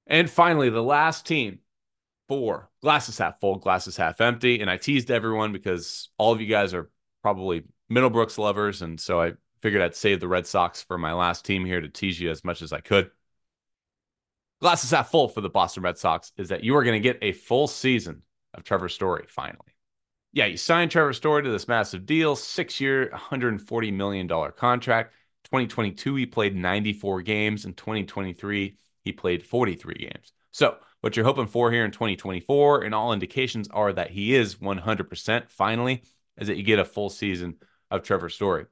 And 0.06 0.28
finally, 0.28 0.70
the 0.70 0.82
last 0.82 1.26
team 1.26 1.60
for 2.26 2.68
glasses 2.82 3.18
half 3.18 3.38
full, 3.40 3.56
glasses 3.56 3.96
half 3.96 4.20
empty. 4.20 4.60
And 4.60 4.68
I 4.68 4.76
teased 4.76 5.10
everyone 5.10 5.52
because 5.52 6.10
all 6.18 6.32
of 6.32 6.40
you 6.40 6.48
guys 6.48 6.74
are 6.74 6.90
probably 7.22 7.64
Middlebrooks 7.90 8.38
lovers. 8.38 8.82
And 8.82 9.00
so 9.00 9.20
I 9.20 9.32
figured 9.62 9.82
I'd 9.82 9.94
save 9.94 10.18
the 10.18 10.28
Red 10.28 10.46
Sox 10.46 10.82
for 10.82 10.98
my 10.98 11.12
last 11.12 11.44
team 11.44 11.64
here 11.64 11.80
to 11.80 11.88
tease 11.88 12.20
you 12.20 12.30
as 12.30 12.44
much 12.44 12.62
as 12.62 12.72
I 12.72 12.80
could. 12.80 13.10
Glasses 14.60 14.90
half 14.90 15.10
full 15.10 15.28
for 15.28 15.40
the 15.40 15.48
Boston 15.48 15.84
Red 15.84 15.98
Sox 15.98 16.32
is 16.36 16.48
that 16.48 16.64
you 16.64 16.76
are 16.76 16.84
going 16.84 17.00
to 17.00 17.08
get 17.08 17.18
a 17.22 17.32
full 17.32 17.68
season 17.68 18.22
of 18.54 18.64
Trevor 18.64 18.88
Story 18.88 19.24
finally. 19.28 19.72
Yeah, 20.32 20.46
you 20.46 20.56
signed 20.56 20.90
Trevor 20.90 21.12
Story 21.12 21.42
to 21.42 21.50
this 21.50 21.68
massive 21.68 22.06
deal, 22.06 22.36
six 22.36 22.80
year, 22.80 23.10
$140 23.12 23.92
million 23.92 24.28
contract. 24.56 25.12
2022, 25.44 26.14
he 26.14 26.26
played 26.26 26.56
94 26.56 27.22
games. 27.22 27.64
In 27.66 27.74
2023, 27.74 28.78
he 29.04 29.12
played 29.12 29.44
43 29.44 29.94
games. 29.94 30.32
So, 30.50 30.76
what 31.02 31.16
you're 31.16 31.26
hoping 31.26 31.48
for 31.48 31.70
here 31.72 31.84
in 31.84 31.90
2024, 31.90 32.84
and 32.84 32.94
all 32.94 33.12
indications 33.12 33.68
are 33.68 33.92
that 33.92 34.10
he 34.10 34.34
is 34.34 34.54
100% 34.54 35.50
finally, 35.50 36.02
is 36.38 36.46
that 36.46 36.56
you 36.56 36.62
get 36.62 36.78
a 36.78 36.84
full 36.84 37.10
season 37.10 37.56
of 37.90 38.02
Trevor 38.02 38.28
Story. 38.28 38.66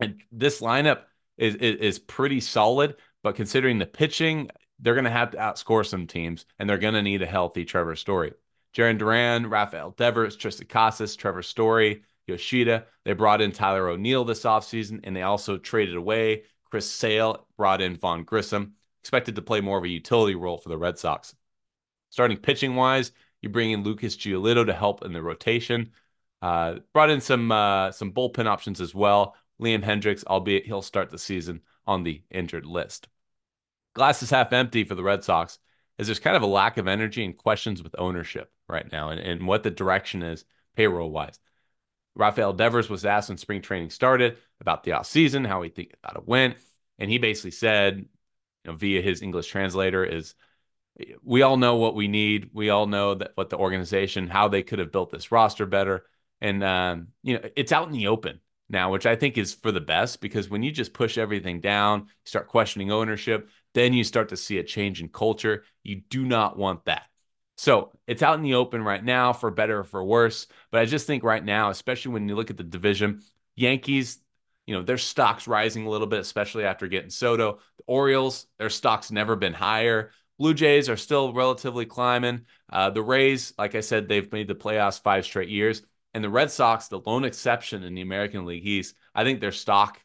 And 0.00 0.20
this 0.32 0.60
lineup 0.60 1.02
is, 1.38 1.54
is, 1.54 1.76
is 1.76 1.98
pretty 1.98 2.40
solid, 2.40 2.96
but 3.22 3.36
considering 3.36 3.78
the 3.78 3.86
pitching, 3.86 4.50
they're 4.80 4.94
going 4.94 5.04
to 5.04 5.10
have 5.10 5.30
to 5.30 5.38
outscore 5.38 5.86
some 5.86 6.06
teams, 6.06 6.44
and 6.58 6.68
they're 6.68 6.78
going 6.78 6.94
to 6.94 7.02
need 7.02 7.22
a 7.22 7.26
healthy 7.26 7.64
Trevor 7.64 7.96
Story. 7.96 8.32
Jarren 8.74 8.98
Duran, 8.98 9.48
Rafael 9.48 9.92
Devers, 9.92 10.36
Triston 10.36 10.68
Casas, 10.68 11.16
Trevor 11.16 11.42
Story, 11.42 12.02
Yoshida. 12.26 12.86
They 13.04 13.12
brought 13.12 13.40
in 13.40 13.52
Tyler 13.52 13.88
O'Neill 13.88 14.24
this 14.24 14.42
offseason, 14.42 15.00
and 15.04 15.14
they 15.14 15.22
also 15.22 15.58
traded 15.58 15.96
away 15.96 16.42
Chris 16.70 16.90
Sale, 16.90 17.46
brought 17.56 17.80
in 17.80 17.96
Vaughn 17.96 18.24
Grissom, 18.24 18.72
expected 19.00 19.36
to 19.36 19.42
play 19.42 19.60
more 19.60 19.78
of 19.78 19.84
a 19.84 19.88
utility 19.88 20.34
role 20.34 20.58
for 20.58 20.70
the 20.70 20.78
Red 20.78 20.98
Sox. 20.98 21.34
Starting 22.10 22.36
pitching 22.36 22.74
wise, 22.74 23.12
you 23.42 23.48
bring 23.48 23.70
in 23.70 23.84
Lucas 23.84 24.16
Giolito 24.16 24.66
to 24.66 24.72
help 24.72 25.04
in 25.04 25.12
the 25.12 25.22
rotation. 25.22 25.92
Uh, 26.42 26.76
brought 26.92 27.10
in 27.10 27.20
some 27.20 27.52
uh, 27.52 27.92
some 27.92 28.12
bullpen 28.12 28.46
options 28.46 28.80
as 28.80 28.94
well. 28.94 29.36
Liam 29.60 29.84
Hendriks, 29.84 30.24
albeit 30.26 30.66
he'll 30.66 30.82
start 30.82 31.10
the 31.10 31.18
season 31.18 31.60
on 31.86 32.02
the 32.02 32.22
injured 32.30 32.66
list. 32.66 33.08
Glass 33.94 34.22
is 34.22 34.30
half 34.30 34.52
empty 34.52 34.82
for 34.82 34.94
the 34.96 35.02
Red 35.02 35.22
Sox 35.22 35.58
as 35.98 36.06
there's 36.06 36.18
kind 36.18 36.36
of 36.36 36.42
a 36.42 36.46
lack 36.46 36.76
of 36.76 36.88
energy 36.88 37.24
and 37.24 37.36
questions 37.36 37.82
with 37.82 37.94
ownership 37.98 38.50
right 38.68 38.90
now 38.90 39.10
and, 39.10 39.20
and 39.20 39.46
what 39.46 39.62
the 39.62 39.70
direction 39.70 40.22
is 40.22 40.44
payroll 40.76 41.10
wise. 41.10 41.38
Rafael 42.16 42.52
Devers 42.52 42.88
was 42.88 43.04
asked 43.04 43.28
when 43.28 43.38
spring 43.38 43.60
training 43.60 43.90
started 43.90 44.36
about 44.60 44.84
the 44.84 44.92
offseason, 44.92 45.46
how 45.46 45.62
he 45.62 45.68
think 45.68 45.92
thought 46.02 46.16
it 46.16 46.28
went. 46.28 46.56
And 46.98 47.10
he 47.10 47.18
basically 47.18 47.50
said, 47.50 47.98
you 47.98 48.70
know, 48.70 48.76
via 48.76 49.02
his 49.02 49.20
English 49.20 49.48
translator, 49.48 50.04
is 50.04 50.34
we 51.22 51.42
all 51.42 51.56
know 51.56 51.76
what 51.76 51.96
we 51.96 52.06
need. 52.06 52.50
We 52.52 52.70
all 52.70 52.86
know 52.86 53.14
that 53.14 53.32
what 53.34 53.50
the 53.50 53.58
organization, 53.58 54.28
how 54.28 54.48
they 54.48 54.62
could 54.62 54.78
have 54.78 54.92
built 54.92 55.10
this 55.10 55.32
roster 55.32 55.66
better. 55.66 56.04
And 56.40 56.62
um, 56.62 57.08
you 57.22 57.34
know, 57.34 57.48
it's 57.56 57.72
out 57.72 57.88
in 57.88 57.92
the 57.92 58.08
open 58.08 58.40
now, 58.68 58.92
which 58.92 59.06
I 59.06 59.16
think 59.16 59.36
is 59.36 59.52
for 59.52 59.72
the 59.72 59.80
best 59.80 60.20
because 60.20 60.48
when 60.48 60.62
you 60.62 60.70
just 60.70 60.92
push 60.92 61.18
everything 61.18 61.60
down, 61.60 62.06
start 62.24 62.48
questioning 62.48 62.92
ownership, 62.92 63.48
then 63.74 63.92
you 63.92 64.04
start 64.04 64.28
to 64.28 64.36
see 64.36 64.58
a 64.58 64.64
change 64.64 65.00
in 65.00 65.08
culture. 65.08 65.64
You 65.82 66.02
do 66.08 66.24
not 66.24 66.56
want 66.56 66.84
that. 66.84 67.04
So 67.56 67.92
it's 68.06 68.22
out 68.22 68.36
in 68.36 68.42
the 68.42 68.54
open 68.54 68.82
right 68.82 69.02
now 69.02 69.32
for 69.32 69.50
better 69.50 69.80
or 69.80 69.84
for 69.84 70.04
worse. 70.04 70.46
But 70.70 70.80
I 70.80 70.86
just 70.86 71.06
think 71.06 71.22
right 71.22 71.44
now, 71.44 71.70
especially 71.70 72.12
when 72.12 72.28
you 72.28 72.34
look 72.34 72.50
at 72.50 72.56
the 72.56 72.64
division, 72.64 73.22
Yankees, 73.54 74.18
you 74.66 74.74
know, 74.74 74.82
their 74.82 74.98
stock's 74.98 75.46
rising 75.46 75.86
a 75.86 75.90
little 75.90 76.06
bit, 76.06 76.20
especially 76.20 76.64
after 76.64 76.88
getting 76.88 77.10
Soto. 77.10 77.60
The 77.78 77.84
Orioles, 77.86 78.46
their 78.58 78.70
stock's 78.70 79.10
never 79.10 79.36
been 79.36 79.52
higher. 79.52 80.10
Blue 80.38 80.54
Jays 80.54 80.88
are 80.88 80.96
still 80.96 81.32
relatively 81.32 81.86
climbing. 81.86 82.46
Uh, 82.70 82.90
the 82.90 83.02
Rays, 83.02 83.52
like 83.56 83.74
I 83.74 83.80
said, 83.80 84.08
they've 84.08 84.32
made 84.32 84.48
the 84.48 84.54
playoffs 84.54 85.00
five 85.00 85.24
straight 85.24 85.48
years. 85.48 85.82
And 86.12 86.24
the 86.24 86.30
Red 86.30 86.50
Sox, 86.50 86.88
the 86.88 87.00
lone 87.00 87.24
exception 87.24 87.82
in 87.82 87.94
the 87.94 88.00
American 88.00 88.46
League 88.46 88.66
East, 88.66 88.96
I 89.14 89.24
think 89.24 89.40
their 89.40 89.52
stock 89.52 90.00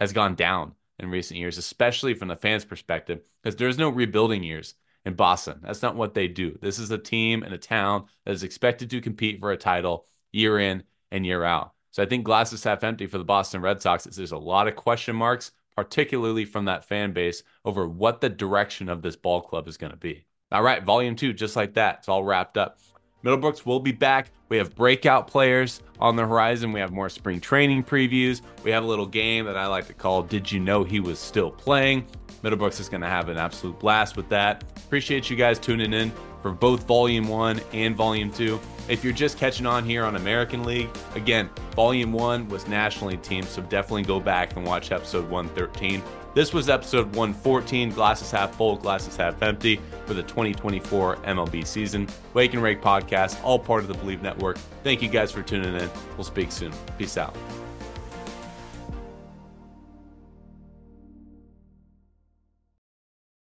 has 0.00 0.12
gone 0.12 0.34
down 0.34 0.74
in 0.98 1.10
recent 1.10 1.38
years, 1.38 1.58
especially 1.58 2.14
from 2.14 2.28
the 2.28 2.36
fans' 2.36 2.64
perspective, 2.64 3.22
because 3.42 3.56
there's 3.56 3.78
no 3.78 3.88
rebuilding 3.88 4.42
years 4.42 4.74
in 5.04 5.14
Boston. 5.14 5.60
That's 5.62 5.82
not 5.82 5.96
what 5.96 6.14
they 6.14 6.28
do. 6.28 6.58
This 6.60 6.78
is 6.78 6.90
a 6.90 6.98
team 6.98 7.42
and 7.42 7.54
a 7.54 7.58
town 7.58 8.04
that 8.24 8.32
is 8.32 8.42
expected 8.42 8.90
to 8.90 9.00
compete 9.00 9.40
for 9.40 9.52
a 9.52 9.56
title 9.56 10.06
year 10.32 10.58
in 10.58 10.82
and 11.10 11.26
year 11.26 11.44
out. 11.44 11.72
So 11.90 12.02
I 12.02 12.06
think 12.06 12.24
glass 12.24 12.52
is 12.52 12.64
half 12.64 12.84
empty 12.84 13.06
for 13.06 13.18
the 13.18 13.24
Boston 13.24 13.60
Red 13.60 13.82
Sox. 13.82 14.06
is 14.06 14.16
There's 14.16 14.32
a 14.32 14.38
lot 14.38 14.68
of 14.68 14.76
question 14.76 15.14
marks, 15.14 15.52
particularly 15.76 16.44
from 16.44 16.64
that 16.64 16.84
fan 16.84 17.12
base, 17.12 17.42
over 17.64 17.86
what 17.86 18.20
the 18.20 18.30
direction 18.30 18.88
of 18.88 19.02
this 19.02 19.16
ball 19.16 19.42
club 19.42 19.68
is 19.68 19.76
going 19.76 19.92
to 19.92 19.98
be. 19.98 20.24
All 20.50 20.62
right, 20.62 20.82
volume 20.82 21.16
two, 21.16 21.32
just 21.32 21.56
like 21.56 21.74
that. 21.74 21.98
It's 21.98 22.08
all 22.08 22.24
wrapped 22.24 22.56
up. 22.56 22.78
Middlebrooks 23.24 23.64
will 23.64 23.80
be 23.80 23.92
back. 23.92 24.30
We 24.48 24.56
have 24.56 24.74
breakout 24.74 25.28
players 25.28 25.82
on 26.00 26.16
the 26.16 26.26
horizon. 26.26 26.72
We 26.72 26.80
have 26.80 26.92
more 26.92 27.08
spring 27.08 27.40
training 27.40 27.84
previews. 27.84 28.42
We 28.64 28.70
have 28.70 28.82
a 28.82 28.86
little 28.86 29.06
game 29.06 29.44
that 29.46 29.56
I 29.56 29.66
like 29.66 29.86
to 29.86 29.94
call 29.94 30.22
Did 30.22 30.50
You 30.50 30.60
Know 30.60 30.82
He 30.84 31.00
Was 31.00 31.18
Still 31.18 31.50
Playing? 31.50 32.06
Middlebrooks 32.42 32.80
is 32.80 32.88
going 32.88 33.02
to 33.02 33.08
have 33.08 33.28
an 33.28 33.38
absolute 33.38 33.78
blast 33.78 34.16
with 34.16 34.28
that. 34.30 34.64
Appreciate 34.76 35.30
you 35.30 35.36
guys 35.36 35.58
tuning 35.58 35.92
in 35.92 36.12
for 36.42 36.50
both 36.50 36.84
Volume 36.84 37.28
1 37.28 37.60
and 37.72 37.96
Volume 37.96 38.30
2. 38.30 38.60
If 38.88 39.04
you're 39.04 39.12
just 39.12 39.38
catching 39.38 39.64
on 39.64 39.84
here 39.84 40.04
on 40.04 40.16
American 40.16 40.64
League, 40.64 40.90
again, 41.14 41.48
Volume 41.76 42.12
1 42.12 42.48
was 42.48 42.66
nationally 42.66 43.12
League 43.14 43.22
team, 43.22 43.44
so 43.44 43.62
definitely 43.62 44.02
go 44.02 44.20
back 44.20 44.56
and 44.56 44.66
watch 44.66 44.90
episode 44.90 45.28
113. 45.30 46.02
This 46.34 46.52
was 46.52 46.68
episode 46.68 47.06
114, 47.14 47.90
glasses 47.90 48.30
half 48.30 48.54
full, 48.56 48.76
glasses 48.76 49.16
half 49.16 49.42
empty 49.42 49.80
for 50.06 50.14
the 50.14 50.22
2024 50.22 51.16
MLB 51.16 51.66
season. 51.66 52.08
Wake 52.34 52.54
and 52.54 52.62
Rake 52.62 52.80
podcast, 52.80 53.42
all 53.44 53.58
part 53.58 53.82
of 53.82 53.88
the 53.88 53.94
Believe 53.94 54.22
Network. 54.22 54.58
Thank 54.82 55.02
you 55.02 55.08
guys 55.08 55.30
for 55.30 55.42
tuning 55.42 55.74
in. 55.74 55.90
We'll 56.16 56.24
speak 56.24 56.50
soon. 56.50 56.72
Peace 56.98 57.18
out. 57.18 57.36